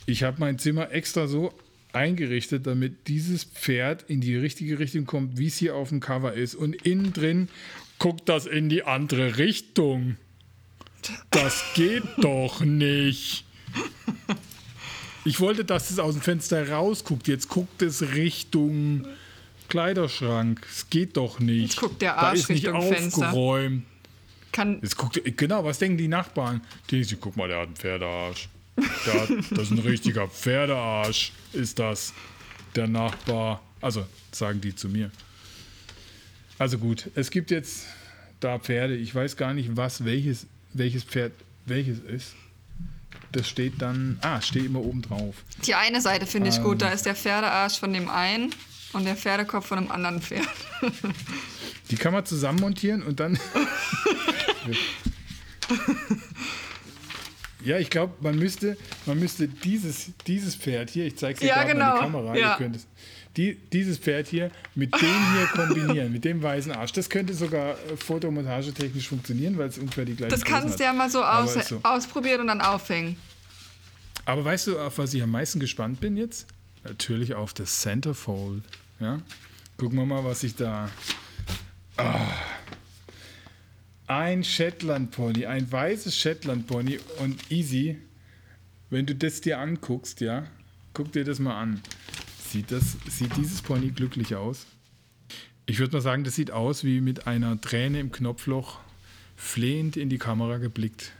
Ich 0.05 0.23
habe 0.23 0.37
mein 0.39 0.59
Zimmer 0.59 0.91
extra 0.91 1.27
so 1.27 1.53
eingerichtet, 1.93 2.65
damit 2.67 3.07
dieses 3.07 3.43
Pferd 3.43 4.03
in 4.09 4.21
die 4.21 4.35
richtige 4.35 4.79
Richtung 4.79 5.05
kommt, 5.05 5.37
wie 5.37 5.47
es 5.47 5.57
hier 5.57 5.75
auf 5.75 5.89
dem 5.89 5.99
Cover 5.99 6.33
ist. 6.33 6.55
Und 6.55 6.75
innen 6.85 7.13
drin 7.13 7.49
guckt 7.99 8.27
das 8.27 8.45
in 8.45 8.69
die 8.69 8.83
andere 8.83 9.37
Richtung. 9.37 10.17
Das 11.29 11.63
geht 11.75 12.03
doch 12.17 12.61
nicht. 12.61 13.45
Ich 15.23 15.39
wollte, 15.39 15.65
dass 15.65 15.91
es 15.91 15.99
aus 15.99 16.15
dem 16.15 16.21
Fenster 16.21 16.69
rausguckt. 16.69 17.27
Jetzt 17.27 17.49
guckt 17.49 17.81
es 17.81 18.01
Richtung 18.13 19.05
Kleiderschrank. 19.71 20.65
Es 20.69 20.89
geht 20.89 21.17
doch 21.17 21.39
nicht. 21.39 21.71
Jetzt 21.71 21.77
guckt 21.77 22.01
der 22.01 22.13
da 22.13 22.17
Arsch 22.21 22.39
ist 22.41 22.49
nicht 22.49 22.65
Richtung 22.67 22.81
Fenster. 22.93 23.27
aufgeräumt. 23.27 23.83
Kann, 24.51 24.79
Jetzt 24.81 24.97
guckt, 24.97 25.19
genau, 25.37 25.63
was 25.63 25.79
denken 25.79 25.97
die 25.97 26.09
Nachbarn? 26.09 26.61
Die, 26.89 27.03
sie, 27.05 27.15
guck 27.15 27.37
mal, 27.37 27.47
der 27.47 27.59
hat 27.61 27.67
einen 27.67 27.75
Pferdearsch. 27.77 28.49
Der 29.05 29.13
hat, 29.21 29.29
das 29.51 29.59
ist 29.63 29.71
ein 29.71 29.79
richtiger 29.79 30.27
Pferdearsch, 30.27 31.31
ist 31.53 31.79
das. 31.79 32.13
Der 32.75 32.87
Nachbar. 32.87 33.61
Also, 33.79 34.05
sagen 34.31 34.59
die 34.61 34.75
zu 34.75 34.89
mir. 34.89 35.09
Also 36.59 36.77
gut, 36.77 37.09
es 37.15 37.31
gibt 37.31 37.49
jetzt 37.49 37.85
da 38.41 38.59
Pferde. 38.59 38.95
Ich 38.95 39.15
weiß 39.15 39.37
gar 39.37 39.53
nicht, 39.53 39.75
was 39.77 40.03
welches, 40.05 40.45
welches 40.73 41.03
Pferd 41.03 41.31
welches 41.65 41.99
ist. 41.99 42.33
Das 43.31 43.47
steht 43.47 43.81
dann. 43.81 44.19
Ah, 44.21 44.41
steht 44.41 44.65
immer 44.65 44.81
oben 44.81 45.01
drauf. 45.01 45.35
die 45.65 45.75
eine 45.75 46.01
Seite 46.01 46.25
finde 46.25 46.49
ich 46.49 46.57
Ähm. 46.57 46.63
gut. 46.63 46.81
Da 46.81 46.89
ist 46.89 47.05
der 47.05 47.15
Pferdearsch 47.15 47.79
von 47.79 47.93
dem 47.93 48.09
einen 48.09 48.53
und 48.93 49.05
der 49.05 49.15
Pferdekopf 49.15 49.67
von 49.67 49.79
dem 49.79 49.91
anderen 49.91 50.21
Pferd. 50.21 50.47
Die 51.89 51.95
kann 51.95 52.13
man 52.13 52.25
zusammenmontieren 52.25 53.03
und 53.03 53.19
dann. 53.19 53.37
ja, 57.63 57.77
ich 57.77 57.89
glaube, 57.89 58.13
man 58.21 58.37
müsste, 58.37 58.77
man 59.05 59.19
müsste 59.19 59.47
dieses, 59.47 60.11
dieses 60.27 60.55
Pferd 60.55 60.89
hier, 60.89 61.05
ich 61.05 61.17
zeige 61.17 61.33
es 61.35 61.39
dir 61.41 61.47
Ja, 61.47 61.63
gerade 61.63 61.75
mal 61.79 61.89
in 61.89 61.95
die 61.95 61.99
genau. 61.99 61.99
Kamera, 62.19 62.35
Ja. 62.37 62.51
ihr 62.51 62.57
könnt 62.57 62.75
es, 62.77 62.87
die, 63.37 63.55
dieses 63.71 63.97
Pferd 63.97 64.27
hier 64.27 64.51
mit 64.75 64.93
dem 64.93 65.33
hier 65.33 65.45
kombinieren, 65.53 66.11
mit 66.11 66.25
dem 66.25 66.41
weißen 66.43 66.71
Arsch. 66.73 66.91
Das 66.93 67.09
könnte 67.09 67.33
sogar 67.33 67.71
äh, 67.71 67.95
fotomontagetechnisch 67.97 69.07
funktionieren, 69.07 69.57
weil 69.57 69.69
es 69.69 69.77
ungefähr 69.77 70.05
die 70.05 70.15
gleiche 70.15 70.31
Das 70.31 70.41
Größe 70.43 70.53
kannst 70.59 70.79
du 70.79 70.83
ja 70.83 70.91
mal 70.93 71.09
so, 71.09 71.23
aus, 71.23 71.55
ist 71.55 71.69
so. 71.69 71.79
ausprobieren 71.83 72.41
und 72.41 72.47
dann 72.47 72.61
aufhängen. 72.61 73.15
Aber 74.25 74.43
weißt 74.43 74.67
du, 74.67 74.79
auf 74.79 74.97
was 74.97 75.13
ich 75.13 75.23
am 75.23 75.31
meisten 75.31 75.59
gespannt 75.59 75.99
bin 76.01 76.17
jetzt? 76.17 76.47
Natürlich 76.83 77.33
auf 77.35 77.53
das 77.53 77.79
Centerfold. 77.81 78.63
Ja? 79.01 79.19
Gucken 79.77 79.97
wir 79.97 80.05
mal, 80.05 80.23
was 80.23 80.43
ich 80.43 80.55
da. 80.55 80.89
Ah. 81.97 82.27
Ein 84.05 84.43
Shetland 84.43 85.11
Pony, 85.11 85.45
ein 85.45 85.71
weißes 85.71 86.15
Shetland 86.15 86.67
Pony 86.67 86.99
und 87.19 87.51
easy. 87.51 87.97
Wenn 88.89 89.05
du 89.05 89.15
das 89.15 89.41
dir 89.41 89.59
anguckst, 89.59 90.21
ja, 90.21 90.45
guck 90.93 91.11
dir 91.11 91.23
das 91.23 91.39
mal 91.39 91.59
an. 91.59 91.81
Sieht, 92.47 92.71
das, 92.71 92.97
sieht 93.09 93.35
dieses 93.37 93.61
Pony 93.61 93.89
glücklich 93.89 94.35
aus? 94.35 94.67
Ich 95.65 95.79
würde 95.79 95.93
mal 95.93 96.01
sagen, 96.01 96.23
das 96.23 96.35
sieht 96.35 96.51
aus 96.51 96.83
wie 96.83 97.01
mit 97.01 97.25
einer 97.25 97.59
Träne 97.59 97.99
im 97.99 98.11
Knopfloch 98.11 98.79
flehend 99.35 99.97
in 99.97 100.09
die 100.09 100.17
Kamera 100.17 100.57
geblickt. 100.57 101.13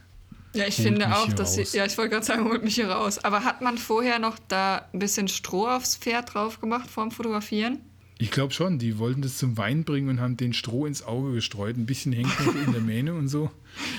Ja, 0.54 0.66
ich 0.66 0.78
Holt 0.78 0.86
finde 0.86 1.16
auch, 1.16 1.32
dass 1.32 1.54
sie, 1.54 1.64
ja, 1.76 1.86
ich 1.86 1.96
wollte 1.96 2.10
gerade 2.10 2.26
sagen, 2.26 2.44
holt 2.44 2.62
mich 2.62 2.74
hier 2.74 2.90
raus. 2.90 3.18
Aber 3.24 3.44
hat 3.44 3.62
man 3.62 3.78
vorher 3.78 4.18
noch 4.18 4.38
da 4.48 4.86
ein 4.92 4.98
bisschen 4.98 5.28
Stroh 5.28 5.68
aufs 5.68 5.96
Pferd 5.96 6.34
drauf 6.34 6.60
gemacht 6.60 6.90
vorm 6.90 7.10
Fotografieren? 7.10 7.80
Ich 8.18 8.30
glaube 8.30 8.52
schon, 8.52 8.78
die 8.78 8.98
wollten 8.98 9.22
das 9.22 9.38
zum 9.38 9.56
Wein 9.56 9.84
bringen 9.84 10.08
und 10.08 10.20
haben 10.20 10.36
den 10.36 10.52
Stroh 10.52 10.86
ins 10.86 11.02
Auge 11.02 11.32
gestreut. 11.32 11.76
Ein 11.76 11.86
bisschen 11.86 12.12
hängt 12.12 12.28
noch 12.46 12.54
in 12.66 12.72
der 12.72 12.82
Mähne 12.82 13.14
und 13.14 13.28
so. 13.28 13.50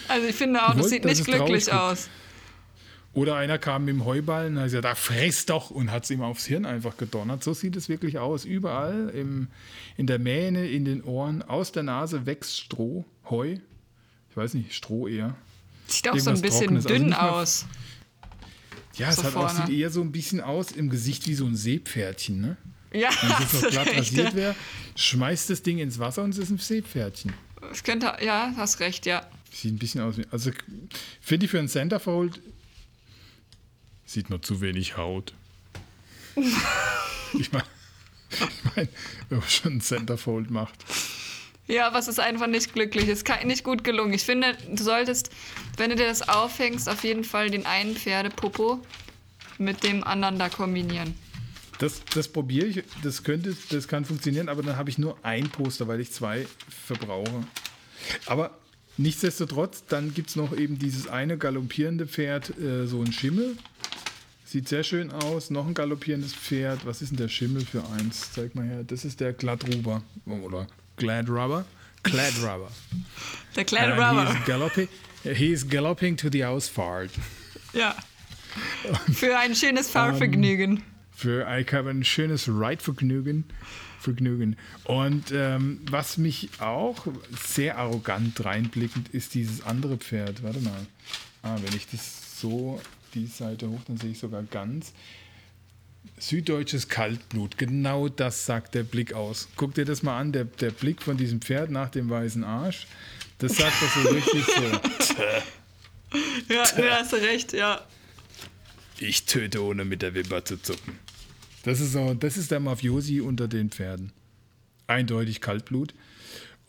Also 0.08 0.28
ich 0.28 0.36
finde 0.36 0.66
auch, 0.66 0.76
das 0.76 0.89
sieht 0.89 1.04
nicht 1.04 1.26
glücklich 1.26 1.74
aus. 1.74 2.08
Oder 3.14 3.36
einer 3.36 3.60
kam 3.60 3.86
mit 3.86 3.95
dem 3.95 4.06
Heuballen 4.06 4.54
und 4.54 4.60
hat 4.60 4.66
gesagt, 4.66 4.86
ach, 4.86 4.97
fress 4.97 5.45
doch 5.45 5.70
und 5.70 5.91
hat 5.91 6.04
es 6.04 6.10
ihm 6.10 6.22
aufs 6.22 6.45
Hirn 6.45 6.66
einfach 6.66 6.97
gedonnert. 6.97 7.43
So 7.43 7.54
sieht 7.54 7.76
es 7.76 7.89
wirklich 7.89 8.18
aus. 8.18 8.43
Überall 8.45 9.10
im, 9.10 9.49
in 9.97 10.08
der 10.08 10.20
Mähne, 10.20 10.68
in 10.68 10.86
den 10.86 11.04
Ohren, 11.04 11.43
aus 11.43 11.72
der 11.72 11.84
Nase 11.84 12.26
wächst 12.26 12.60
Stroh, 12.60 13.06
Heu. 13.30 13.58
Ich 14.32 14.38
weiß 14.38 14.56
nicht, 14.56 14.74
Stroh 14.74 15.08
eher. 15.08 15.36
Sieht 15.88 16.07
auch 16.09 16.17
so 16.17 16.29
ein 16.31 16.41
bisschen 16.41 16.59
Trockenes, 16.67 16.86
also 16.86 16.97
dünn 16.97 17.09
mal- 17.09 17.29
aus. 17.29 17.65
Ja, 18.95 19.09
es 19.09 19.15
So 19.15 19.23
hat 19.23 19.36
auch, 19.36 19.49
sieht 19.49 19.69
eher 19.75 19.89
so 19.89 20.01
ein 20.01 20.11
bisschen 20.11 20.39
aus 20.39 20.71
im 20.71 20.89
Gesicht 20.89 21.27
wie 21.27 21.34
so 21.34 21.45
ein 21.45 21.55
Seepferdchen. 21.55 22.39
Ne? 22.41 22.57
Ja, 22.93 23.09
Wenn 23.21 23.45
es 23.45 23.53
noch 23.63 23.69
glatt 23.71 23.88
recht. 23.88 23.97
rasiert 23.99 24.36
wäre, 24.36 24.55
schmeißt 24.95 25.49
das 25.49 25.63
Ding 25.63 25.79
ins 25.79 25.97
Wasser 25.97 26.23
und 26.23 26.29
es 26.29 26.38
ist 26.38 26.51
ein 26.51 26.59
Seepferdchen. 26.59 27.34
Es 27.71 27.84
könnte, 27.84 28.13
ja, 28.23 28.53
hast 28.55 28.79
recht, 28.81 29.05
ja. 29.07 29.25
Sieht 29.51 29.73
ein 29.73 29.79
bisschen 29.79 30.01
aus 30.01 30.17
wie. 30.17 30.25
Also 30.31 30.51
finde 31.21 31.45
ich 31.45 31.51
für 31.51 31.59
einen 31.59 31.69
Centerfold 31.69 32.39
sieht 34.05 34.29
man 34.29 34.43
zu 34.43 34.61
wenig 34.61 34.95
Haut. 34.97 35.34
ich 36.36 37.51
meine, 37.51 37.63
ich 38.29 38.75
mein, 38.75 38.88
wenn 39.29 39.39
man 39.39 39.47
schon 39.49 39.71
einen 39.73 39.81
Centerfold 39.81 40.51
macht. 40.51 40.84
Ja, 41.68 41.97
es 41.97 42.07
ist 42.07 42.20
einfach 42.20 42.47
nicht 42.47 42.74
glücklich. 42.74 43.07
Ist 43.07 43.28
nicht 43.45 43.64
gut 43.64 43.84
gelungen. 43.84 44.14
Ich 44.14 44.24
finde, 44.24 44.57
du 44.70 44.84
solltest, 44.84 45.30
wenn 45.78 45.89
du 45.89 45.95
dir 45.95 46.07
das 46.07 46.28
aufhängst, 46.28 46.89
auf 46.89 47.03
jeden 47.03 47.24
Fall 47.24 47.49
den 47.49 47.66
einen 47.66 47.95
Pferdepopo 47.95 48.82
mit 49.57 49.84
dem 49.84 50.03
anderen 50.03 50.38
da 50.38 50.49
kombinieren. 50.49 51.16
Das, 51.80 52.01
das 52.14 52.28
probiere 52.28 52.68
ich, 52.68 52.84
das 53.01 53.24
könnte, 53.24 53.55
das 53.70 53.88
kann 53.88 54.05
funktionieren, 54.05 54.47
aber 54.47 54.61
dann 54.61 54.78
habe 54.78 54.89
ich 54.89 54.97
nur 54.97 55.18
ein 55.24 55.49
Poster, 55.49 55.88
weil 55.88 55.99
ich 55.99 56.11
zwei 56.11 56.45
verbrauche. 56.86 57.43
Aber 58.26 58.57
nichtsdestotrotz, 58.97 59.84
dann 59.88 60.14
gibt 60.14 60.30
es 60.30 60.36
noch 60.36 60.55
eben 60.55 60.78
dieses 60.78 61.07
eine 61.07 61.38
galoppierende 61.38 62.07
Pferd, 62.07 62.57
äh, 62.59 62.86
so 62.86 63.01
ein 63.01 63.11
Schimmel. 63.11 63.57
Sieht 64.45 64.68
sehr 64.68 64.84
schön 64.84 65.11
aus. 65.11 65.49
Noch 65.49 65.66
ein 65.66 65.74
galoppierendes 65.74 66.34
Pferd. 66.34 66.86
Was 66.86 67.01
ist 67.01 67.09
denn 67.09 67.18
der 67.18 67.28
Schimmel 67.28 67.66
für 67.66 67.84
eins? 67.97 68.34
Zeig 68.34 68.53
mal 68.53 68.66
her. 68.66 68.84
Das 68.84 69.03
ist 69.03 69.20
der 69.20 69.34
Gladruber. 69.34 70.03
Oder 70.28 70.68
Glad 70.98 71.30
Rubber. 71.30 71.66
Glad 72.04 72.34
Rubber. 72.44 72.70
Der 73.56 73.66
kleine 73.66 73.94
And 73.94 74.02
he 74.02 74.20
Rubber. 74.20 74.32
is 74.39 74.46
galloping, 74.46 74.88
he 75.24 75.52
is 75.52 75.68
galloping 75.70 76.18
to 76.18 76.30
the 76.32 76.46
Ausfahrt. 76.46 77.12
Ja. 77.74 77.96
Für 79.14 79.38
ein 79.38 79.56
schönes 79.56 79.89
Fahrvergnügen. 79.89 80.84
Für 81.16 81.48
ich 81.58 81.72
habe 81.74 81.89
ein 81.89 82.04
schönes 82.04 82.48
Reitvergnügen. 82.50 83.46
Vergnügen. 84.00 84.58
Und 84.84 85.32
ähm, 85.32 85.80
was 85.89 86.18
mich 86.18 86.50
auch 86.60 87.08
sehr 87.32 87.78
arrogant 87.78 88.44
reinblickend 88.44 89.10
ist 89.10 89.34
dieses 89.34 89.66
andere 89.66 89.98
Pferd. 89.98 90.44
Warte 90.44 90.60
mal. 90.60 90.86
Ah, 91.41 91.56
wenn 91.64 91.76
ich 91.76 91.88
das 91.89 92.39
so 92.39 92.82
die 93.14 93.28
Seite 93.28 93.70
hoch, 93.70 93.80
dann 93.88 93.98
sehe 93.98 94.12
ich 94.12 94.20
sogar 94.20 94.44
ganz. 94.44 94.91
Süddeutsches 96.24 96.88
Kaltblut, 96.88 97.57
genau 97.57 98.07
das 98.07 98.45
sagt 98.45 98.76
der 98.76 98.84
Blick 98.84 99.13
aus. 99.13 99.49
Guck 99.57 99.74
dir 99.74 99.84
das 99.84 100.03
mal 100.03 100.17
an, 100.17 100.32
der, 100.32 100.45
der 100.45 100.71
Blick 100.71 101.01
von 101.01 101.17
diesem 101.17 101.41
Pferd 101.41 101.69
nach 101.69 101.89
dem 101.89 102.09
weißen 102.09 102.45
Arsch. 102.45 102.88
Das 103.39 103.57
sagt 103.57 103.74
das 103.82 103.93
so 103.93 104.09
richtig 104.09 104.45
so. 104.45 104.63
Ja, 106.53 106.63
da 106.78 106.99
hast 106.99 107.11
du 107.11 107.17
recht, 107.17 107.51
ja. 107.51 107.82
Ich 108.99 109.26
töte 109.26 109.63
ohne 109.63 109.84
mit 109.84 110.01
der 110.01 110.13
Wimper 110.13 110.45
zu 110.45 110.61
zucken. 110.61 110.97
Das 111.63 111.82
ist, 111.82 111.91
so, 111.91 112.13
das 112.13 112.38
ist 112.38 112.51
der 112.51 112.61
Mafiosi 112.61 113.19
unter 113.19 113.49
den 113.49 113.69
Pferden. 113.69 114.13
Eindeutig 114.88 115.41
Kaltblut. 115.41 115.93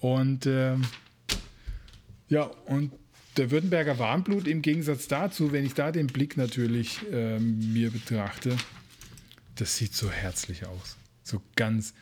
Und 0.00 0.46
ähm, 0.46 0.82
ja, 2.28 2.44
und 2.66 2.90
der 3.36 3.52
Württemberger 3.52 3.98
Warmblut 4.00 4.48
im 4.48 4.62
Gegensatz 4.62 5.06
dazu, 5.06 5.52
wenn 5.52 5.64
ich 5.64 5.74
da 5.74 5.92
den 5.92 6.08
Blick 6.08 6.36
natürlich 6.36 7.00
ähm, 7.12 7.72
mir 7.72 7.90
betrachte, 7.90 8.56
das 9.56 9.76
sieht 9.76 9.94
so 9.94 10.10
herzlich 10.10 10.66
aus. 10.66 10.96
So 11.22 11.40
ganz, 11.56 11.94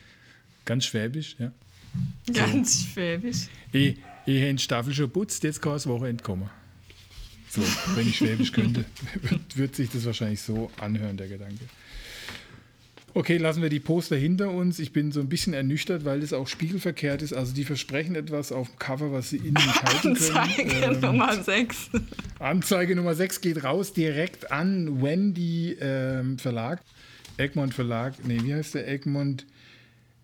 ganz 0.65 0.85
schwäbisch, 0.85 1.35
ja. 1.39 1.51
Ganz 2.33 2.85
schwäbisch. 2.85 3.47
Ich, 3.71 3.97
ich 4.25 4.41
habe 4.41 4.57
Staffel 4.57 4.93
schon 4.93 5.11
putzt, 5.11 5.43
jetzt 5.43 5.61
kann 5.61 5.73
das 5.73 5.87
Wochenende 5.87 6.23
kommen. 6.23 6.49
So, 7.49 7.61
wenn 7.95 8.07
ich 8.07 8.17
Schwäbisch 8.17 8.51
könnte, 8.51 8.83
wird, 9.55 9.75
sich 9.75 9.87
das 9.91 10.05
wahrscheinlich 10.05 10.41
so 10.41 10.71
anhören, 10.79 11.17
der 11.17 11.27
Gedanke. 11.27 11.65
Okay, 13.13 13.37
lassen 13.37 13.61
wir 13.61 13.69
die 13.69 13.79
Poster 13.79 14.15
hinter 14.15 14.49
uns. 14.49 14.79
Ich 14.79 14.91
bin 14.91 15.11
so 15.11 15.19
ein 15.19 15.29
bisschen 15.29 15.53
ernüchtert, 15.53 16.03
weil 16.03 16.23
es 16.23 16.33
auch 16.33 16.47
spiegelverkehrt 16.47 17.21
ist. 17.21 17.31
Also 17.31 17.53
die 17.53 17.63
versprechen 17.63 18.15
etwas 18.15 18.51
auf 18.51 18.69
dem 18.69 18.79
Cover, 18.79 19.11
was 19.11 19.29
sie 19.29 19.37
innen 19.37 19.53
nicht 19.53 19.83
halten 19.83 20.15
können. 20.15 20.35
Anzeige 20.35 20.85
Ähm, 20.95 20.99
Nummer 20.99 21.43
6. 21.43 21.89
Anzeige 22.39 22.95
Nummer 22.95 23.13
6 23.13 23.41
geht 23.41 23.63
raus 23.63 23.93
direkt 23.93 24.51
an 24.51 25.03
Wendy 25.03 25.77
ähm, 25.79 26.39
Verlag. 26.39 26.81
Egmont 27.37 27.73
Verlag, 27.73 28.13
nee, 28.25 28.39
wie 28.43 28.53
heißt 28.53 28.75
der? 28.75 28.87
Egmont 28.87 29.45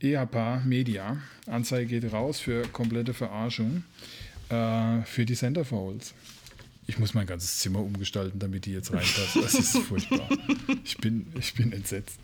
EAPA 0.02 0.62
Media. 0.66 1.18
Anzeige 1.48 2.00
geht 2.00 2.14
raus 2.14 2.40
für 2.40 2.64
komplette 2.68 3.14
Verarschung 3.14 3.84
äh, 4.50 5.02
für 5.04 5.26
die 5.26 5.36
Centerfolds. 5.36 6.14
Ich 6.88 6.98
muss 6.98 7.14
mein 7.14 7.28
ganzes 7.28 7.60
Zimmer 7.60 7.84
umgestalten, 7.84 8.40
damit 8.40 8.66
die 8.66 8.72
jetzt 8.72 8.92
reinpassen. 8.92 9.44
Das 9.44 9.54
ist 9.54 9.78
furchtbar. 9.88 10.28
Ich 10.84 10.98
bin, 10.98 11.28
ich 11.38 11.54
bin 11.54 11.72
entsetzt. 11.72 12.20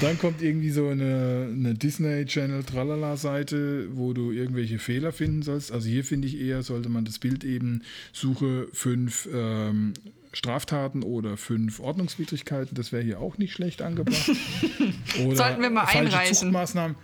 Dann 0.00 0.18
kommt 0.18 0.40
irgendwie 0.40 0.70
so 0.70 0.88
eine, 0.88 1.50
eine 1.52 1.74
Disney 1.74 2.24
Channel 2.24 2.64
Tralala 2.64 3.18
Seite, 3.18 3.88
wo 3.94 4.14
du 4.14 4.32
irgendwelche 4.32 4.78
Fehler 4.78 5.12
finden 5.12 5.42
sollst. 5.42 5.72
Also 5.72 5.90
hier 5.90 6.04
finde 6.04 6.26
ich 6.26 6.40
eher, 6.40 6.62
sollte 6.62 6.88
man 6.88 7.04
das 7.04 7.18
Bild 7.18 7.44
eben 7.44 7.82
suche 8.14 8.68
fünf 8.72 9.28
ähm, 9.30 9.92
Straftaten 10.32 11.02
oder 11.02 11.36
fünf 11.36 11.80
Ordnungswidrigkeiten. 11.80 12.74
Das 12.74 12.92
wäre 12.92 13.02
hier 13.02 13.20
auch 13.20 13.38
nicht 13.38 13.52
schlecht 13.52 13.82
angebracht. 13.82 14.30
Sollten 15.34 15.62
wir 15.62 15.70
mal 15.70 15.86
falsche 15.86 15.98
einreichen. 15.98 16.34
Zuchtmaßnahmen. 16.34 16.96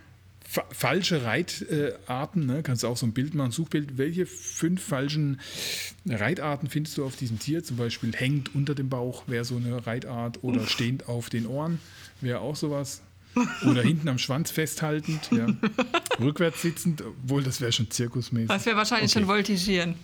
Fa 0.51 0.65
falsche 0.71 1.25
Reitarten, 1.25 2.47
ne? 2.47 2.63
kannst 2.63 2.83
du 2.83 2.89
auch 2.89 2.97
so 2.97 3.05
ein 3.05 3.13
Bild 3.13 3.35
machen, 3.35 3.51
Suchbild. 3.51 3.99
Welche 3.99 4.25
fünf 4.25 4.83
falschen 4.83 5.41
Reitarten 6.07 6.71
findest 6.71 6.97
du 6.97 7.05
auf 7.05 7.17
diesem 7.17 7.39
Tier? 7.39 7.63
Zum 7.63 7.77
Beispiel 7.77 8.15
hängt 8.17 8.55
unter 8.55 8.75
dem 8.75 8.89
Bauch 8.89 9.25
wäre 9.27 9.45
so 9.45 9.57
eine 9.57 9.87
Reitart 9.87 10.43
oder 10.43 10.67
stehend 10.67 11.07
auf 11.07 11.29
den 11.29 11.47
Ohren 11.47 11.81
wäre 12.23 12.41
auch 12.41 12.57
sowas. 12.57 13.03
Oder 13.71 13.83
hinten 13.83 14.09
am 14.09 14.19
Schwanz 14.19 14.51
festhaltend, 14.51 15.29
ja. 15.31 15.47
rückwärts 16.19 16.63
sitzend, 16.63 17.03
obwohl 17.03 17.43
das 17.45 17.61
wäre 17.61 17.71
schon 17.71 17.91
zirkusmäßig. 17.91 18.49
Das 18.49 18.65
wäre 18.67 18.77
wahrscheinlich 18.77 19.11
Okay. 19.11 19.21
schon 19.21 19.29
Voltigieren. 19.29 19.95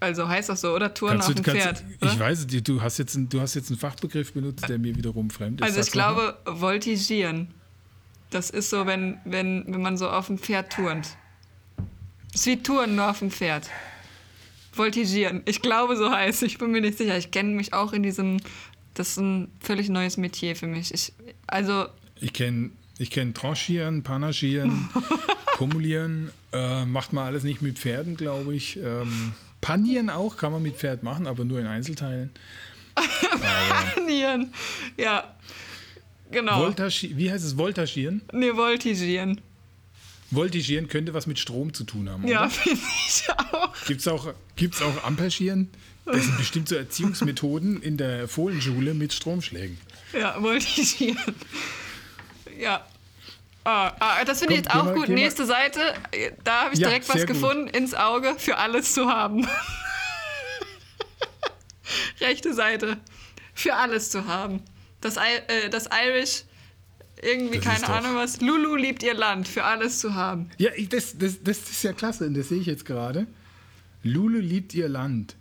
Also 0.00 0.26
heißt 0.28 0.48
das 0.48 0.62
so, 0.62 0.74
oder? 0.74 0.94
Touren 0.94 1.14
Kannst 1.14 1.28
auf 1.28 1.34
du, 1.34 1.42
dem 1.42 1.54
Pferd. 1.54 1.84
ich 2.00 2.02
oder? 2.02 2.18
weiß, 2.18 2.46
es, 2.50 2.62
du 2.62 2.80
hast, 2.80 2.98
jetzt 2.98 3.14
einen, 3.16 3.28
du 3.28 3.40
hast 3.40 3.54
jetzt 3.54 3.70
einen 3.70 3.78
Fachbegriff 3.78 4.32
benutzt, 4.32 4.68
der 4.68 4.78
mir 4.78 4.96
wiederum 4.96 5.28
fremd 5.30 5.60
ist. 5.60 5.66
Also 5.66 5.80
ich 5.80 5.90
glaube, 5.90 6.38
Voltigieren. 6.46 7.48
Das 8.30 8.50
ist 8.50 8.70
so, 8.70 8.86
wenn, 8.86 9.18
wenn, 9.24 9.64
wenn 9.68 9.82
man 9.82 9.96
so 9.96 10.08
auf 10.08 10.26
dem 10.26 10.38
Pferd 10.38 10.72
turnt. 10.72 11.16
Es 12.34 12.40
ist 12.40 12.46
wie 12.46 12.62
Touren, 12.62 12.96
nur 12.96 13.10
auf 13.10 13.20
dem 13.20 13.30
Pferd. 13.30 13.68
Voltigieren. 14.72 15.42
Ich 15.46 15.62
glaube, 15.62 15.96
so 15.96 16.10
heißt 16.10 16.42
es. 16.42 16.48
Ich 16.48 16.58
bin 16.58 16.70
mir 16.70 16.80
nicht 16.80 16.98
sicher. 16.98 17.16
Ich 17.16 17.30
kenne 17.30 17.50
mich 17.50 17.72
auch 17.72 17.92
in 17.92 18.02
diesem. 18.02 18.38
Das 18.94 19.10
ist 19.10 19.18
ein 19.18 19.48
völlig 19.60 19.88
neues 19.88 20.16
Metier 20.16 20.56
für 20.56 20.66
mich. 20.66 20.92
Ich, 20.92 21.12
also, 21.46 21.86
Ich 22.20 22.32
kenne 22.32 22.70
ich 22.98 23.10
kenn 23.10 23.34
Tranchieren, 23.34 24.02
Panachieren, 24.02 24.88
Kumulieren. 25.56 26.30
Äh, 26.52 26.86
macht 26.86 27.12
man 27.12 27.26
alles 27.26 27.44
nicht 27.44 27.60
mit 27.60 27.78
Pferden, 27.78 28.16
glaube 28.16 28.54
ich. 28.54 28.78
Ähm, 28.78 29.34
Panieren 29.66 30.10
auch 30.10 30.36
kann 30.36 30.52
man 30.52 30.62
mit 30.62 30.76
Pferd 30.76 31.02
machen, 31.02 31.26
aber 31.26 31.44
nur 31.44 31.58
in 31.58 31.66
Einzelteilen. 31.66 32.30
Panieren. 33.96 34.52
Ja. 34.96 35.34
Genau. 36.30 36.60
Voltagieren, 36.60 37.18
wie 37.18 37.32
heißt 37.32 37.44
es? 37.44 37.58
Voltagieren? 37.58 38.22
nee, 38.32 38.52
Voltigieren. 38.54 39.40
Voltigieren 40.30 40.86
könnte 40.86 41.14
was 41.14 41.26
mit 41.26 41.40
Strom 41.40 41.74
zu 41.74 41.82
tun 41.82 42.08
haben. 42.08 42.28
Ja, 42.28 42.48
finde 42.48 42.80
ich 43.08 43.24
auch. 43.28 43.74
Gibt 43.86 44.02
es 44.02 44.06
auch, 44.06 44.34
gibt's 44.54 44.80
auch 44.82 45.02
Amperieren? 45.02 45.68
Das 46.04 46.22
sind 46.22 46.38
bestimmt 46.38 46.68
so 46.68 46.76
Erziehungsmethoden 46.76 47.82
in 47.82 47.96
der 47.96 48.28
Fohlenschule 48.28 48.94
mit 48.94 49.12
Stromschlägen. 49.14 49.78
Ja, 50.16 50.40
Voltigieren. 50.40 51.34
Ja. 52.56 52.86
Ah, 53.66 53.92
ah, 53.98 54.24
das 54.24 54.38
finde 54.38 54.54
ich 54.54 54.60
jetzt 54.60 54.70
auch 54.70 54.84
mal- 54.84 54.94
gut. 54.94 55.06
geh 55.06 55.12
mal- 55.12 55.20
Nächste 55.22 55.44
Seite, 55.44 55.80
da 56.44 56.62
habe 56.64 56.74
ich 56.74 56.80
Ja, 56.80 56.88
direkt 56.88 57.08
was 57.08 57.16
sehr 57.16 57.26
gut. 57.26 57.34
gefunden, 57.34 57.66
ins 57.68 57.94
Auge, 57.94 58.34
für 58.38 58.56
alles 58.58 58.94
zu 58.94 59.08
haben. 59.10 59.46
Rechte 62.20 62.54
Seite, 62.54 62.98
für 63.54 63.74
alles 63.74 64.10
zu 64.10 64.26
haben. 64.26 64.62
Das, 65.00 65.16
äh, 65.16 65.68
das 65.70 65.88
Irish, 66.06 66.44
irgendwie, 67.22 67.58
Das 67.58 67.64
keine 67.82 67.88
Ahnung 67.88 68.16
was, 68.16 68.40
Lulu 68.40 68.74
liebt 68.76 69.02
ihr 69.02 69.14
Land, 69.14 69.48
für 69.48 69.64
alles 69.64 69.98
zu 70.00 70.14
haben. 70.14 70.50
Ja, 70.58 70.70
ich, 70.76 70.88
das, 70.88 71.16
das, 71.18 71.42
das 71.42 71.58
ist 71.58 71.82
ja 71.82 71.92
klasse 71.92 72.26
und 72.26 72.34
das 72.34 72.48
sehe 72.48 72.60
ich 72.60 72.66
jetzt 72.66 72.84
gerade. 72.84 73.26
Lulu 74.02 74.38
liebt 74.38 74.74
ihr 74.74 74.88
Land. 74.88 75.36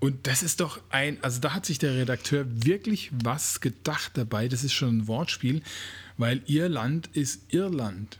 Und 0.00 0.26
das 0.26 0.42
ist 0.42 0.58
doch 0.60 0.80
ein, 0.90 1.18
also 1.22 1.38
da 1.40 1.54
hat 1.54 1.64
sich 1.64 1.78
der 1.78 1.94
Redakteur 1.94 2.44
wirklich 2.48 3.10
was 3.12 3.60
gedacht 3.60 4.12
dabei. 4.14 4.48
Das 4.48 4.64
ist 4.64 4.72
schon 4.72 4.98
ein 4.98 5.06
Wortspiel, 5.06 5.62
weil 6.18 6.42
ihr 6.46 6.68
Land 6.68 7.08
ist 7.12 7.52
Irland. 7.52 8.18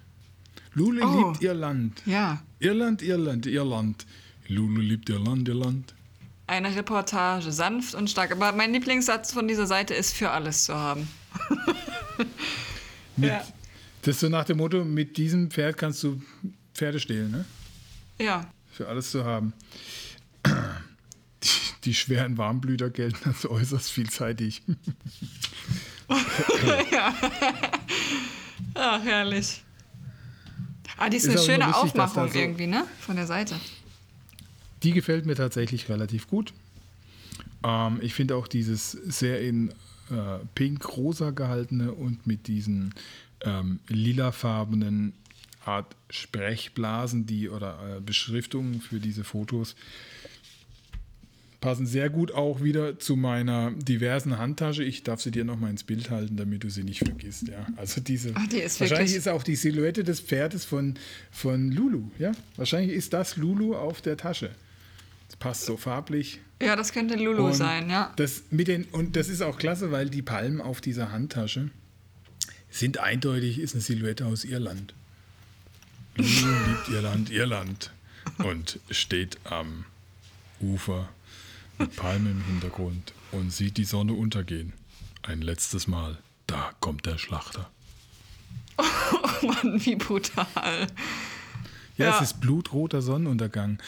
Lulu 0.75 1.05
Oh. 1.05 1.29
liebt 1.31 1.43
ihr 1.43 1.55
Land. 1.55 2.03
Ja. 2.07 2.43
Irland, 2.59 3.03
Irland, 3.03 3.47
Irland. 3.47 4.07
Lulu 4.49 4.81
liebt 4.81 5.09
ihr 5.09 5.19
Land, 5.19 5.49
ihr 5.49 5.55
Land. 5.55 5.95
Eine 6.47 6.75
Reportage, 6.75 7.53
sanft 7.53 7.95
und 7.95 8.11
stark. 8.11 8.33
Aber 8.33 8.53
mein 8.53 8.73
Lieblingssatz 8.73 9.33
von 9.33 9.49
dieser 9.49 9.67
Seite 9.67 9.95
ist, 9.95 10.15
für 10.15 10.31
alles 10.31 10.65
zu 10.65 10.75
haben. 10.75 11.09
Mit, 13.17 13.31
Ja. 13.31 13.47
Das 14.03 14.17
ist 14.17 14.21
so 14.21 14.29
nach 14.29 14.45
dem 14.45 14.57
Motto, 14.59 14.85
mit 14.85 15.17
diesem 15.17 15.51
Pferd 15.51 15.77
kannst 15.77 16.03
du 16.03 16.21
Pferde 16.75 16.99
stehlen, 16.99 17.31
ne? 17.31 17.45
Ja. 18.19 18.51
Für 18.73 18.89
alles 18.89 19.11
zu 19.13 19.25
haben. 19.25 19.53
Die, 21.45 21.49
die 21.87 21.95
schweren 21.95 22.39
Warmblüter 22.39 22.89
gelten 22.91 23.29
als 23.29 23.45
äußerst 23.47 23.91
vielseitig. 23.91 24.63
Ach, 28.75 29.03
herrlich. 29.03 29.63
Ah, 30.97 31.09
die 31.09 31.17
ist, 31.17 31.25
Ist 31.25 31.37
eine 31.37 31.45
schöne 31.45 31.65
lustig, 31.67 31.83
Aufmachung 31.83 32.31
so- 32.33 32.39
irgendwie, 32.39 32.67
ne? 32.67 32.85
Von 33.01 33.17
der 33.17 33.27
Seite. 33.27 33.57
Die 34.83 34.93
gefällt 34.93 35.27
mir 35.27 35.35
tatsächlich 35.35 35.89
relativ 35.89 36.29
gut. 36.29 36.53
Ähm, 37.65 37.99
ich 38.03 38.15
finde 38.15 38.37
auch 38.37 38.49
dieses 38.49 38.93
sehr 38.93 39.41
in 39.41 39.71
äh, 40.11 40.39
pink-rosa 40.55 41.31
gehaltene 41.31 41.93
und 41.93 42.27
mit 42.27 42.47
diesen 42.49 42.95
ähm, 43.43 43.81
lilafarbenen 43.89 45.13
Art 45.65 45.95
Sprechblasen, 46.11 47.27
die 47.27 47.49
oder 47.49 47.97
äh, 47.97 48.01
Beschriftungen 48.01 48.81
für 48.81 48.99
diese 48.99 49.23
Fotos 49.23 49.77
passen 51.63 51.87
sehr 51.87 52.11
gut 52.11 52.33
auch 52.33 52.63
wieder 52.63 52.99
zu 52.99 53.17
meiner 53.17 53.71
diversen 53.71 54.37
Handtasche. 54.37 54.85
Ich 54.85 55.03
darf 55.05 55.23
sie 55.23 55.31
dir 55.31 55.45
noch 55.45 55.59
mal 55.59 55.71
ins 55.71 55.85
Bild 55.85 56.11
halten, 56.11 56.37
damit 56.37 56.65
du 56.65 56.69
sie 56.69 56.83
nicht 56.85 56.99
vergisst. 56.99 57.49
Ja, 57.49 57.67
also 57.77 58.03
diese. 58.03 58.33
Ach, 58.35 58.47
die 58.49 58.59
ist 58.59 58.79
wahrscheinlich 58.81 59.13
wirklich- 59.13 59.17
ist 59.17 59.29
auch 59.29 59.43
die 59.43 59.57
Silhouette 59.57 60.05
des 60.05 60.21
Pferdes 60.21 60.67
von, 60.67 60.97
von 61.31 61.73
Lulu. 61.73 62.11
Ja, 62.19 62.33
wahrscheinlich 62.57 62.95
ist 62.95 63.15
das 63.15 63.37
Lulu 63.37 63.75
auf 63.75 64.03
der 64.03 64.19
Tasche. 64.19 64.51
Das 65.29 65.37
passt 65.37 65.65
so 65.65 65.79
farblich. 65.79 66.41
Ja, 66.61 66.77
das 66.77 66.93
könnte 66.93 67.15
Lulu 67.15 67.47
Und 67.47 67.55
sein, 67.55 67.89
ja. 67.89 68.13
Das 68.17 68.43
mit 68.51 68.69
den, 68.69 68.85
und 68.85 69.17
das 69.17 69.29
ist 69.29 69.41
auch 69.41 69.57
klasse, 69.57 69.91
weil 69.91 70.11
die 70.11 70.21
Palmen 70.23 70.61
auf 70.61 70.81
dieser 70.83 71.11
Handtasche 71.11 71.71
sind 72.71 72.99
eindeutig, 72.99 73.59
ist 73.61 73.75
eine 73.75 73.81
Silhouette 73.83 74.27
aus 74.27 74.45
Irland. 74.45 74.95
Lulu 76.17 76.29
liebt 76.69 76.89
Irland, 76.89 77.31
Irland. 77.31 77.93
Und 78.39 78.79
steht 78.91 79.39
am 79.45 79.85
Ufer 80.61 81.09
mit 81.79 81.97
Palmen 81.97 82.33
im 82.33 82.45
Hintergrund 82.45 83.13
und 83.33 83.53
sieht 83.53 83.77
die 83.77 83.85
Sonne 83.85 84.13
untergehen. 84.15 84.73
Ein 85.23 85.43
letztes 85.43 85.87
Mal. 85.87 86.19
Da 86.47 86.73
kommt 86.81 87.07
der 87.07 87.19
Schlachter. 87.19 87.71
Oh 88.79 89.47
Mann, 89.47 89.85
wie 89.85 89.97
brutal. 89.97 90.87
Ja, 91.99 92.07
Ja. 92.07 92.17
es 92.17 92.23
ist 92.31 92.41
blutroter 92.41 93.03
Sonnenuntergang. 93.03 93.79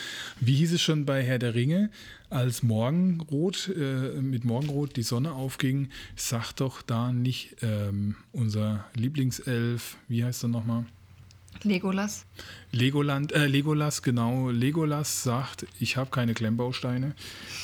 Wie 0.41 0.57
hieß 0.57 0.72
es 0.72 0.82
schon 0.82 1.05
bei 1.07 1.22
Herr 1.22 1.39
der 1.39 1.55
Ringe, 1.55 1.91
als 2.28 2.62
Morgenrot, 2.64 3.68
äh, 3.68 4.20
mit 4.20 4.45
Morgenrot 4.45 4.97
die 4.97 5.03
Sonne 5.05 5.32
aufging, 5.32 5.91
sagt 6.16 6.61
doch 6.61 6.82
da 6.82 7.12
nicht 7.12 7.57
ähm, 7.62 8.16
unser 8.32 8.85
Lieblingself, 8.95 9.97
wie 10.09 10.24
heißt 10.24 10.45
er 10.45 10.49
nochmal? 10.49 10.85
Legolas. 11.63 12.27
Legoland, 12.73 13.33
äh, 13.33 13.47
Legolas, 13.47 14.03
genau. 14.03 14.51
Legolas 14.51 15.23
sagt, 15.23 15.67
ich 15.81 15.97
habe 15.97 16.11
keine 16.11 16.35
Klemmbausteine. 16.35 17.15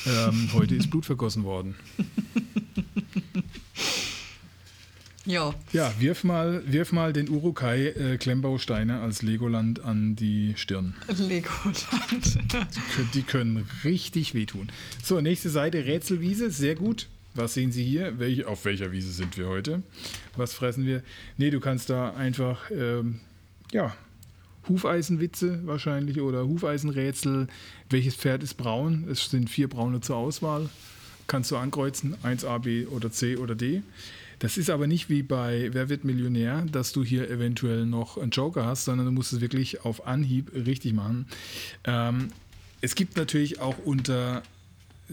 Ähm, 0.05 0.49
heute 0.53 0.75
ist 0.75 0.89
Blut 0.89 1.05
vergossen 1.05 1.43
worden. 1.43 1.75
Jo. 5.25 5.53
Ja, 5.71 5.93
wirf 5.99 6.23
mal, 6.23 6.63
wirf 6.65 6.91
mal 6.91 7.13
den 7.13 7.29
Urukai 7.29 7.89
äh, 7.89 8.17
Klemmbausteine 8.17 9.01
als 9.01 9.21
Legoland 9.21 9.83
an 9.83 10.15
die 10.15 10.53
Stirn. 10.57 10.95
Legoland. 11.07 11.85
Die 13.13 13.21
können 13.21 13.67
richtig 13.83 14.33
wehtun. 14.33 14.69
So, 15.03 15.21
nächste 15.21 15.51
Seite, 15.51 15.85
Rätselwiese, 15.85 16.49
sehr 16.49 16.73
gut. 16.73 17.07
Was 17.35 17.53
sehen 17.53 17.71
Sie 17.71 17.83
hier? 17.83 18.19
Welche, 18.19 18.47
auf 18.47 18.65
welcher 18.65 18.91
Wiese 18.91 19.11
sind 19.11 19.37
wir 19.37 19.47
heute? 19.47 19.83
Was 20.35 20.53
fressen 20.53 20.85
wir? 20.85 21.03
Nee, 21.37 21.51
du 21.51 21.59
kannst 21.59 21.89
da 21.89 22.13
einfach, 22.13 22.69
ähm, 22.71 23.19
ja, 23.71 23.95
Hufeisenwitze 24.67 25.65
wahrscheinlich 25.65 26.21
oder 26.21 26.47
Hufeisenrätsel. 26.47 27.47
Welches 27.89 28.15
Pferd 28.15 28.43
ist 28.43 28.55
braun? 28.55 29.07
Es 29.09 29.29
sind 29.29 29.49
vier 29.49 29.67
braune 29.67 30.01
zur 30.01 30.17
Auswahl. 30.17 30.69
Kannst 31.27 31.51
du 31.51 31.57
ankreuzen, 31.57 32.15
1A, 32.23 32.59
B 32.59 32.85
oder 32.85 33.11
C 33.11 33.37
oder 33.37 33.55
D. 33.55 33.81
Das 34.39 34.57
ist 34.57 34.69
aber 34.69 34.87
nicht 34.87 35.09
wie 35.09 35.21
bei 35.21 35.69
Wer 35.71 35.87
wird 35.89 36.03
Millionär, 36.03 36.65
dass 36.71 36.93
du 36.93 37.03
hier 37.03 37.29
eventuell 37.29 37.85
noch 37.85 38.17
einen 38.17 38.31
Joker 38.31 38.65
hast, 38.65 38.85
sondern 38.85 39.05
du 39.05 39.11
musst 39.11 39.33
es 39.33 39.41
wirklich 39.41 39.85
auf 39.85 40.07
Anhieb 40.07 40.51
richtig 40.53 40.93
machen. 40.93 41.27
Ähm, 41.83 42.29
es 42.81 42.95
gibt 42.95 43.17
natürlich 43.17 43.59
auch 43.59 43.77
unter 43.85 44.41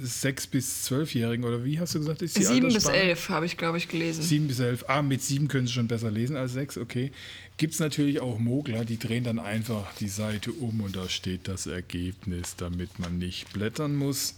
6- 0.02 0.50
bis 0.50 0.88
12-Jährigen, 0.90 1.44
oder 1.44 1.64
wie 1.64 1.78
hast 1.78 1.94
du 1.94 1.98
gesagt, 1.98 2.22
ist 2.22 2.36
die 2.36 2.44
Sieben 2.44 2.72
bis 2.72 2.86
elf 2.86 3.28
habe 3.28 3.46
ich, 3.46 3.56
glaube 3.56 3.78
ich, 3.78 3.88
gelesen. 3.88 4.22
7 4.22 4.48
bis 4.48 4.60
11. 4.60 4.84
Ah, 4.88 5.02
mit 5.02 5.22
7 5.22 5.48
können 5.48 5.66
sie 5.66 5.72
schon 5.72 5.88
besser 5.88 6.10
lesen 6.10 6.36
als 6.36 6.52
6, 6.52 6.78
okay. 6.78 7.10
Gibt 7.56 7.74
es 7.74 7.80
natürlich 7.80 8.20
auch 8.20 8.38
Mogler, 8.38 8.84
die 8.84 8.98
drehen 8.98 9.24
dann 9.24 9.38
einfach 9.38 9.92
die 9.96 10.08
Seite 10.08 10.52
um 10.52 10.80
und 10.80 10.94
da 10.94 11.08
steht 11.08 11.48
das 11.48 11.66
Ergebnis, 11.66 12.56
damit 12.56 12.98
man 12.98 13.18
nicht 13.18 13.52
blättern 13.52 13.96
muss. 13.96 14.34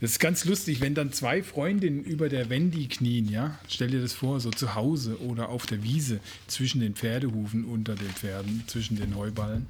Das 0.00 0.10
ist 0.10 0.18
ganz 0.18 0.44
lustig, 0.44 0.82
wenn 0.82 0.94
dann 0.94 1.12
zwei 1.12 1.42
Freundinnen 1.42 2.04
über 2.04 2.28
der 2.28 2.50
Wendy 2.50 2.88
knien, 2.88 3.30
ja? 3.30 3.58
Stell 3.68 3.88
dir 3.88 4.02
das 4.02 4.12
vor, 4.12 4.38
so 4.38 4.50
zu 4.50 4.74
Hause 4.74 5.18
oder 5.20 5.48
auf 5.48 5.64
der 5.64 5.82
Wiese 5.82 6.20
zwischen 6.46 6.82
den 6.82 6.94
Pferdehufen 6.94 7.64
unter 7.64 7.94
den 7.94 8.10
Pferden, 8.10 8.64
zwischen 8.66 8.96
den 8.96 9.16
Heuballen, 9.16 9.64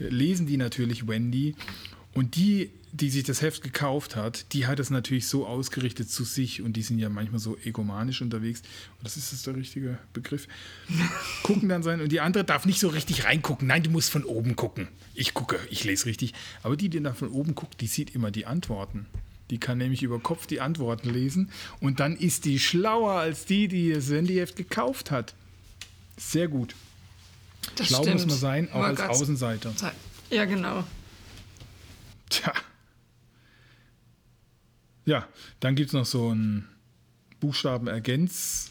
äh, 0.00 0.08
lesen 0.08 0.46
die 0.46 0.56
natürlich 0.56 1.06
Wendy 1.06 1.54
und 2.14 2.36
die, 2.36 2.70
die 2.92 3.10
sich 3.10 3.24
das 3.24 3.42
Heft 3.42 3.62
gekauft 3.62 4.14
hat, 4.14 4.52
die 4.52 4.66
hat 4.66 4.78
es 4.78 4.90
natürlich 4.90 5.26
so 5.26 5.46
ausgerichtet 5.46 6.08
zu 6.08 6.22
sich 6.22 6.62
und 6.62 6.74
die 6.74 6.82
sind 6.82 7.00
ja 7.00 7.08
manchmal 7.08 7.40
so 7.40 7.56
egomanisch 7.64 8.22
unterwegs. 8.22 8.60
Und 8.98 9.04
das 9.04 9.16
ist 9.16 9.32
das 9.32 9.42
der 9.42 9.56
richtige 9.56 9.98
Begriff. 10.12 10.46
Gucken 11.42 11.68
dann 11.68 11.82
sein 11.82 12.00
und 12.00 12.12
die 12.12 12.20
andere 12.20 12.44
darf 12.44 12.66
nicht 12.66 12.78
so 12.78 12.88
richtig 12.88 13.24
reingucken. 13.24 13.66
Nein, 13.66 13.82
du 13.82 13.90
musst 13.90 14.10
von 14.10 14.24
oben 14.24 14.54
gucken. 14.54 14.88
Ich 15.14 15.34
gucke, 15.34 15.58
ich 15.70 15.82
lese 15.82 16.06
richtig. 16.06 16.34
Aber 16.62 16.76
die, 16.76 16.88
die 16.88 17.02
dann 17.02 17.16
von 17.16 17.28
oben 17.28 17.56
guckt, 17.56 17.80
die 17.80 17.88
sieht 17.88 18.14
immer 18.14 18.30
die 18.30 18.46
Antworten. 18.46 19.06
Die 19.50 19.58
kann 19.58 19.78
nämlich 19.78 20.02
über 20.02 20.20
Kopf 20.20 20.46
die 20.46 20.60
Antworten 20.60 21.10
lesen 21.10 21.50
und 21.80 22.00
dann 22.00 22.16
ist 22.16 22.44
die 22.44 22.58
schlauer 22.58 23.12
als 23.14 23.44
die, 23.44 23.68
die 23.68 23.92
das 23.92 24.08
Handyheft 24.08 24.56
gekauft 24.56 25.10
hat. 25.10 25.34
Sehr 26.16 26.48
gut. 26.48 26.74
Das 27.76 27.88
Schlau 27.88 28.02
stimmt. 28.02 28.14
muss 28.14 28.26
man 28.26 28.36
sein, 28.36 28.68
auch 28.70 28.76
Aber 28.76 28.86
als 28.86 29.00
Außenseiter. 29.00 29.74
Ja, 30.30 30.44
genau. 30.44 30.84
Tja. 32.30 32.52
Ja, 35.06 35.28
dann 35.60 35.74
gibt 35.74 35.88
es 35.88 35.92
noch 35.92 36.06
so 36.06 36.32
ein 36.34 36.66
Buchstaben-Ergänz. 37.40 38.70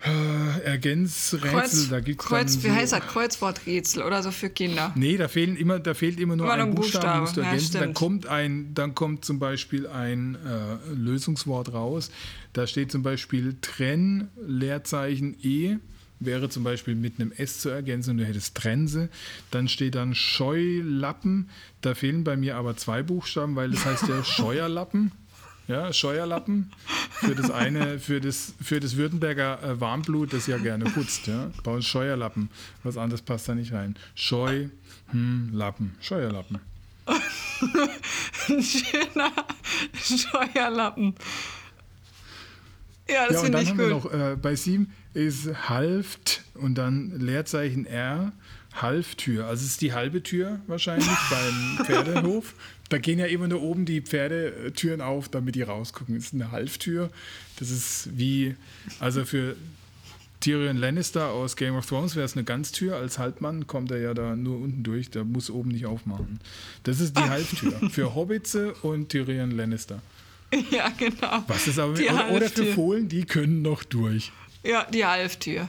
Äh, 0.00 0.60
Ergänzrätsel, 0.60 1.50
Kreuz, 1.50 1.88
da 1.88 1.98
gibt 1.98 2.20
es 2.20 2.26
Kreuz, 2.28 2.54
dann 2.54 2.62
wie 2.62 2.68
so, 2.68 2.74
heißt 2.74 2.92
das? 2.92 3.00
Kreuzworträtsel 3.00 4.02
oder 4.04 4.22
so 4.22 4.30
für 4.30 4.48
Kinder. 4.48 4.92
Nee, 4.94 5.16
da, 5.16 5.26
fehlen 5.26 5.56
immer, 5.56 5.80
da 5.80 5.92
fehlt 5.92 6.20
immer 6.20 6.36
nur 6.36 6.46
Immer 6.46 6.62
ein 6.62 6.72
Buchstaben, 6.72 7.02
Buchstabe, 7.02 7.20
musst 7.22 7.36
du 7.36 7.40
ja, 7.40 7.46
ergänzen. 7.48 7.72
dann, 7.72 7.82
stimmt. 7.82 7.94
kommt 7.96 8.26
ein, 8.26 8.74
dann 8.74 8.94
kommt 8.94 9.24
zum 9.24 9.40
Beispiel 9.40 9.88
ein 9.88 10.36
äh, 10.36 10.94
Lösungswort 10.94 11.72
raus. 11.72 12.12
Da 12.52 12.68
steht 12.68 12.92
zum 12.92 13.02
Beispiel 13.02 13.56
Trenn, 13.60 14.28
Leerzeichen 14.40 15.36
E, 15.42 15.78
wäre 16.20 16.48
zum 16.48 16.64
Beispiel 16.64 16.94
mit 16.94 17.20
einem 17.20 17.32
S 17.32 17.60
zu 17.60 17.68
ergänzen 17.68 18.10
und 18.10 18.18
du 18.18 18.24
hättest 18.24 18.54
Trense. 18.54 19.08
Dann 19.50 19.68
steht 19.68 19.94
dann 19.94 20.14
Scheulappen. 20.14 21.50
Da 21.80 21.94
fehlen 21.94 22.24
bei 22.24 22.36
mir 22.36 22.56
aber 22.56 22.76
zwei 22.76 23.02
Buchstaben, 23.02 23.56
weil 23.56 23.70
das 23.70 23.84
heißt 23.84 24.08
ja 24.08 24.24
Scheuerlappen. 24.24 25.12
Ja, 25.68 25.92
Scheuerlappen 25.92 26.72
für 27.20 27.34
das 27.34 27.50
eine, 27.50 27.98
für 27.98 28.22
das, 28.22 28.54
für 28.60 28.80
das 28.80 28.96
Württemberger 28.96 29.62
äh, 29.62 29.80
Warmblut, 29.80 30.32
das 30.32 30.46
ja 30.46 30.56
gerne 30.56 30.86
putzt. 30.86 31.26
Ja. 31.26 31.50
Bei 31.62 31.72
uns 31.72 31.86
Scheuerlappen. 31.86 32.48
Was 32.84 32.96
anderes 32.96 33.20
passt 33.20 33.48
da 33.50 33.54
nicht 33.54 33.72
rein. 33.72 33.94
Scheu, 34.14 34.68
hm, 35.10 35.50
Lappen. 35.52 35.94
Scheuerlappen. 36.00 36.58
Ein 38.48 38.62
schöner 38.62 39.32
Steuerlappen. 39.92 41.14
Ja, 43.10 43.26
das 43.26 43.34
Ja, 43.34 43.38
und 43.40 43.44
finde 43.46 43.50
dann 43.58 43.62
ich 43.64 43.70
haben 43.70 43.78
gut. 43.78 44.12
wir 44.12 44.18
noch, 44.20 44.32
äh, 44.32 44.36
bei 44.36 44.54
sieben 44.54 44.92
ist 45.14 45.68
halft 45.68 46.42
und 46.54 46.76
dann 46.76 47.18
Leerzeichen 47.18 47.86
R, 47.86 48.32
Halftür. 48.74 49.46
Also 49.46 49.64
es 49.64 49.72
ist 49.72 49.80
die 49.80 49.92
halbe 49.92 50.22
Tür 50.22 50.60
wahrscheinlich 50.66 51.08
beim 51.30 51.86
Pferdehof. 51.86 52.54
Da 52.90 52.98
gehen 52.98 53.18
ja 53.18 53.26
immer 53.26 53.48
nur 53.48 53.62
oben 53.62 53.84
die 53.86 54.00
Pferdetüren 54.00 55.00
auf, 55.00 55.28
damit 55.28 55.54
die 55.54 55.62
rausgucken. 55.62 56.14
Das 56.14 56.24
ist 56.26 56.34
eine 56.34 56.52
Halftür. 56.52 57.10
Das 57.58 57.70
ist 57.70 58.10
wie, 58.16 58.54
also 59.00 59.24
für 59.24 59.56
Tyrion 60.40 60.76
Lannister 60.76 61.30
aus 61.30 61.56
Game 61.56 61.74
of 61.74 61.86
Thrones 61.86 62.14
wäre 62.14 62.24
es 62.24 62.34
eine 62.34 62.44
Ganztür. 62.44 62.96
Als 62.96 63.18
Halbmann 63.18 63.66
kommt 63.66 63.90
er 63.90 63.98
ja 63.98 64.14
da 64.14 64.36
nur 64.36 64.58
unten 64.60 64.84
durch. 64.84 65.10
Der 65.10 65.24
muss 65.24 65.50
oben 65.50 65.70
nicht 65.70 65.86
aufmachen. 65.86 66.38
Das 66.84 67.00
ist 67.00 67.16
die 67.18 67.22
Halftür. 67.22 67.72
Für 67.90 68.14
Hobbitze 68.14 68.74
und 68.82 69.08
Tyrion 69.08 69.50
Lannister. 69.50 70.00
Ja, 70.70 70.88
genau. 70.96 71.44
Was 71.46 71.66
ist 71.66 71.78
aber 71.78 71.94
Die 71.94 72.08
oder, 72.08 72.30
oder 72.30 72.48
für. 72.48 72.72
Fohlen, 72.72 73.08
die 73.08 73.24
können 73.24 73.62
noch 73.62 73.84
durch. 73.84 74.32
Ja, 74.64 74.84
die 74.84 75.04
Halftür. 75.04 75.68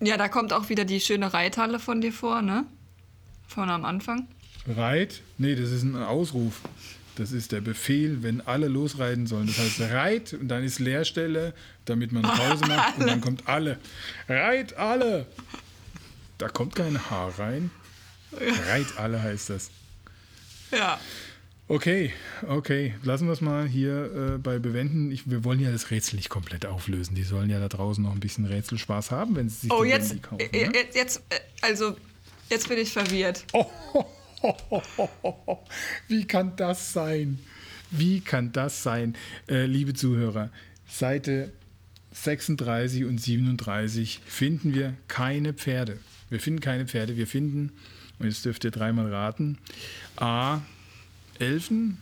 Ja, 0.00 0.16
da 0.16 0.28
kommt 0.28 0.52
auch 0.52 0.68
wieder 0.68 0.84
die 0.84 1.00
schöne 1.00 1.32
Reithalle 1.32 1.78
von 1.78 2.00
dir 2.00 2.12
vor, 2.12 2.42
ne? 2.42 2.64
Vorne 3.48 3.72
am 3.72 3.84
Anfang. 3.84 4.28
Reit? 4.66 5.20
Nee, 5.36 5.56
das 5.56 5.70
ist 5.70 5.82
ein 5.82 5.96
Ausruf. 5.96 6.60
Das 7.16 7.32
ist 7.32 7.52
der 7.52 7.60
Befehl, 7.60 8.22
wenn 8.22 8.40
alle 8.40 8.68
losreiten 8.68 9.26
sollen. 9.26 9.48
Das 9.48 9.58
heißt, 9.58 9.80
reit 9.92 10.32
und 10.32 10.48
dann 10.48 10.64
ist 10.64 10.78
Leerstelle, 10.78 11.52
damit 11.84 12.12
man 12.12 12.22
Pause 12.22 12.64
macht 12.66 12.98
und 12.98 13.06
dann 13.06 13.20
kommt 13.26 13.46
alle. 13.48 13.78
Reit 14.28 14.74
alle! 14.76 15.26
Da 16.38 16.48
kommt 16.48 16.76
kein 16.76 17.10
H 17.10 17.28
rein. 17.36 17.70
Reit 18.68 18.96
alle 18.96 19.22
heißt 19.22 19.50
das. 19.50 19.70
Ja. 20.70 20.98
Okay, 21.70 22.12
okay. 22.48 22.94
Lassen 23.04 23.26
wir 23.28 23.32
es 23.32 23.40
mal 23.40 23.64
hier 23.64 24.34
äh, 24.34 24.38
bei 24.38 24.58
Bewenden. 24.58 25.12
Ich, 25.12 25.30
wir 25.30 25.44
wollen 25.44 25.60
ja 25.60 25.70
das 25.70 25.92
Rätsel 25.92 26.16
nicht 26.16 26.28
komplett 26.28 26.66
auflösen. 26.66 27.14
Die 27.14 27.22
sollen 27.22 27.48
ja 27.48 27.60
da 27.60 27.68
draußen 27.68 28.02
noch 28.02 28.10
ein 28.12 28.18
bisschen 28.18 28.44
Rätselspaß 28.44 29.12
haben, 29.12 29.36
wenn 29.36 29.48
sie 29.48 29.60
sich 29.60 29.72
Oh, 29.72 29.84
jetzt, 29.84 30.10
Wendy 30.10 30.20
kaufen. 30.22 30.40
äh, 30.52 30.66
ne? 30.66 30.72
jetzt, 30.74 30.96
jetzt, 30.96 31.22
äh, 31.28 31.38
also, 31.60 31.96
jetzt 32.48 32.68
bin 32.68 32.76
ich 32.76 32.92
verwirrt. 32.92 33.44
Wie 36.08 36.24
kann 36.26 36.56
das 36.56 36.92
sein? 36.92 37.38
Wie 37.92 38.20
kann 38.20 38.50
das 38.50 38.82
sein, 38.82 39.14
äh, 39.48 39.66
liebe 39.66 39.94
Zuhörer? 39.94 40.50
Seite 40.88 41.52
36 42.10 43.04
und 43.04 43.18
37 43.20 44.20
finden 44.26 44.74
wir 44.74 44.94
keine 45.06 45.52
Pferde. 45.52 45.98
Wir 46.30 46.40
finden 46.40 46.58
keine 46.58 46.88
Pferde. 46.88 47.16
Wir 47.16 47.28
finden, 47.28 47.70
und 48.18 48.26
jetzt 48.26 48.44
dürft 48.44 48.64
ihr 48.64 48.72
dreimal 48.72 49.06
raten, 49.14 49.58
A. 50.16 50.62
Elfen, 51.40 51.98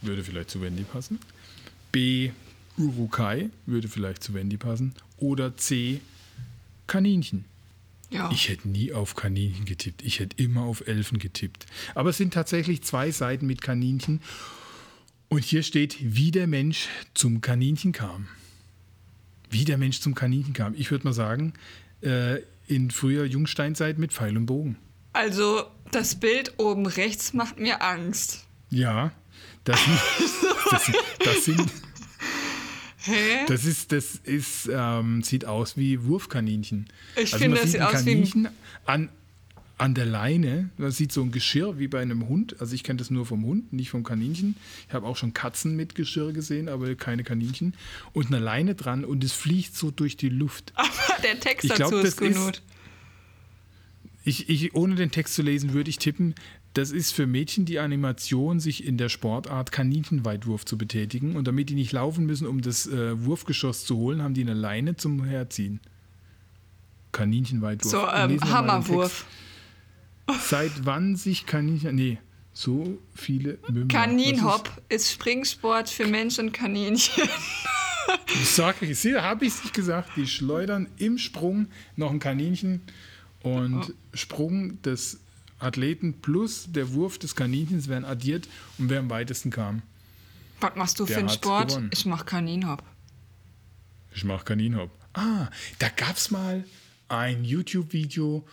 würde 0.00 0.24
vielleicht 0.24 0.50
zu 0.50 0.60
Wendy 0.60 0.84
passen. 0.84 1.18
B. 1.92 2.30
Urukai, 2.78 3.50
würde 3.66 3.88
vielleicht 3.88 4.22
zu 4.22 4.34
Wendy 4.34 4.56
passen. 4.56 4.94
Oder 5.18 5.56
C. 5.56 6.00
Kaninchen. 6.86 7.44
Ja. 8.10 8.30
Ich 8.30 8.48
hätte 8.48 8.68
nie 8.68 8.92
auf 8.92 9.14
Kaninchen 9.14 9.64
getippt. 9.64 10.02
Ich 10.02 10.20
hätte 10.20 10.42
immer 10.42 10.62
auf 10.62 10.86
Elfen 10.86 11.18
getippt. 11.18 11.66
Aber 11.94 12.10
es 12.10 12.18
sind 12.18 12.34
tatsächlich 12.34 12.82
zwei 12.82 13.10
Seiten 13.10 13.46
mit 13.46 13.62
Kaninchen. 13.62 14.20
Und 15.28 15.44
hier 15.44 15.62
steht, 15.62 15.96
wie 16.00 16.30
der 16.30 16.46
Mensch 16.46 16.88
zum 17.14 17.40
Kaninchen 17.40 17.92
kam. 17.92 18.28
Wie 19.48 19.64
der 19.64 19.78
Mensch 19.78 20.00
zum 20.00 20.14
Kaninchen 20.14 20.52
kam. 20.52 20.74
Ich 20.74 20.90
würde 20.90 21.04
mal 21.06 21.14
sagen, 21.14 21.54
äh, 22.02 22.40
in 22.66 22.90
früher 22.90 23.24
Jungsteinzeit 23.24 23.98
mit 23.98 24.12
Pfeil 24.12 24.36
und 24.36 24.46
Bogen. 24.46 24.76
Also, 25.14 25.64
das 25.90 26.14
Bild 26.14 26.54
oben 26.58 26.86
rechts 26.86 27.32
macht 27.32 27.58
mir 27.58 27.82
Angst. 27.82 28.46
Ja, 28.72 29.12
das 29.64 29.78
sind, 29.84 29.98
das, 30.70 30.90
das 31.24 31.44
sind, 31.44 31.70
Hä? 33.04 33.44
das 33.46 33.64
ist, 33.64 33.92
das 33.92 34.14
ist, 34.24 34.68
ähm, 34.72 35.22
sieht 35.22 35.44
aus 35.44 35.76
wie 35.76 36.02
Wurfkaninchen. 36.04 36.86
Ich 37.16 37.32
also 37.34 37.38
finde, 37.38 37.60
das 37.60 37.72
sieht 37.72 37.80
aus 37.82 37.92
wie 37.92 37.96
ein- 37.98 38.04
Kaninchen 38.04 38.48
an, 38.86 39.08
an 39.78 39.94
der 39.94 40.06
Leine. 40.06 40.70
Man 40.78 40.90
sieht 40.92 41.12
so 41.12 41.22
ein 41.22 41.32
Geschirr 41.32 41.78
wie 41.78 41.88
bei 41.88 42.00
einem 42.00 42.28
Hund. 42.28 42.56
Also 42.60 42.74
ich 42.74 42.82
kenne 42.84 42.98
das 42.98 43.10
nur 43.10 43.26
vom 43.26 43.44
Hund, 43.44 43.72
nicht 43.72 43.90
vom 43.90 44.04
Kaninchen. 44.04 44.54
Ich 44.88 44.94
habe 44.94 45.06
auch 45.06 45.16
schon 45.16 45.34
Katzen 45.34 45.76
mit 45.76 45.94
Geschirr 45.94 46.32
gesehen, 46.32 46.68
aber 46.68 46.94
keine 46.94 47.24
Kaninchen. 47.24 47.74
Und 48.12 48.28
eine 48.28 48.38
Leine 48.38 48.74
dran 48.74 49.04
und 49.04 49.22
es 49.22 49.32
fliegt 49.32 49.76
so 49.76 49.90
durch 49.90 50.16
die 50.16 50.28
Luft. 50.30 50.72
Aber 50.76 51.22
der 51.22 51.38
Text 51.40 51.64
Ich 51.64 51.74
glaub, 51.74 51.90
dazu 51.90 52.06
ist 52.06 52.20
das 52.20 52.28
ist- 52.28 52.36
gut. 52.36 52.62
Ich, 54.24 54.48
ich, 54.48 54.74
ohne 54.74 54.94
den 54.94 55.10
Text 55.10 55.34
zu 55.34 55.42
lesen, 55.42 55.72
würde 55.72 55.90
ich 55.90 55.98
tippen, 55.98 56.36
das 56.74 56.90
ist 56.90 57.12
für 57.12 57.26
Mädchen 57.26 57.64
die 57.64 57.78
Animation, 57.78 58.60
sich 58.60 58.86
in 58.86 58.96
der 58.96 59.08
Sportart 59.08 59.72
Kaninchenweitwurf 59.72 60.64
zu 60.64 60.78
betätigen. 60.78 61.36
Und 61.36 61.46
damit 61.46 61.68
die 61.68 61.74
nicht 61.74 61.92
laufen 61.92 62.24
müssen, 62.24 62.46
um 62.46 62.62
das 62.62 62.86
äh, 62.86 63.24
Wurfgeschoss 63.24 63.84
zu 63.84 63.96
holen, 63.96 64.22
haben 64.22 64.34
die 64.34 64.42
eine 64.42 64.54
Leine 64.54 64.96
zum 64.96 65.24
Herziehen. 65.24 65.80
Kaninchenweitwurf. 67.12 67.92
So, 67.92 68.08
ähm, 68.08 68.40
Hammerwurf. 68.42 69.26
Seit 70.40 70.86
wann 70.86 71.16
sich 71.16 71.44
Kaninchen. 71.44 71.94
Nee, 71.94 72.18
so 72.54 72.98
viele 73.14 73.58
Mümmler. 73.68 73.88
Kaninhop 73.88 74.70
ist 74.88 75.10
Springsport 75.10 75.90
für 75.90 76.06
Mensch 76.06 76.38
und 76.38 76.52
Kaninchen. 76.52 77.28
Ich 78.34 78.50
sage, 78.50 78.84
ich 78.86 79.04
habe 79.14 79.44
ich 79.44 79.54
es 79.54 79.62
nicht 79.62 79.74
gesagt. 79.74 80.10
Die 80.16 80.26
schleudern 80.26 80.88
im 80.98 81.18
Sprung 81.18 81.68
noch 81.94 82.10
ein 82.10 82.18
Kaninchen 82.18 82.82
und 83.42 83.94
Sprung 84.12 84.82
des 84.82 85.20
Athleten 85.62 86.20
plus 86.20 86.66
der 86.72 86.92
Wurf 86.92 87.18
des 87.18 87.34
Kaninchens 87.36 87.88
werden 87.88 88.04
addiert 88.04 88.48
und 88.78 88.88
wer 88.90 88.98
am 89.00 89.10
weitesten 89.10 89.50
kam. 89.50 89.82
Was 90.60 90.76
machst 90.76 90.98
du 91.00 91.04
Der 91.06 91.14
für 91.14 91.20
einen 91.20 91.28
Sport? 91.28 91.68
gewonnen. 91.68 91.90
Ich 91.92 92.06
mach 92.06 92.24
Kaninhop. 92.26 92.82
Ich 94.14 94.24
mache 94.24 94.44
Kaninhop. 94.44 94.90
Ah, 95.14 95.48
da 95.78 95.88
gab 95.88 96.16
es 96.16 96.30
mal 96.30 96.64
ein 97.08 97.44
YouTube-Video, 97.44 98.46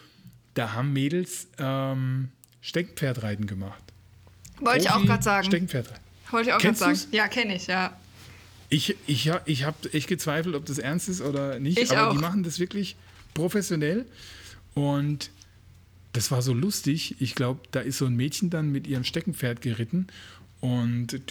da 0.54 0.74
haben 0.74 0.92
Mädels 0.94 1.48
ähm, 1.58 2.30
Steckenpferdreiten 2.62 3.48
gemacht. 3.48 3.82
Wollte 4.60 4.80
ich 4.86 4.90
auch 4.90 5.04
gerade 5.06 5.24
sagen. 5.24 5.46
Steckenpferdreiten. 5.48 6.04
Wollte 6.32 6.50
ich 6.50 6.54
auch 6.56 6.60
gerade 6.60 6.78
sagen. 6.78 6.94
du's? 6.94 7.08
Ja, 7.12 7.28
kenne 7.28 7.56
ich, 7.56 7.68
ja. 7.68 7.98
Ich, 8.70 8.96
ich, 9.08 9.32
ich 9.46 9.64
habe 9.64 9.94
echt 9.94 10.08
gezweifelt, 10.08 10.56
ob 10.56 10.66
das 10.66 10.78
ernst 10.78 11.10
ist 11.10 11.22
oder 11.22 11.60
nicht, 11.60 11.80
Ich 11.80 11.92
aber 11.92 12.10
auch. 12.10 12.14
die 12.14 12.20
machen 12.20 12.44
das 12.44 12.60
wirklich 12.60 12.96
professionell 13.34 14.06
und 14.76 15.32
das 16.14 16.32
war 16.32 16.42
so 16.42 16.54
lustig. 16.54 17.16
Ich 17.20 17.36
glaube, 17.36 17.62
da 17.72 17.80
ist 17.80 17.98
so 17.98 18.06
ein 18.06 18.16
Mädchen 18.16 18.50
dann 18.50 18.72
mit 18.72 18.88
ihrem 18.88 19.04
Steckenpferd 19.04 19.62
geritten 19.62 20.08
und 20.60 21.22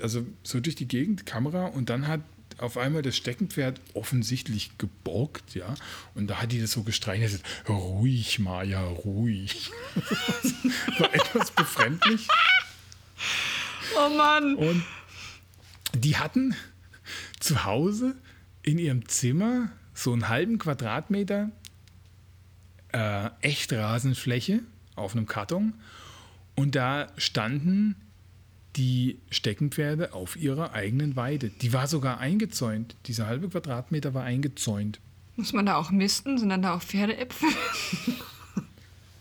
also 0.00 0.26
so 0.42 0.60
durch 0.60 0.76
die 0.76 0.88
Gegend, 0.88 1.26
Kamera 1.26 1.66
und 1.66 1.90
dann 1.90 2.06
hat 2.06 2.20
auf 2.58 2.78
einmal 2.78 3.02
das 3.02 3.16
Steckenpferd 3.16 3.80
offensichtlich 3.94 4.78
geborgt, 4.78 5.54
ja, 5.54 5.74
und 6.14 6.28
da 6.28 6.40
hat 6.40 6.52
die 6.52 6.60
das 6.60 6.72
so 6.72 6.82
gestreichelt, 6.82 7.42
ruhig, 7.68 8.38
Maja, 8.38 8.82
ruhig. 8.82 9.70
war 10.98 11.12
etwas 11.12 11.50
befremdlich. 11.50 12.28
Oh 13.98 14.08
Mann. 14.08 14.54
Und 14.56 14.82
die 15.94 16.16
hatten 16.16 16.54
zu 17.40 17.64
Hause 17.64 18.16
in 18.62 18.78
ihrem 18.78 19.06
Zimmer 19.08 19.70
so 19.94 20.12
einen 20.12 20.28
halben 20.28 20.58
Quadratmeter 20.58 21.50
äh, 22.96 23.30
Echtrasenfläche 23.42 24.60
auf 24.94 25.14
einem 25.14 25.26
Karton. 25.26 25.74
Und 26.54 26.74
da 26.74 27.08
standen 27.18 27.94
die 28.76 29.18
Steckenpferde 29.30 30.14
auf 30.14 30.36
ihrer 30.36 30.72
eigenen 30.72 31.14
Weide. 31.14 31.50
Die 31.50 31.72
war 31.72 31.86
sogar 31.86 32.18
eingezäunt. 32.18 32.96
Dieser 33.06 33.26
halbe 33.26 33.48
Quadratmeter 33.48 34.14
war 34.14 34.24
eingezäunt. 34.24 35.00
Muss 35.36 35.52
man 35.52 35.66
da 35.66 35.76
auch 35.76 35.90
misten? 35.90 36.38
Sind 36.38 36.48
dann 36.48 36.62
da 36.62 36.74
auch 36.74 36.82
Pferdeäpfel? 36.82 37.48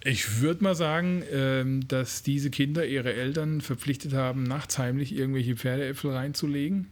Ich 0.08 0.40
würde 0.40 0.64
mal 0.64 0.76
sagen, 0.76 1.24
ähm, 1.32 1.88
dass 1.88 2.22
diese 2.22 2.52
Kinder 2.52 2.86
ihre 2.86 3.16
Eltern 3.16 3.60
verpflichtet 3.60 4.14
haben, 4.14 4.44
nachts 4.44 4.78
heimlich 4.78 5.16
irgendwelche 5.16 5.56
Pferdeäpfel 5.56 6.12
reinzulegen. 6.12 6.88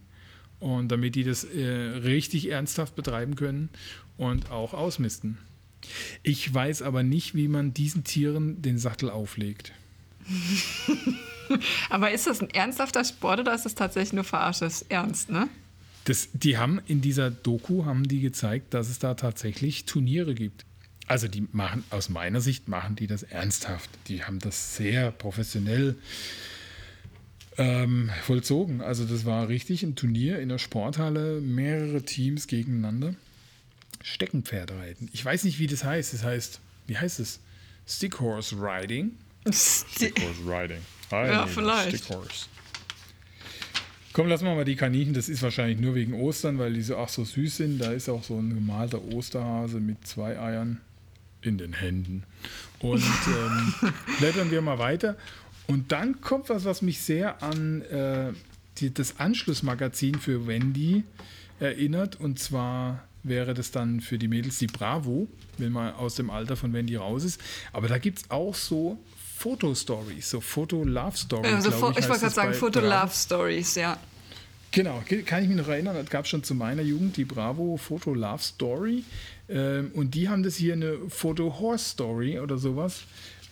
Und 0.59 0.91
damit 0.91 1.13
die 1.13 1.23
das 1.23 1.43
äh, 1.43 1.63
richtig 1.63 2.49
ernsthaft 2.49 2.95
betreiben 2.95 3.36
können 3.36 3.69
und 4.17 4.49
auch 4.49 4.73
ausmisten. 4.73 5.38
Ich 6.23 6.53
weiß 6.53 6.81
aber 6.81 7.03
nicht, 7.03 7.36
wie 7.36 7.47
man 7.47 7.73
diesen 7.73 8.03
Tieren 8.03 8.61
den 8.61 8.77
Sattel 8.77 9.09
auflegt. 9.09 9.71
Aber 11.89 12.11
ist 12.11 12.27
das 12.27 12.41
ein 12.41 12.49
ernsthafter 12.49 13.03
Sport 13.03 13.41
oder 13.41 13.53
ist 13.53 13.65
das 13.65 13.75
tatsächlich 13.75 14.13
nur 14.13 14.23
Verarsche? 14.23 14.61
Das 14.61 14.81
ist 14.81 14.91
ernst, 14.91 15.29
ne? 15.29 15.49
Das, 16.05 16.29
die 16.34 16.57
haben 16.57 16.81
in 16.88 17.01
dieser 17.01 17.31
Doku 17.31 17.86
haben 17.86 18.07
die 18.07 18.19
gezeigt, 18.19 18.73
dass 18.73 18.89
es 18.89 18.99
da 18.99 19.13
tatsächlich 19.13 19.86
Turniere 19.86 20.36
gibt. 20.36 20.65
Also 21.07 21.27
die 21.27 21.47
machen, 21.51 21.84
aus 21.89 22.09
meiner 22.09 22.41
Sicht 22.41 22.67
machen 22.67 22.95
die 22.95 23.07
das 23.07 23.23
ernsthaft. 23.23 23.89
Die 24.07 24.23
haben 24.23 24.39
das 24.39 24.75
sehr 24.75 25.11
professionell 25.11 25.95
ähm, 27.57 28.09
vollzogen. 28.23 28.81
Also 28.81 29.05
das 29.05 29.25
war 29.25 29.47
richtig 29.47 29.84
ein 29.84 29.95
Turnier 29.95 30.39
in 30.39 30.49
der 30.49 30.57
Sporthalle, 30.57 31.39
mehrere 31.41 32.03
Teams 32.03 32.47
gegeneinander. 32.47 33.15
Steckenpferdreiten. 34.04 35.10
Ich 35.14 35.26
weiß 35.26 35.45
nicht, 35.45 35.58
wie 35.58 35.68
das 35.68 35.84
heißt. 35.84 36.14
Das 36.14 36.24
heißt, 36.24 36.60
wie 36.86 36.97
heißt 36.97 37.20
es? 37.20 37.39
Stickhorse 37.88 38.56
Riding. 38.56 39.18
Stickhorse 39.51 40.41
Riding. 40.45 40.82
Ja, 41.10 41.47
vielleicht. 41.47 41.97
Stickhorse. 41.97 42.45
Komm, 44.14 44.28
lassen 44.28 44.45
wir 44.45 44.54
mal 44.54 44.66
die 44.66 44.76
Kaninchen. 44.76 45.16
Das 45.16 45.28
ist 45.28 45.41
wahrscheinlich 45.41 45.80
nur 45.80 45.95
wegen 45.95 46.14
Ostern, 46.14 46.60
weil 46.60 46.74
die 46.74 46.84
so 46.84 46.97
ach 46.97 47.10
so 47.10 47.24
süß 47.24 47.58
sind. 47.58 47.80
Da 47.80 47.91
ist 47.93 48.10
auch 48.10 48.24
so 48.24 48.38
ein 48.38 48.54
gemalter 48.54 49.01
Osterhase 49.01 49.80
mit 49.80 50.06
zwei 50.06 50.39
Eiern 50.39 50.82
in 51.41 51.58
den 51.58 51.74
Händen. 51.74 52.24
Und 52.80 53.04
ähm, 53.28 53.93
blättern 54.20 54.51
wir 54.51 54.62
mal 54.62 54.78
weiter. 54.78 55.18
Und 55.66 55.91
dann 55.91 56.22
kommt 56.22 56.49
was, 56.49 56.66
was 56.66 56.82
mich 56.82 57.01
sehr 57.01 57.41
an 57.41 57.82
äh, 57.84 58.34
die, 58.78 58.93
das 58.93 59.20
Anschlussmagazin 59.20 60.16
für 60.16 60.45
Wendy 60.45 61.04
erinnert. 61.60 62.20
Und 62.20 62.38
zwar 62.38 63.08
wäre 63.24 63.53
das 63.53 63.71
dann 63.71 64.01
für 64.01 64.17
die 64.17 64.28
Mädels 64.28 64.57
die 64.59 64.67
Bravo, 64.67 65.28
wenn 65.57 65.71
man 65.71 65.93
aus 65.95 66.15
dem 66.15 66.30
Alter 66.30 66.55
von 66.55 66.74
Wendy 66.74 66.95
raus 66.95 67.24
ist. 67.24 67.39
Aber 67.71 67.88
da 67.88 67.97
gibt 67.97 68.19
es 68.19 68.30
auch 68.32 68.53
so 68.55 68.99
Fotostories, 69.38 70.30
so 70.30 70.39
Foto-Love-Stories. 70.41 71.53
Also, 71.53 71.69
ich 71.69 71.74
heißt 71.76 71.82
wollte 71.82 72.01
gerade 72.01 72.30
sagen, 72.34 72.51
bei 72.51 72.53
Foto 72.57 72.80
Bravo. 72.82 72.93
Love 73.03 73.13
Stories, 73.13 73.76
ja. 73.76 73.97
Genau, 74.71 75.03
ge- 75.07 75.21
kann 75.24 75.43
ich 75.43 75.49
mich 75.49 75.57
noch 75.57 75.67
erinnern, 75.67 75.95
das 75.95 76.09
gab 76.09 76.24
es 76.26 76.30
schon 76.30 76.43
zu 76.43 76.55
meiner 76.55 76.82
Jugend, 76.82 77.17
die 77.17 77.26
Bravo 77.26 77.78
Foto 77.78 78.13
Love 78.13 78.41
Story. 78.41 79.03
Ähm, 79.49 79.91
und 79.93 80.15
die 80.15 80.30
haben 80.30 80.43
das 80.43 80.55
hier 80.55 80.74
eine 80.74 80.97
Foto 81.09 81.59
Horse 81.59 81.89
Story 81.89 82.39
oder 82.39 82.57
sowas. 82.57 83.03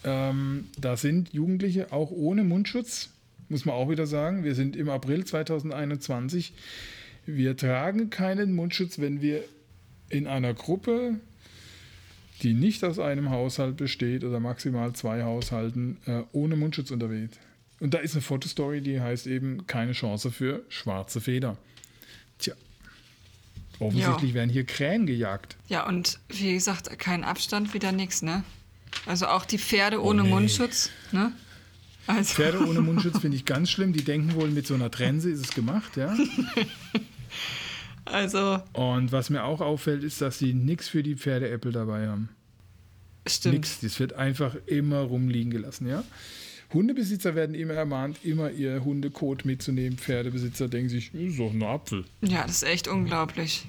Ähm, 0.03 0.69
da 0.80 0.97
sind 0.97 1.32
Jugendliche 1.34 1.91
auch 1.91 2.09
ohne 2.09 2.43
Mundschutz, 2.43 3.09
muss 3.49 3.65
man 3.65 3.76
auch 3.76 3.89
wieder 3.89 4.07
sagen. 4.07 4.43
Wir 4.43 4.55
sind 4.55 4.76
im 4.76 4.89
April 4.89 5.26
2021. 5.26 6.53
Wir 7.28 7.55
tragen 7.55 8.09
keinen 8.09 8.55
Mundschutz, 8.55 8.97
wenn 8.97 9.22
wir 9.22 9.43
in 10.12 10.28
einer 10.28 10.53
Gruppe, 10.53 11.16
die 12.41 12.53
nicht 12.53 12.84
aus 12.84 12.99
einem 12.99 13.30
Haushalt 13.30 13.78
besteht 13.78 14.24
oder 14.24 14.39
maximal 14.39 14.93
zwei 14.93 15.24
Haushalten, 15.24 15.97
äh, 16.05 16.22
ohne 16.32 16.55
Mundschutz 16.55 16.91
unterwegs, 16.91 17.38
Und 17.80 17.95
da 17.95 17.97
ist 17.97 18.14
eine 18.14 18.22
Fotostory, 18.22 18.82
die 18.82 19.01
heißt 19.01 19.26
eben 19.26 19.66
keine 19.66 19.93
Chance 19.93 20.32
für 20.32 20.64
schwarze 20.70 21.20
Feder. 21.20 21.57
Tja. 22.38 22.53
Offensichtlich 23.80 24.32
Ja. 24.32 24.36
werden 24.36 24.49
hier 24.51 24.66
Krähen 24.66 25.07
gejagt. 25.07 25.55
Ja, 25.68 25.88
und 25.88 26.20
wie 26.30 26.53
gesagt, 26.53 26.99
kein 26.99 27.24
Abstand, 27.24 27.74
wieder 27.74 27.91
nix, 27.91 28.22
ne? 28.22 28.43
Also 29.07 29.26
auch 29.28 29.45
die 29.45 29.57
Pferde 29.57 29.99
ohne 30.03 30.22
Oh, 30.22 30.26
nee. 30.26 30.30
Mundschutz, 30.32 30.91
ne? 31.12 31.32
Also, 32.05 32.36
Pferde 32.36 32.68
ohne 32.68 32.82
Mundschutz 32.82 33.18
finde 33.22 33.38
ich 33.38 33.45
ganz 33.45 33.72
schlimm. 33.72 33.93
Die 33.93 34.03
denken 34.03 34.36
wohl, 34.36 34.49
mit 34.51 34.68
so 34.68 34.74
einer 34.76 34.91
Trense 34.91 35.32
ist 35.32 35.39
es 35.45 35.53
gemacht, 35.55 35.97
ja. 35.97 36.16
also 38.06 38.60
Und 38.74 39.12
was 39.12 39.30
mir 39.30 39.43
auch 39.43 39.62
auffällt, 39.62 40.04
ist, 40.04 40.22
dass 40.22 40.39
sie 40.39 40.54
nichts 40.54 40.88
für 40.88 41.04
die 41.04 41.16
Pferdeäppel 41.16 41.72
dabei 41.72 42.08
haben. 42.08 42.30
stimmt. 43.28 43.56
Nix. 43.56 43.80
Das 43.82 43.99
wird 43.99 44.14
einfach 44.14 44.56
immer 44.66 45.02
rumliegen 45.02 45.52
gelassen, 45.52 45.88
ja. 45.88 46.04
Hundebesitzer 46.74 47.36
werden 47.36 47.54
immer 47.54 47.74
ermahnt, 47.74 48.24
immer 48.24 48.49
ihr 48.49 48.84
Hundekot 48.84 49.45
mitzunehmen. 49.45 49.97
Pferdebesitzer 49.97 50.70
denken 50.70 50.89
sich, 50.89 51.14
ist 51.14 51.38
doch 51.38 51.52
ein 51.52 51.64
Apfel. 51.64 52.06
Ja, 52.22 52.43
das 52.43 52.58
ist 52.58 52.64
echt 52.64 52.88
unglaublich. 52.88 53.66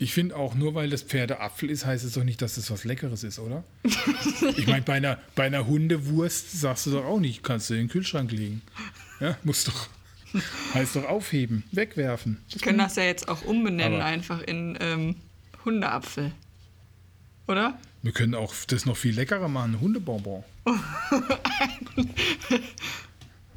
Ich 0.00 0.12
finde 0.12 0.34
auch, 0.34 0.56
nur 0.56 0.74
weil 0.74 0.90
das 0.90 1.02
Pferdeapfel 1.02 1.70
ist, 1.70 1.86
heißt 1.86 2.04
es 2.04 2.14
doch 2.14 2.24
nicht, 2.24 2.42
dass 2.42 2.56
das 2.56 2.70
was 2.70 2.84
Leckeres 2.84 3.22
ist, 3.22 3.38
oder? 3.38 3.62
ich 4.56 4.66
meine, 4.66 4.82
bei 4.82 4.94
einer, 4.94 5.18
bei 5.36 5.44
einer 5.44 5.66
Hundewurst 5.66 6.60
sagst 6.60 6.86
du 6.86 6.90
doch 6.90 7.04
auch 7.04 7.20
nicht, 7.20 7.44
kannst 7.44 7.70
du 7.70 7.74
in 7.74 7.80
den 7.80 7.88
Kühlschrank 7.88 8.32
legen. 8.32 8.62
Ja, 9.20 9.38
muss 9.44 9.64
doch. 9.64 9.88
Heißt 10.74 10.96
doch 10.96 11.04
aufheben, 11.08 11.64
wegwerfen. 11.72 12.42
Wir 12.50 12.60
können 12.60 12.78
das 12.78 12.96
ja 12.96 13.04
jetzt 13.04 13.28
auch 13.28 13.42
umbenennen, 13.42 14.00
Aber- 14.00 14.08
einfach 14.10 14.40
in 14.42 14.76
ähm, 14.80 15.16
Hundeapfel. 15.64 16.32
Oder? 17.46 17.78
Wir 18.02 18.12
können 18.12 18.34
auch 18.34 18.54
das 18.66 18.84
noch 18.86 18.96
viel 18.96 19.14
leckerer 19.14 19.48
machen, 19.48 19.80
Hundebonbon. 19.80 20.44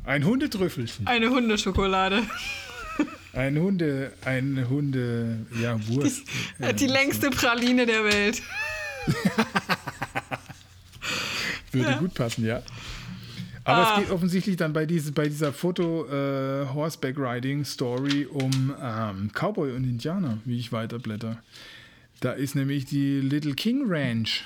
Ein 0.05 0.23
Hundetrüffelchen. 0.25 1.05
Eine 1.07 1.29
Hundeschokolade. 1.29 2.23
Ein 3.33 3.57
Hunde, 3.59 4.13
ein 4.25 4.65
Hunde, 4.69 5.45
ja, 5.61 5.77
Wurst. 5.87 6.23
Ja, 6.59 6.71
Die 6.73 6.87
längste 6.87 7.29
Praline 7.29 7.85
der 7.85 8.03
Welt. 8.05 8.41
Würde 11.71 11.91
Ja. 11.91 11.97
gut 11.97 12.13
passen, 12.13 12.45
ja. 12.45 12.61
Aber 13.67 13.87
Ah. 13.87 13.93
es 13.97 14.03
geht 14.03 14.11
offensichtlich 14.11 14.55
dann 14.55 14.73
bei, 14.73 14.85
diese, 14.85 15.11
bei 15.11 15.27
dieser 15.27 15.51
Foto-Horseback-Riding-Story 15.53 18.25
um 18.31 18.73
ähm, 18.81 19.29
Cowboy 19.33 19.71
und 19.73 19.83
Indianer, 19.83 20.37
wie 20.45 20.57
ich 20.57 20.71
weiterblätter. 20.71 21.41
Da 22.19 22.31
ist 22.31 22.55
nämlich 22.55 22.85
die 22.85 23.19
Little 23.19 23.53
King 23.53 23.83
Ranch, 23.87 24.45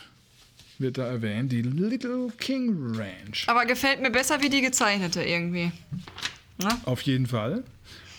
wird 0.80 0.98
da 0.98 1.06
erwähnt. 1.06 1.52
Die 1.52 1.62
Little 1.62 2.30
King 2.38 2.96
Ranch. 2.96 3.46
Aber 3.48 3.66
gefällt 3.66 4.02
mir 4.02 4.12
besser 4.12 4.42
wie 4.42 4.50
die 4.50 4.62
gezeichnete 4.62 5.24
irgendwie. 5.24 5.72
Auf 6.86 7.02
jeden 7.04 7.28
Fall. 7.28 7.64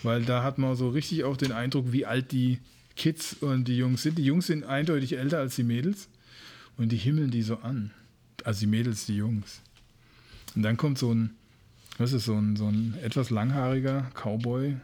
Weil 0.03 0.23
da 0.23 0.43
hat 0.43 0.59
man 0.59 0.75
so 0.75 0.89
richtig 0.89 1.25
auch 1.25 1.37
den 1.37 1.53
Eindruck, 1.53 1.93
wie 1.93 2.07
alt 2.07 2.33
die 2.33 2.59
Kids 2.97 3.37
und 3.41 3.65
die 3.69 3.77
Jungs 3.77 4.03
sind. 4.03 4.19
Die 4.19 4.25
Jungs 4.25 4.47
sind 4.47 4.65
eindeutig 4.65 5.17
älter 5.19 5.39
als 5.39 5.57
die 5.57 5.63
Mädels. 5.65 6.09
Und 6.79 6.91
die 6.91 6.97
himmeln 6.97 7.31
die 7.31 7.43
so 7.43 7.59
an. 7.59 7.91
Also 8.45 8.61
die 8.61 8.67
Mädels, 8.67 9.05
die 9.07 9.17
Jungs. 9.17 9.61
Und 10.55 10.63
dann 10.63 10.77
kommt 10.77 10.99
so 10.99 11.13
ein, 11.15 11.31
was 11.99 12.13
ist 12.13 12.25
so 12.25 12.35
ein, 12.35 12.57
so 12.57 12.69
ein 12.69 12.95
etwas 13.03 13.31
langhaariger 13.31 14.11
Cowboy. 14.15 14.77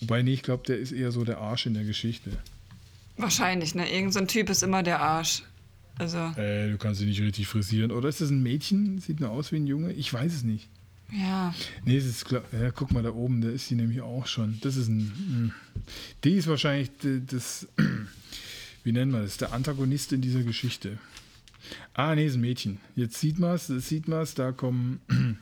Wobei, 0.00 0.22
nee, 0.22 0.32
ich 0.34 0.42
glaube, 0.42 0.64
der 0.66 0.78
ist 0.78 0.92
eher 0.92 1.12
so 1.12 1.24
der 1.24 1.38
Arsch 1.38 1.66
in 1.66 1.74
der 1.74 1.84
Geschichte. 1.84 2.30
Wahrscheinlich, 3.16 3.74
ne? 3.74 3.90
Irgend 3.90 4.12
so 4.12 4.18
ein 4.20 4.28
Typ 4.28 4.50
ist 4.50 4.62
immer 4.62 4.82
der 4.82 5.00
Arsch. 5.00 5.42
Also, 5.98 6.18
Äh, 6.36 6.70
du 6.72 6.78
kannst 6.78 6.98
sie 7.00 7.06
nicht 7.06 7.20
richtig 7.20 7.46
frisieren. 7.46 7.92
Oder 7.92 8.08
ist 8.08 8.20
das 8.20 8.30
ein 8.30 8.42
Mädchen? 8.42 8.98
Sieht 8.98 9.20
nur 9.20 9.30
aus 9.30 9.52
wie 9.52 9.56
ein 9.56 9.66
Junge? 9.66 9.92
Ich 9.92 10.12
weiß 10.12 10.34
es 10.34 10.42
nicht. 10.42 10.68
ja. 11.12 11.54
Nee, 11.84 11.96
das 11.96 12.06
ist 12.06 12.24
klar. 12.24 12.42
Ja, 12.52 12.70
guck 12.72 12.90
mal 12.90 13.02
da 13.04 13.10
oben, 13.10 13.40
da 13.40 13.48
ist 13.50 13.68
sie 13.68 13.76
nämlich 13.76 14.00
auch 14.00 14.26
schon. 14.26 14.58
Das 14.62 14.76
ist 14.76 14.88
ein. 14.88 15.12
mh. 15.46 15.54
Die 16.24 16.32
ist 16.32 16.48
wahrscheinlich 16.48 16.90
das. 17.26 17.68
Wie 18.84 18.92
nennen 18.92 19.12
wir 19.12 19.22
das? 19.22 19.36
Der 19.38 19.52
Antagonist 19.52 20.12
in 20.12 20.20
dieser 20.20 20.42
Geschichte. 20.42 20.98
Ah, 21.94 22.14
nee, 22.14 22.26
ist 22.26 22.34
ein 22.34 22.40
Mädchen. 22.40 22.78
Jetzt 22.96 23.18
sieht 23.20 23.38
man 23.38 23.54
es, 23.54 23.66
sieht 23.68 24.08
man 24.08 24.20
es, 24.22 24.34
da 24.34 24.52
kommen 24.52 25.00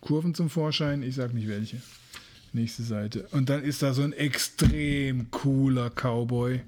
Kurven 0.00 0.34
zum 0.34 0.50
Vorschein. 0.50 1.02
Ich 1.02 1.14
sag 1.16 1.34
nicht 1.34 1.48
welche. 1.48 1.80
Nächste 2.52 2.82
Seite. 2.82 3.28
Und 3.32 3.50
dann 3.50 3.62
ist 3.62 3.82
da 3.82 3.92
so 3.92 4.02
ein 4.02 4.12
extrem 4.14 5.30
cooler 5.30 5.90
Cowboy, 5.90 6.60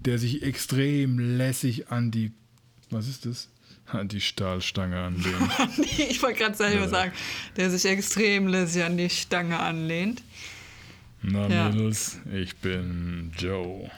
der 0.00 0.18
sich 0.18 0.42
extrem 0.42 1.18
lässig 1.38 1.88
an 1.88 2.10
die. 2.10 2.32
Was 2.90 3.06
ist 3.08 3.24
das? 3.26 3.48
An 3.86 4.08
die 4.08 4.20
Stahlstange 4.20 4.98
anlehnt. 4.98 5.36
ich 5.98 6.20
wollte 6.22 6.38
gerade 6.40 6.56
selber 6.56 6.82
Ja. 6.84 6.88
sagen, 6.88 7.12
der 7.56 7.70
sich 7.70 7.84
extrem 7.90 8.48
lässig 8.48 8.82
an 8.84 8.96
die 8.96 9.10
Stange 9.10 9.58
anlehnt. 9.58 10.22
Na, 11.22 11.48
Ja. 11.48 11.68
Mädels, 11.68 12.18
ich 12.34 12.56
bin 12.56 13.30
Joe. 13.38 13.90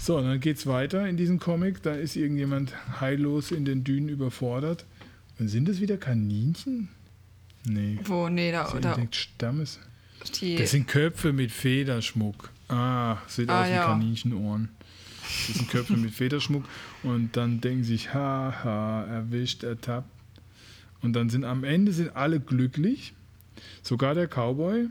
So, 0.00 0.16
und 0.16 0.24
dann 0.24 0.40
geht's 0.40 0.66
weiter 0.66 1.06
in 1.06 1.16
diesem 1.16 1.38
Comic. 1.38 1.82
Da 1.82 1.92
ist 1.94 2.16
irgendjemand 2.16 2.72
heillos 3.00 3.50
in 3.50 3.64
den 3.64 3.84
Dünen 3.84 4.08
überfordert. 4.08 4.86
Und 5.38 5.48
sind 5.48 5.68
das 5.68 5.80
wieder 5.80 5.96
Kaninchen? 5.98 6.88
Nee. 7.64 7.98
Wo, 8.04 8.28
nee, 8.28 8.50
da, 8.50 8.72
oder 8.72 8.98
ist 8.98 9.14
Stammes. 9.16 9.78
Das 10.58 10.70
sind 10.70 10.86
Köpfe 10.88 11.32
mit 11.32 11.50
Federschmuck. 11.50 12.50
Ah, 12.68 13.18
sieht 13.26 13.48
Ah, 13.50 13.62
aus 13.62 13.68
wie 13.68 13.72
ja. 13.72 13.86
Kaninchenohren. 13.86 14.68
Das 15.48 15.56
sind 15.56 15.68
Köpfe 15.70 15.96
mit 15.96 16.12
Federschmuck. 16.12 16.64
Und 17.02 17.36
dann 17.36 17.60
denken 17.60 17.84
sich, 17.84 18.12
haha, 18.14 19.04
erwischt, 19.04 19.62
ertappt. 19.64 20.08
Und 21.02 21.14
dann 21.14 21.30
sind 21.30 21.44
am 21.44 21.64
Ende 21.64 21.92
sind 21.92 22.16
alle 22.16 22.40
glücklich. 22.40 23.12
Sogar 23.82 24.14
der 24.14 24.28
Cowboy. 24.28 24.88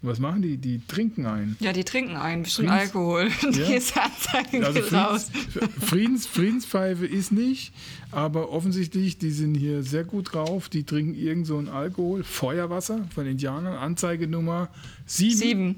Was 0.00 0.20
machen 0.20 0.42
die? 0.42 0.56
Die 0.58 0.80
trinken 0.86 1.26
ein. 1.26 1.56
ja, 1.58 1.72
die 1.72 1.82
trinken 1.82 2.14
ein, 2.16 2.44
bestimmt 2.44 2.68
Friedens- 2.68 2.82
Alkohol. 2.82 3.28
Ja. 3.42 3.50
Die 3.50 3.74
ist 3.74 3.96
Anzeige 3.98 4.64
Also 4.66 4.80
geht 4.80 4.92
raus. 4.92 5.30
Friedens, 5.32 5.72
Friedens, 5.80 6.26
Friedenspfeife 6.26 7.04
ist 7.06 7.32
nicht, 7.32 7.72
aber 8.12 8.50
offensichtlich, 8.52 9.18
die 9.18 9.32
sind 9.32 9.54
hier 9.56 9.82
sehr 9.82 10.04
gut 10.04 10.32
drauf. 10.34 10.68
Die 10.68 10.84
trinken 10.84 11.14
irgend 11.16 11.46
so 11.48 11.58
ein 11.58 11.68
Alkohol. 11.68 12.22
Feuerwasser 12.22 13.08
von 13.14 13.26
Indianern. 13.26 13.76
Anzeige 13.76 14.28
Nummer 14.28 14.68
7. 15.06 15.36
Sieben. 15.36 15.76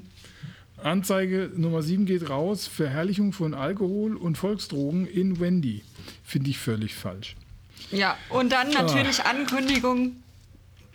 Anzeige 0.77 1.51
Nummer 1.55 1.81
7 1.81 2.05
geht 2.05 2.29
raus. 2.29 2.67
Verherrlichung 2.67 3.33
von 3.33 3.53
Alkohol 3.53 4.15
und 4.15 4.37
Volksdrogen 4.37 5.05
in 5.07 5.39
Wendy. 5.39 5.83
Finde 6.23 6.49
ich 6.51 6.57
völlig 6.57 6.93
falsch. 6.95 7.35
Ja, 7.91 8.15
und 8.29 8.51
dann 8.51 8.67
Ah. 8.75 8.83
natürlich 8.83 9.23
Ankündigung 9.23 10.15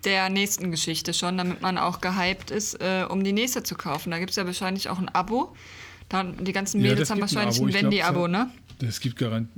der 0.06 0.30
nächsten 0.30 0.70
Geschichte 0.70 1.12
schon, 1.12 1.36
damit 1.36 1.60
man 1.60 1.76
auch 1.76 2.00
gehypt 2.00 2.50
ist, 2.50 2.80
äh, 2.80 3.04
um 3.08 3.22
die 3.24 3.32
nächste 3.32 3.62
zu 3.62 3.74
kaufen. 3.74 4.10
Da 4.10 4.18
gibt 4.18 4.30
es 4.30 4.36
ja 4.36 4.46
wahrscheinlich 4.46 4.88
auch 4.88 4.98
ein 4.98 5.08
Abo. 5.08 5.54
Dann, 6.08 6.42
die 6.44 6.52
ganzen 6.52 6.80
Ja, 6.80 6.90
Mädels 6.90 7.00
das 7.00 7.10
haben 7.10 7.18
ein 7.18 7.22
wahrscheinlich 7.22 7.60
ein 7.60 7.66
glaub, 7.66 7.82
Wendy-Abo, 7.82 8.28
ne? 8.28 8.50
Das 8.78 9.00
gibt 9.00 9.16
garant. 9.16 9.50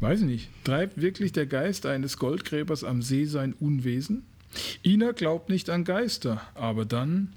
Weiß 0.00 0.20
ich 0.20 0.26
nicht. 0.26 0.48
Treibt 0.64 1.00
wirklich 1.00 1.32
der 1.32 1.46
Geist 1.46 1.86
eines 1.86 2.18
Goldgräbers 2.18 2.84
am 2.84 3.00
See 3.02 3.24
sein 3.24 3.54
Unwesen? 3.54 4.26
Ina 4.84 5.12
glaubt 5.12 5.48
nicht 5.48 5.70
an 5.70 5.84
Geister, 5.84 6.42
aber 6.54 6.84
dann 6.84 7.34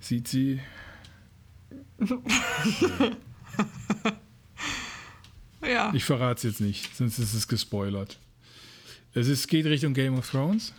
sieht 0.00 0.28
sie 0.28 0.60
Ja. 5.66 5.92
Ich 5.94 6.04
verrate 6.04 6.38
es 6.38 6.42
jetzt 6.44 6.60
nicht, 6.60 6.96
sonst 6.96 7.18
ist 7.18 7.34
es 7.34 7.48
gespoilert. 7.48 8.18
Es 9.14 9.28
ist, 9.28 9.48
geht 9.48 9.66
Richtung 9.66 9.94
Game 9.94 10.16
of 10.16 10.30
Thrones. 10.30 10.72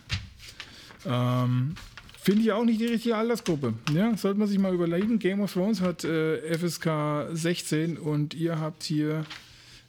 Ähm, 1.06 1.74
Finde 2.22 2.42
ich 2.42 2.52
auch 2.52 2.64
nicht 2.64 2.80
die 2.80 2.86
richtige 2.86 3.16
Altersgruppe. 3.16 3.72
Ja, 3.94 4.14
sollte 4.16 4.38
man 4.38 4.46
sich 4.46 4.58
mal 4.58 4.74
überlegen. 4.74 5.18
Game 5.18 5.40
of 5.40 5.52
Thrones 5.52 5.80
hat 5.80 6.04
äh, 6.04 6.54
FSK 6.54 7.28
16 7.32 7.96
und 7.96 8.34
ihr 8.34 8.60
habt 8.60 8.82
hier 8.82 9.24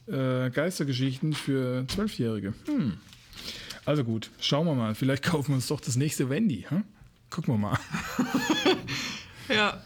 äh, 0.07 0.49
Geistergeschichten 0.49 1.34
für 1.34 1.86
Zwölfjährige. 1.88 2.53
Hm. 2.68 2.93
Also 3.84 4.05
gut, 4.05 4.30
schauen 4.39 4.66
wir 4.66 4.76
mal. 4.76 4.95
Vielleicht 4.95 5.24
kaufen 5.30 5.49
wir 5.49 5.55
uns 5.55 5.68
doch 5.68 5.82
das 5.82 5.97
nächste 5.97 6.30
Wendy. 6.30 6.66
Hm? 6.70 6.84
Gucken 7.30 7.53
wir 7.53 7.57
mal. 7.57 7.80
ja. 9.49 9.82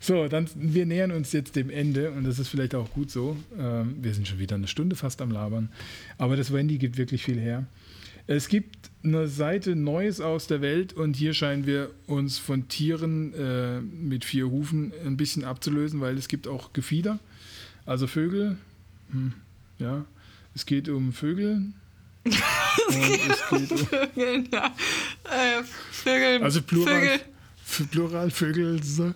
So, 0.00 0.26
dann 0.26 0.48
wir 0.54 0.86
nähern 0.86 1.12
uns 1.12 1.32
jetzt 1.32 1.54
dem 1.54 1.70
Ende 1.70 2.10
und 2.10 2.24
das 2.24 2.38
ist 2.38 2.48
vielleicht 2.48 2.74
auch 2.74 2.90
gut 2.90 3.10
so. 3.10 3.36
Ähm, 3.56 3.96
wir 4.00 4.12
sind 4.12 4.26
schon 4.26 4.38
wieder 4.38 4.56
eine 4.56 4.66
Stunde 4.66 4.96
fast 4.96 5.22
am 5.22 5.30
Labern. 5.30 5.68
Aber 6.18 6.36
das 6.36 6.52
Wendy 6.52 6.78
gibt 6.78 6.96
wirklich 6.96 7.22
viel 7.22 7.38
her. 7.38 7.66
Es 8.30 8.46
gibt 8.46 8.92
eine 9.02 9.26
Seite 9.26 9.74
Neues 9.74 10.20
aus 10.20 10.46
der 10.46 10.60
Welt 10.60 10.92
und 10.92 11.16
hier 11.16 11.34
scheinen 11.34 11.66
wir 11.66 11.90
uns 12.06 12.38
von 12.38 12.68
Tieren 12.68 13.34
äh, 13.34 13.80
mit 13.80 14.24
vier 14.24 14.48
Hufen 14.48 14.92
ein 15.04 15.16
bisschen 15.16 15.42
abzulösen, 15.42 16.00
weil 16.00 16.16
es 16.16 16.28
gibt 16.28 16.46
auch 16.46 16.72
Gefieder, 16.72 17.18
also 17.86 18.06
Vögel. 18.06 18.56
Hm, 19.10 19.32
ja, 19.80 20.04
es 20.54 20.64
geht 20.64 20.88
um 20.88 21.12
Vögel. 21.12 21.72
und 22.24 22.32
es 22.94 23.48
geht 23.50 23.72
um, 23.72 23.78
Vögel, 23.78 24.44
ja. 24.52 24.76
Äh, 25.24 25.64
Vögel. 25.90 26.44
also 26.44 26.62
Plural, 26.62 27.20
Vögel, 27.64 27.88
Plural 27.90 28.30
Vögel. 28.30 28.80
so. 28.80 29.12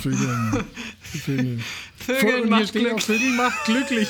Vögel. 0.00 0.64
Vögel. 1.00 1.60
Vögel 1.96 2.46
macht 2.46 2.72
Glück. 2.72 3.00
Vögel 3.00 3.36
macht 3.36 3.64
glücklich. 3.66 4.08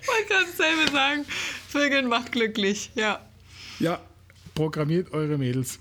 Ich 0.00 0.08
wollte 0.08 0.28
gerade 0.28 0.46
dasselbe 0.46 0.90
sagen. 0.90 1.26
Vögeln 1.72 2.06
macht 2.06 2.32
glücklich, 2.32 2.90
ja. 2.94 3.18
Ja, 3.78 3.98
programmiert 4.54 5.14
eure 5.14 5.38
Mädels. 5.38 5.78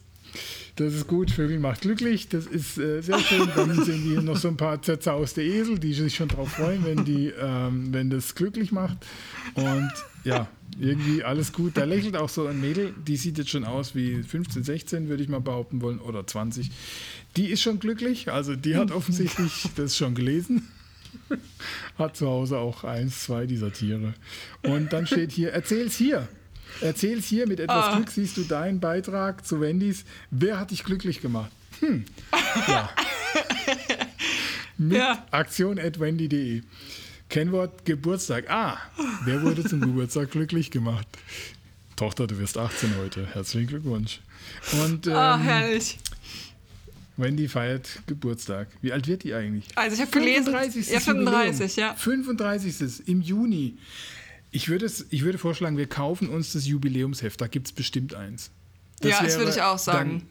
Das 0.77 0.93
ist 0.93 1.05
gut, 1.05 1.29
Vögel 1.29 1.59
macht 1.59 1.81
glücklich, 1.81 2.29
das 2.29 2.45
ist 2.45 2.77
äh, 2.77 3.01
sehr 3.01 3.19
schön. 3.27 3.49
Dann 3.53 3.75
sind 3.83 4.01
hier 4.01 4.21
noch 4.21 4.37
so 4.37 4.47
ein 4.47 4.55
paar 4.55 4.81
zerzauste 4.81 5.41
Esel, 5.41 5.79
die 5.79 5.93
sich 5.93 6.15
schon 6.15 6.29
drauf 6.29 6.53
freuen, 6.53 6.85
wenn, 6.85 7.03
die, 7.03 7.33
ähm, 7.37 7.89
wenn 7.91 8.09
das 8.09 8.35
glücklich 8.35 8.71
macht. 8.71 9.05
Und 9.55 9.91
ja, 10.23 10.47
irgendwie 10.79 11.25
alles 11.25 11.51
gut. 11.51 11.75
Da 11.75 11.83
lächelt 11.83 12.15
auch 12.15 12.29
so 12.29 12.47
ein 12.47 12.61
Mädel, 12.61 12.93
die 13.05 13.17
sieht 13.17 13.37
jetzt 13.37 13.49
schon 13.49 13.65
aus 13.65 13.93
wie 13.93 14.23
15, 14.23 14.63
16, 14.63 15.09
würde 15.09 15.23
ich 15.23 15.27
mal 15.27 15.41
behaupten 15.41 15.81
wollen, 15.81 15.99
oder 15.99 16.25
20. 16.25 16.71
Die 17.35 17.47
ist 17.47 17.61
schon 17.61 17.81
glücklich, 17.81 18.31
also 18.31 18.55
die 18.55 18.77
hat 18.77 18.91
offensichtlich 18.91 19.65
das 19.75 19.97
schon 19.97 20.15
gelesen. 20.15 20.69
Hat 21.97 22.15
zu 22.17 22.27
Hause 22.27 22.57
auch 22.57 22.83
eins, 22.83 23.23
zwei 23.23 23.45
dieser 23.45 23.71
Tiere. 23.73 24.13
Und 24.63 24.93
dann 24.93 25.07
steht 25.07 25.31
hier, 25.31 25.51
erzähl's 25.53 25.95
hier. 25.95 26.27
Erzähl's 26.79 27.25
hier, 27.25 27.47
mit 27.47 27.59
etwas 27.59 27.85
Ah. 27.87 27.95
Glück 27.95 28.09
siehst 28.09 28.37
du 28.37 28.43
deinen 28.43 28.79
Beitrag 28.79 29.45
zu 29.45 29.59
Wendys. 29.59 30.05
Wer 30.31 30.59
hat 30.59 30.71
dich 30.71 30.83
glücklich 30.83 31.21
gemacht? 31.21 31.51
Hm. 31.81 32.05
Ja. 32.67 32.89
Mit 34.77 34.97
Ja. 34.97 35.25
aktion.wendy.de. 35.31 36.61
Kennwort 37.29 37.85
Geburtstag. 37.85 38.49
Ah, 38.49 38.77
wer 39.25 39.41
wurde 39.43 39.63
zum 39.63 39.79
Geburtstag 39.81 40.31
glücklich 40.31 40.71
gemacht? 40.71 41.07
Tochter, 41.95 42.27
du 42.27 42.37
wirst 42.39 42.57
18 42.57 42.95
heute. 42.97 43.25
Herzlichen 43.33 43.67
Glückwunsch. 43.67 44.21
Und 44.83 45.07
Ah, 45.07 45.35
ähm, 45.35 45.41
herrlich. 45.41 45.97
Wendy 47.17 47.47
feiert 47.47 48.01
Geburtstag. 48.07 48.67
Wie 48.81 48.93
alt 48.93 49.07
wird 49.07 49.23
die 49.23 49.33
eigentlich? 49.33 49.65
Also 49.75 49.95
ich 49.95 50.01
habe 50.01 50.11
gelesen, 50.11 50.45
35. 50.45 50.89
ja 50.89 50.99
35, 50.99 51.75
Jubiläum. 51.75 51.89
ja. 51.89 51.95
35. 51.95 53.07
im 53.07 53.21
Juni. 53.21 53.77
Ich 54.51 54.69
würde, 54.69 54.85
es, 54.85 55.05
ich 55.09 55.23
würde 55.23 55.37
vorschlagen, 55.37 55.77
wir 55.77 55.87
kaufen 55.87 56.29
uns 56.29 56.53
das 56.53 56.67
Jubiläumsheft. 56.67 57.39
Da 57.39 57.47
gibt 57.47 57.67
es 57.67 57.73
bestimmt 57.73 58.15
eins. 58.15 58.51
Ja, 59.03 59.21
das 59.23 59.37
würde 59.37 59.51
ich 59.51 59.61
auch 59.61 59.79
sagen. 59.79 60.23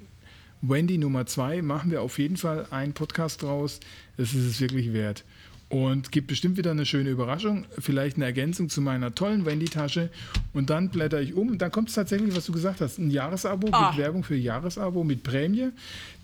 Wendy 0.63 0.99
Nummer 0.99 1.25
zwei 1.27 1.63
machen 1.63 1.91
wir 1.91 2.03
auf 2.03 2.19
jeden 2.19 2.37
Fall 2.37 2.67
einen 2.71 2.93
Podcast 2.93 3.43
draus. 3.43 3.81
Das 4.17 4.35
ist 4.35 4.45
es 4.45 4.61
wirklich 4.61 4.93
wert. 4.93 5.25
Und 5.71 6.11
gibt 6.11 6.27
bestimmt 6.27 6.57
wieder 6.57 6.73
eine 6.73 6.85
schöne 6.85 7.11
Überraschung, 7.11 7.65
vielleicht 7.79 8.17
eine 8.17 8.25
Ergänzung 8.25 8.69
zu 8.69 8.81
meiner 8.81 9.15
tollen 9.15 9.47
Wendy-Tasche. 9.47 10.11
Und 10.53 10.69
dann 10.69 10.89
blätter 10.89 11.21
ich 11.23 11.35
um. 11.35 11.59
Dann 11.59 11.71
kommt 11.71 11.91
es 11.91 11.95
tatsächlich, 11.95 12.35
was 12.37 12.47
du 12.47 12.53
gesagt 12.53 12.81
hast, 12.81 12.99
ein 12.99 13.11
Jahresabo 13.11 13.69
Ah. 13.71 13.91
mit 13.91 13.99
Werbung 13.99 14.25
für 14.25 14.35
Jahresabo 14.35 15.05
mit 15.05 15.23
Prämie. 15.23 15.69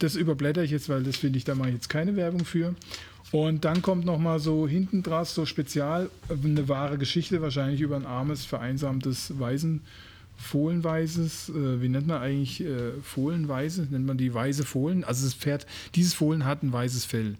Das 0.00 0.16
überblätter 0.16 0.64
ich 0.64 0.72
jetzt, 0.72 0.88
weil 0.88 1.04
das 1.04 1.16
finde 1.18 1.38
ich, 1.38 1.44
da 1.44 1.54
mache 1.54 1.68
ich 1.68 1.74
jetzt 1.76 1.88
keine 1.88 2.16
Werbung 2.16 2.44
für. 2.44 2.74
Und 3.30 3.64
dann 3.64 3.82
kommt 3.82 4.04
nochmal 4.04 4.40
so 4.40 4.66
hinten 4.66 5.02
draus 5.04 5.32
so 5.34 5.46
spezial 5.46 6.10
eine 6.28 6.68
wahre 6.68 6.98
Geschichte, 6.98 7.40
wahrscheinlich 7.40 7.80
über 7.80 7.94
ein 7.96 8.06
armes, 8.06 8.44
vereinsamtes 8.44 9.38
Waisen. 9.38 9.82
Fohlenweises, 10.38 11.48
äh, 11.50 11.80
wie 11.80 11.88
nennt 11.88 12.06
man 12.06 12.20
eigentlich 12.20 12.60
äh, 12.62 12.92
Fohlenweise? 13.02 13.86
Nennt 13.90 14.06
man 14.06 14.18
die 14.18 14.32
weiße 14.32 14.64
Fohlen? 14.64 15.04
Also 15.04 15.24
das 15.24 15.34
Pferd, 15.34 15.66
dieses 15.94 16.14
Fohlen 16.14 16.44
hat 16.44 16.62
ein 16.62 16.72
weißes 16.72 17.04
Fell. 17.04 17.36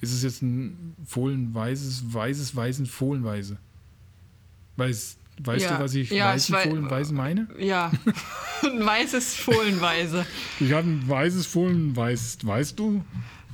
Ist 0.00 0.12
es 0.12 0.22
jetzt 0.22 0.42
ein 0.42 0.96
Fohlenweises, 1.06 2.02
weißes, 2.12 2.54
weißen 2.56 2.86
Fohlenweise? 2.86 3.58
Weiß, 4.76 5.16
weißt 5.42 5.64
Ja. 5.64 5.76
du, 5.76 5.84
was 5.84 5.94
ich 5.94 6.10
Ja, 6.10 6.30
ich 6.30 6.34
weißen 6.34 6.54
wei- 6.54 6.62
Fohlenweise 6.68 7.14
meine? 7.14 7.48
Ja, 7.58 7.92
ein 8.62 8.84
weißes 8.84 9.34
Fohlenweise. 9.36 10.24
Ich 10.58 10.72
habe 10.72 10.88
ein 10.88 11.06
weißes 11.08 11.46
Fohlenweis, 11.46 12.38
weißt 12.42 12.78
du? 12.78 13.04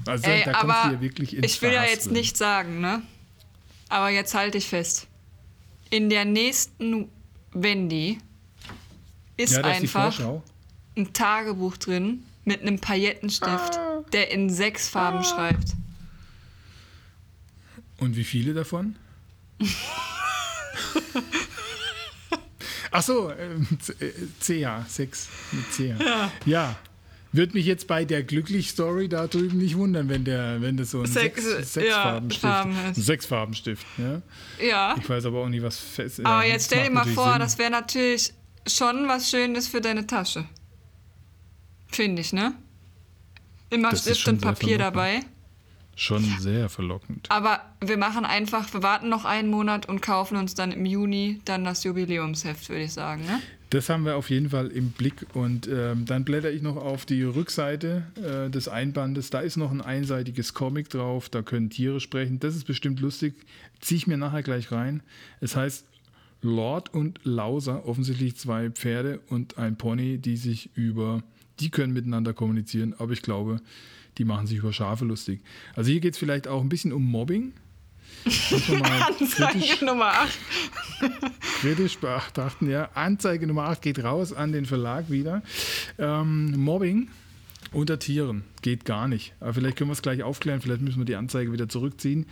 Also 0.06 0.28
Ey, 0.30 0.44
da 0.44 0.52
kommst 0.52 0.76
du 0.84 0.88
ja 0.92 1.00
wirklich 1.00 1.36
ins 1.36 1.46
ich 1.46 1.62
will 1.62 1.72
ja 1.72 1.84
jetzt 1.84 2.10
nicht 2.12 2.36
sagen, 2.36 2.80
ne? 2.80 3.02
Aber 3.88 4.10
jetzt 4.10 4.34
halte 4.34 4.58
ich 4.58 4.68
fest. 4.68 5.08
In 5.90 6.10
der 6.10 6.24
nächsten 6.24 7.08
Wendy 7.52 8.18
ist 9.36 9.52
Ja, 9.54 9.60
ist 9.60 9.66
einfach 9.66 10.20
ein 10.96 11.12
Tagebuch 11.12 11.76
drin 11.76 12.22
mit 12.44 12.60
einem 12.62 12.78
Paillettenstift, 12.78 13.78
Ah. 13.78 14.02
der 14.12 14.30
in 14.30 14.48
sechs 14.50 14.88
Farben 14.88 15.24
schreibt. 15.24 15.74
Und 17.98 18.16
wie 18.16 18.24
viele 18.24 18.52
davon? 18.54 18.96
Ach 22.90 23.02
so, 23.02 23.30
ähm, 23.32 23.66
äh, 24.00 24.10
CH, 24.40 24.86
6 24.88 25.28
mit 25.52 25.64
CH. 25.72 26.00
Ja. 26.02 26.32
Ja. 26.44 26.76
Wird 27.32 27.52
mich 27.52 27.66
jetzt 27.66 27.86
bei 27.86 28.04
der 28.06 28.22
Glücklich-Story 28.22 29.08
da 29.08 29.26
drüben 29.26 29.58
nicht 29.58 29.76
wundern, 29.76 30.08
wenn, 30.08 30.24
der, 30.24 30.62
wenn 30.62 30.76
das 30.78 30.92
so 30.92 31.00
ein 31.00 31.06
Sechs- 31.06 31.44
sechs, 31.44 31.74
ja, 31.74 31.82
Sechsfarbenstift 31.82 32.40
Farben 32.40 32.76
ein 32.78 32.92
ist. 32.92 33.04
Sechsfarbenstift. 33.04 33.86
Ja? 33.98 34.22
Ja. 34.66 34.94
Ich 34.98 35.08
weiß 35.08 35.26
aber 35.26 35.40
auch 35.42 35.48
nicht, 35.48 35.62
was 35.62 35.78
fest 35.78 36.20
Aber 36.20 36.44
ja, 36.46 36.52
jetzt 36.52 36.66
stell 36.66 36.84
dir 36.84 36.90
mal 36.90 37.04
vor, 37.04 37.32
Sinn. 37.32 37.40
das 37.40 37.58
wäre 37.58 37.70
natürlich 37.70 38.32
schon 38.66 39.06
was 39.08 39.28
Schönes 39.28 39.68
für 39.68 39.80
deine 39.82 40.06
Tasche. 40.06 40.46
Finde 41.88 42.22
ich, 42.22 42.32
ne? 42.32 42.54
Immer 43.68 43.90
Das 43.90 44.06
ist 44.06 44.20
Stift 44.20 44.28
und 44.28 44.40
Papier 44.40 44.78
dabei. 44.78 45.20
Schon 45.98 46.22
sehr 46.40 46.68
verlockend. 46.68 47.26
Aber 47.30 47.60
wir 47.80 47.96
machen 47.96 48.26
einfach, 48.26 48.72
wir 48.74 48.82
warten 48.82 49.08
noch 49.08 49.24
einen 49.24 49.48
Monat 49.50 49.88
und 49.88 50.02
kaufen 50.02 50.36
uns 50.36 50.54
dann 50.54 50.70
im 50.70 50.84
Juni 50.84 51.40
dann 51.46 51.64
das 51.64 51.84
Jubiläumsheft, 51.84 52.68
würde 52.68 52.82
ich 52.82 52.92
sagen, 52.92 53.24
ne? 53.24 53.40
Das 53.70 53.88
haben 53.88 54.04
wir 54.04 54.16
auf 54.16 54.30
jeden 54.30 54.50
Fall 54.50 54.68
im 54.68 54.90
Blick. 54.90 55.26
Und 55.34 55.68
ähm, 55.68 56.04
dann 56.04 56.24
blätter 56.24 56.52
ich 56.52 56.62
noch 56.62 56.76
auf 56.76 57.04
die 57.04 57.22
Rückseite 57.22 58.06
äh, 58.14 58.50
des 58.50 58.68
Einbandes. 58.68 59.30
Da 59.30 59.40
ist 59.40 59.56
noch 59.56 59.72
ein 59.72 59.80
einseitiges 59.80 60.54
Comic 60.54 60.88
drauf. 60.88 61.28
Da 61.28 61.42
können 61.42 61.68
Tiere 61.68 61.98
sprechen. 61.98 62.38
Das 62.38 62.54
ist 62.54 62.64
bestimmt 62.64 63.00
lustig. 63.00 63.34
Ziehe 63.80 63.96
ich 63.96 64.06
mir 64.06 64.18
nachher 64.18 64.44
gleich 64.44 64.70
rein. 64.70 65.02
Es 65.40 65.56
heißt 65.56 65.84
Lord 66.42 66.94
und 66.94 67.20
Lauser, 67.24 67.86
offensichtlich 67.86 68.36
zwei 68.36 68.70
Pferde 68.70 69.20
und 69.28 69.58
ein 69.58 69.76
Pony, 69.76 70.18
die 70.18 70.36
sich 70.36 70.70
über, 70.74 71.22
die 71.58 71.70
können 71.70 71.92
miteinander 71.92 72.34
kommunizieren, 72.34 72.94
aber 72.98 73.12
ich 73.12 73.22
glaube, 73.22 73.60
die 74.18 74.24
machen 74.24 74.46
sich 74.46 74.58
über 74.58 74.72
Schafe 74.72 75.04
lustig. 75.04 75.40
Also 75.74 75.90
hier 75.90 76.00
geht 76.00 76.14
es 76.14 76.18
vielleicht 76.18 76.48
auch 76.48 76.62
ein 76.62 76.68
bisschen 76.68 76.92
um 76.92 77.04
Mobbing. 77.04 77.52
Mal 78.24 79.14
kritisch 79.18 79.40
Anzeige 79.40 79.84
Nummer 79.84 80.06
8. 80.06 80.38
kritisch 81.60 81.98
beachten. 81.98 82.70
Ja. 82.70 82.90
Anzeige 82.94 83.46
Nummer 83.46 83.64
8 83.64 83.82
geht 83.82 84.02
raus 84.02 84.32
an 84.32 84.52
den 84.52 84.66
Verlag 84.66 85.10
wieder. 85.10 85.42
Ähm, 85.98 86.52
Mobbing 86.58 87.08
unter 87.72 87.98
Tieren 87.98 88.44
geht 88.62 88.84
gar 88.84 89.08
nicht. 89.08 89.34
Aber 89.40 89.54
vielleicht 89.54 89.76
können 89.76 89.90
wir 89.90 89.94
es 89.94 90.02
gleich 90.02 90.22
aufklären, 90.22 90.60
vielleicht 90.60 90.80
müssen 90.80 90.98
wir 90.98 91.04
die 91.04 91.16
Anzeige 91.16 91.52
wieder 91.52 91.68
zurückziehen. 91.68 92.26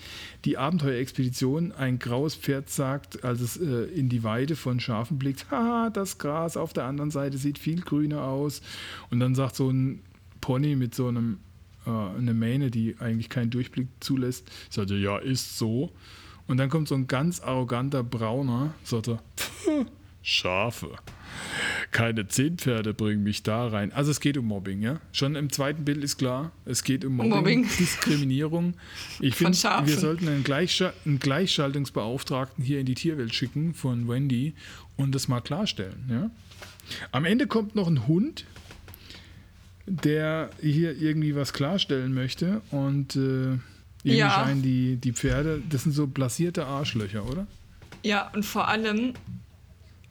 Die 0.45 0.57
Abenteuerexpedition, 0.57 1.73
ein 1.73 1.99
graues 1.99 2.35
Pferd 2.35 2.71
sagt, 2.71 3.25
als 3.25 3.41
es 3.41 3.57
äh, 3.57 3.85
in 3.85 4.09
die 4.09 4.23
Weide 4.23 4.57
von 4.57 4.81
Schafen 4.81 5.19
blickt, 5.19 5.51
haha, 5.51 5.91
das 5.91 6.19
Gras 6.19 6.57
auf 6.57 6.73
der 6.73 6.85
anderen 6.85 7.11
Seite 7.11 7.37
sieht 7.37 7.59
viel 7.59 7.83
grüner 7.83 8.23
aus. 8.25 8.63
Und 9.11 9.21
dann 9.21 9.35
sagt 9.35 9.57
so 9.57 9.71
ein 9.71 10.03
Pony 10.41 10.77
mit 10.77 10.95
so 10.95 11.09
einem 11.09 11.39
äh, 11.87 11.91
eine 11.91 12.35
Mähne, 12.35 12.71
die 12.71 12.97
eigentlich 12.99 13.29
keinen 13.29 13.51
Durchblick 13.51 13.89
zulässt, 14.01 14.51
sagt 14.71 14.91
er, 14.91 14.99
ja, 14.99 15.19
ist 15.19 15.59
so. 15.59 15.93
Und 16.47 16.59
dann 16.59 16.69
kommt 16.69 16.89
so 16.89 16.95
ein 16.95 17.07
ganz 17.07 17.41
arroganter 17.41 18.03
Brauner, 18.03 18.75
sagt 18.85 19.09
er, 19.09 19.23
"Pff, 19.37 19.87
Schafe. 20.27 20.89
Keine 21.91 22.27
zehn 22.29 22.57
Pferde 22.57 22.95
bringen 22.95 23.23
mich 23.23 23.43
da 23.43 23.69
rein. 23.69 23.93
Also 23.93 24.11
es 24.11 24.21
geht 24.21 24.39
um 24.39 24.47
Mobbing, 24.47 24.81
ja. 24.81 24.99
Schon 25.13 25.37
im 25.37 25.53
zweiten 25.53 25.85
Bild 25.85 26.03
ist 26.03 26.17
klar, 26.17 26.51
es 26.65 26.83
geht 26.83 27.05
um 27.05 27.17
Mobbing, 27.17 27.31
Mobbing. 27.31 27.69
Diskriminierung. 27.79 28.73
Ich 29.21 29.35
finde, 29.35 29.53
wir 29.53 29.99
sollten 29.99 30.27
einen, 30.29 30.43
Gleichscha 30.43 30.95
einen 31.05 31.19
Gleichschaltungsbeauftragten 31.19 32.65
hier 32.65 32.81
in 32.81 32.87
die 32.87 32.95
Tierwelt 32.95 33.35
schicken 33.35 33.75
von 33.75 34.09
Wendy 34.09 34.55
und 34.97 35.15
das 35.15 35.29
mal 35.29 35.43
klarstellen, 35.43 36.09
ja. 36.09 36.31
Am 37.13 37.27
Ende 37.27 37.47
kommt 37.47 37.75
noch 37.75 37.87
ein 37.87 38.07
Hund, 38.07 38.47
der 39.87 40.51
hier 40.61 40.97
irgendwie 40.99 41.35
was 41.37 41.53
klarstellen 41.53 42.15
möchte 42.15 42.63
und 42.71 43.17
äh, 43.17 43.19
irgendwie 43.19 43.61
Ja. 44.19 44.31
scheinen 44.31 44.63
die, 44.63 44.97
die 44.97 45.13
Pferde, 45.13 45.63
das 45.69 45.83
sind 45.85 45.93
so 45.93 46.07
blasierte 46.07 46.67
Arschlöcher, 46.67 47.25
oder? 47.29 47.47
Ja, 48.03 48.31
und 48.35 48.45
vor 48.45 48.69
allem 48.69 49.15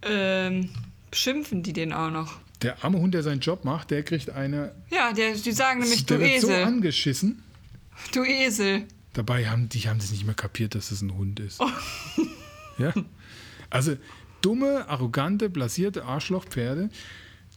ähm, 0.04 0.70
beschimpfen 1.12 1.64
die 1.64 1.74
den 1.74 1.94
auch 1.94 2.10
noch. 2.12 2.40
Der 2.62 2.84
arme 2.84 3.00
Hund, 3.00 3.14
der 3.14 3.24
seinen 3.24 3.42
Job 3.42 3.66
macht, 3.66 3.92
der 3.92 4.04
kriegt 4.04 4.30
eine. 4.30 4.74
Ja, 4.90 5.12
der, 5.14 5.34
die 5.36 5.52
sagen 5.52 5.82
nämlich, 5.82 6.06
der 6.06 6.18
du 6.18 6.24
wird 6.24 6.42
so 6.42 6.48
Esel. 6.50 6.64
angeschissen. 6.64 7.44
du 8.14 8.24
Esel. 8.24 8.84
Dabei 9.14 9.48
haben 9.48 9.70
die 9.70 9.80
haben 9.82 10.00
das 10.00 10.12
nicht 10.12 10.26
mehr 10.26 10.34
kapiert, 10.34 10.74
dass 10.76 10.90
das 10.90 11.02
ein 11.02 11.16
Hund 11.16 11.40
ist. 11.40 11.60
Oh. 11.60 11.68
Ja? 12.80 12.92
Also 13.70 13.96
dumme, 14.42 14.90
arrogante, 14.90 15.48
blasierte 15.48 16.06
Arschlochpferde, 16.06 16.90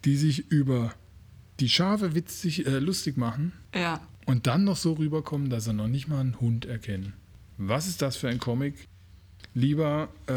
die 0.05 0.17
sich 0.17 0.51
über 0.51 0.93
die 1.61 1.69
Schafe 1.69 2.15
witzig, 2.15 2.67
äh, 2.67 2.79
lustig 2.79 3.17
machen 3.17 3.53
Ja. 3.75 4.01
und 4.27 4.47
dann 4.47 4.65
noch 4.65 4.77
so 4.77 4.95
rüberkommen, 4.95 5.51
dass 5.51 5.65
sie 5.65 5.73
noch 5.73 5.89
nicht 5.89 6.09
mal 6.09 6.21
einen 6.21 6.41
Hund 6.41 6.67
erkennen. 6.67 7.13
Was 7.59 7.87
ist 7.87 8.03
das 8.03 8.17
für 8.17 8.29
ein 8.29 8.39
Comic? 8.39 8.89
Lieber 9.55 10.09
äh, 10.27 10.35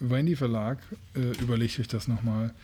Wendy 0.00 0.36
Verlag, 0.36 0.78
äh, 1.14 1.20
überlegt 1.42 1.78
euch 1.78 1.88
das 1.88 2.08
nochmal. 2.08 2.54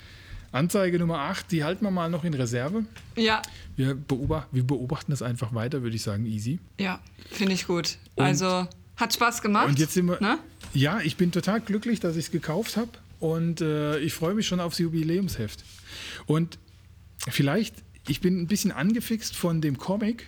Anzeige 0.52 0.98
Nummer 1.00 1.18
8, 1.18 1.50
die 1.50 1.64
halten 1.64 1.84
wir 1.84 1.90
mal 1.90 2.08
noch 2.08 2.22
in 2.24 2.32
Reserve. 2.32 2.84
Ja, 3.16 3.42
Wir, 3.76 3.94
beobacht, 3.94 4.46
wir 4.52 4.62
beobachten 4.64 5.10
das 5.10 5.20
einfach 5.20 5.52
weiter, 5.52 5.82
würde 5.82 5.96
ich 5.96 6.02
sagen, 6.02 6.26
easy. 6.26 6.60
ja, 6.78 7.00
finde 7.30 7.54
ich 7.54 7.66
gut. 7.66 7.98
Und- 8.14 8.24
also, 8.24 8.68
hat 8.96 9.12
Spaß 9.12 9.42
gemacht. 9.42 9.66
Und 9.68 9.78
jetzt 9.80 9.94
sind 9.94 10.06
wir. 10.06 10.20
Ne? 10.20 10.38
Ja, 10.72 11.00
ich 11.00 11.16
bin 11.16 11.32
total 11.32 11.60
glücklich, 11.60 11.98
dass 11.98 12.14
ich 12.16 12.26
es 12.26 12.30
gekauft 12.30 12.76
habe. 12.76 12.90
und 13.20 13.60
äh, 13.62 13.98
ich 13.98 14.12
freue 14.14 14.34
mich 14.34 14.46
schon 14.46 14.60
aufs 14.60 14.78
Jubiläumsheft. 14.78 15.64
Und 16.26 16.58
vielleicht, 17.28 17.76
ich 18.08 18.20
bin 18.20 18.40
ein 18.40 18.46
bisschen 18.46 18.72
angefixt 18.72 19.36
von 19.36 19.60
dem 19.60 19.78
Comic, 19.78 20.26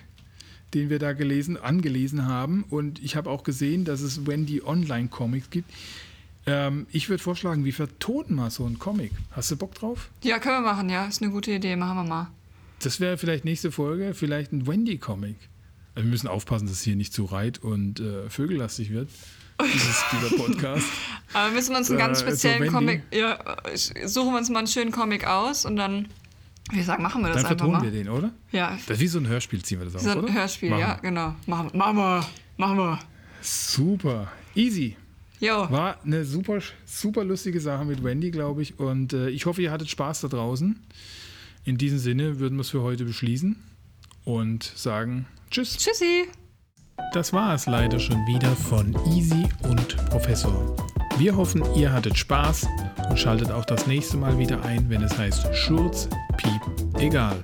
den 0.74 0.90
wir 0.90 0.99
da 0.99 1.12
gelesen, 1.12 1.57
angelesen 1.57 2.26
haben. 2.26 2.64
Und 2.68 3.03
ich 3.03 3.16
habe 3.16 3.30
auch 3.30 3.44
gesehen, 3.44 3.84
dass 3.84 4.01
es 4.01 4.26
Wendy 4.26 4.62
Online-Comics 4.62 5.51
gibt. 5.51 5.70
Ähm, 6.47 6.86
ich 6.92 7.09
würde 7.09 7.22
vorschlagen, 7.22 7.64
wir 7.64 7.72
vertonen 7.74 8.34
mal 8.34 8.51
so 8.51 8.64
einen 8.64 8.78
Comic. 8.78 9.12
Hast 9.32 9.51
du 9.51 9.57
Bock 9.57 9.74
drauf? 9.74 10.11
Ja, 10.22 10.38
können 10.38 10.62
wir 10.62 10.72
machen, 10.72 10.88
ja. 10.88 11.07
Ist 11.07 11.22
eine 11.22 11.30
gute 11.32 11.53
Idee, 11.53 11.76
machen 11.76 11.97
wir 11.97 12.05
mal. 12.05 12.30
Das 12.80 13.01
wäre 13.01 13.16
vielleicht 13.18 13.44
nächste 13.44 13.72
Folge, 13.72 14.14
vielleicht 14.14 14.53
ein 14.53 14.66
Wendy-Comic. 14.66 15.36
Also 15.94 16.07
wir 16.07 16.11
müssen 16.11 16.28
aufpassen, 16.28 16.66
dass 16.66 16.76
es 16.76 16.82
hier 16.82 16.94
nicht 16.94 17.12
zu 17.12 17.24
reit 17.24 17.59
und 17.59 18.01
äh, 18.01 18.28
vögellastig 18.28 18.90
wird. 18.90 19.09
Dieses, 19.62 20.05
dieser 20.12 20.36
Podcast. 20.42 20.86
Aber 21.32 21.53
müssen 21.53 21.70
wir 21.70 21.78
uns 21.78 21.88
einen 21.88 21.99
Da 21.99 22.07
ganz 22.07 22.20
so 22.20 22.26
speziellen 22.26 22.61
Wendy. 22.61 22.72
Comic. 22.74 23.03
Ja, 23.12 23.57
suchen 23.74 24.32
wir 24.32 24.38
uns 24.38 24.51
mal 24.51 24.59
einen 24.59 24.68
schönen 24.68 24.92
Comic 24.92 25.26
aus 25.26 25.64
und 25.64 25.76
dann. 25.76 26.09
Wie 26.72 26.82
sagen, 26.82 27.02
machen 27.02 27.22
wir 27.22 27.28
das 27.28 27.36
Dann 27.42 27.46
einfach 27.52 27.58
vertonen 27.66 27.72
mal. 27.72 27.82
wir 27.82 27.90
den, 27.90 28.08
oder? 28.08 28.32
Ja, 28.52 28.76
Das 28.88 28.96
ist 28.96 29.00
wie 29.00 29.06
so 29.06 29.18
ein 29.18 29.28
Hörspiel, 29.28 29.62
ziehen 29.62 29.78
wir 29.78 29.84
das 29.84 29.94
auf, 29.96 30.02
so 30.02 30.10
ein 30.10 30.18
oder? 30.24 30.32
Hörspiel, 30.34 30.70
Machen 30.70 30.80
ja, 30.80 30.94
genau. 30.96 31.34
Machen, 31.46 31.70
machen 31.78 31.96
wir, 31.96 32.26
machen 32.56 32.76
wir. 32.78 32.98
Super. 33.40 34.32
Easy. 34.54 34.96
Jo, 35.38 35.70
War 35.70 35.98
eine 36.02 36.24
super, 36.24 36.58
super 36.86 37.22
lustige 37.22 37.60
Sache 37.60 37.84
mit 37.84 38.02
Wendy, 38.02 38.30
glaube 38.30 38.62
ich. 38.62 38.78
Und 38.80 39.12
äh, 39.12 39.28
ich 39.28 39.46
hoffe, 39.46 39.60
ihr 39.62 39.70
hattet 39.70 39.90
Spaß 39.90 40.22
da 40.22 40.28
draußen. 40.28 40.80
In 41.64 41.76
diesem 41.78 41.98
Sinne 41.98 42.38
würden 42.38 42.56
wir 42.56 42.62
es 42.62 42.70
für 42.70 42.82
heute 42.82 43.04
beschließen 43.04 43.56
und 44.24 44.64
sagen 44.64 45.26
Tschüss. 45.50 45.76
tschüssi. 45.76 46.24
Das 47.12 47.32
war 47.34 47.54
es 47.54 47.66
leider 47.66 47.98
schon 48.00 48.26
wieder 48.26 48.56
von 48.56 48.96
Easy 49.14 49.46
und 49.62 49.96
Professor. 50.08 50.74
Wir 51.18 51.34
hoffen, 51.34 51.64
ihr 51.74 51.90
hattet 51.90 52.18
Spaß 52.18 52.66
und 53.08 53.18
schaltet 53.18 53.50
auch 53.50 53.64
das 53.64 53.86
nächste 53.86 54.18
Mal 54.18 54.38
wieder 54.38 54.62
ein, 54.64 54.90
wenn 54.90 55.02
es 55.02 55.16
heißt 55.16 55.54
Schurz, 55.54 56.08
Piep, 56.36 56.60
egal. 56.98 57.36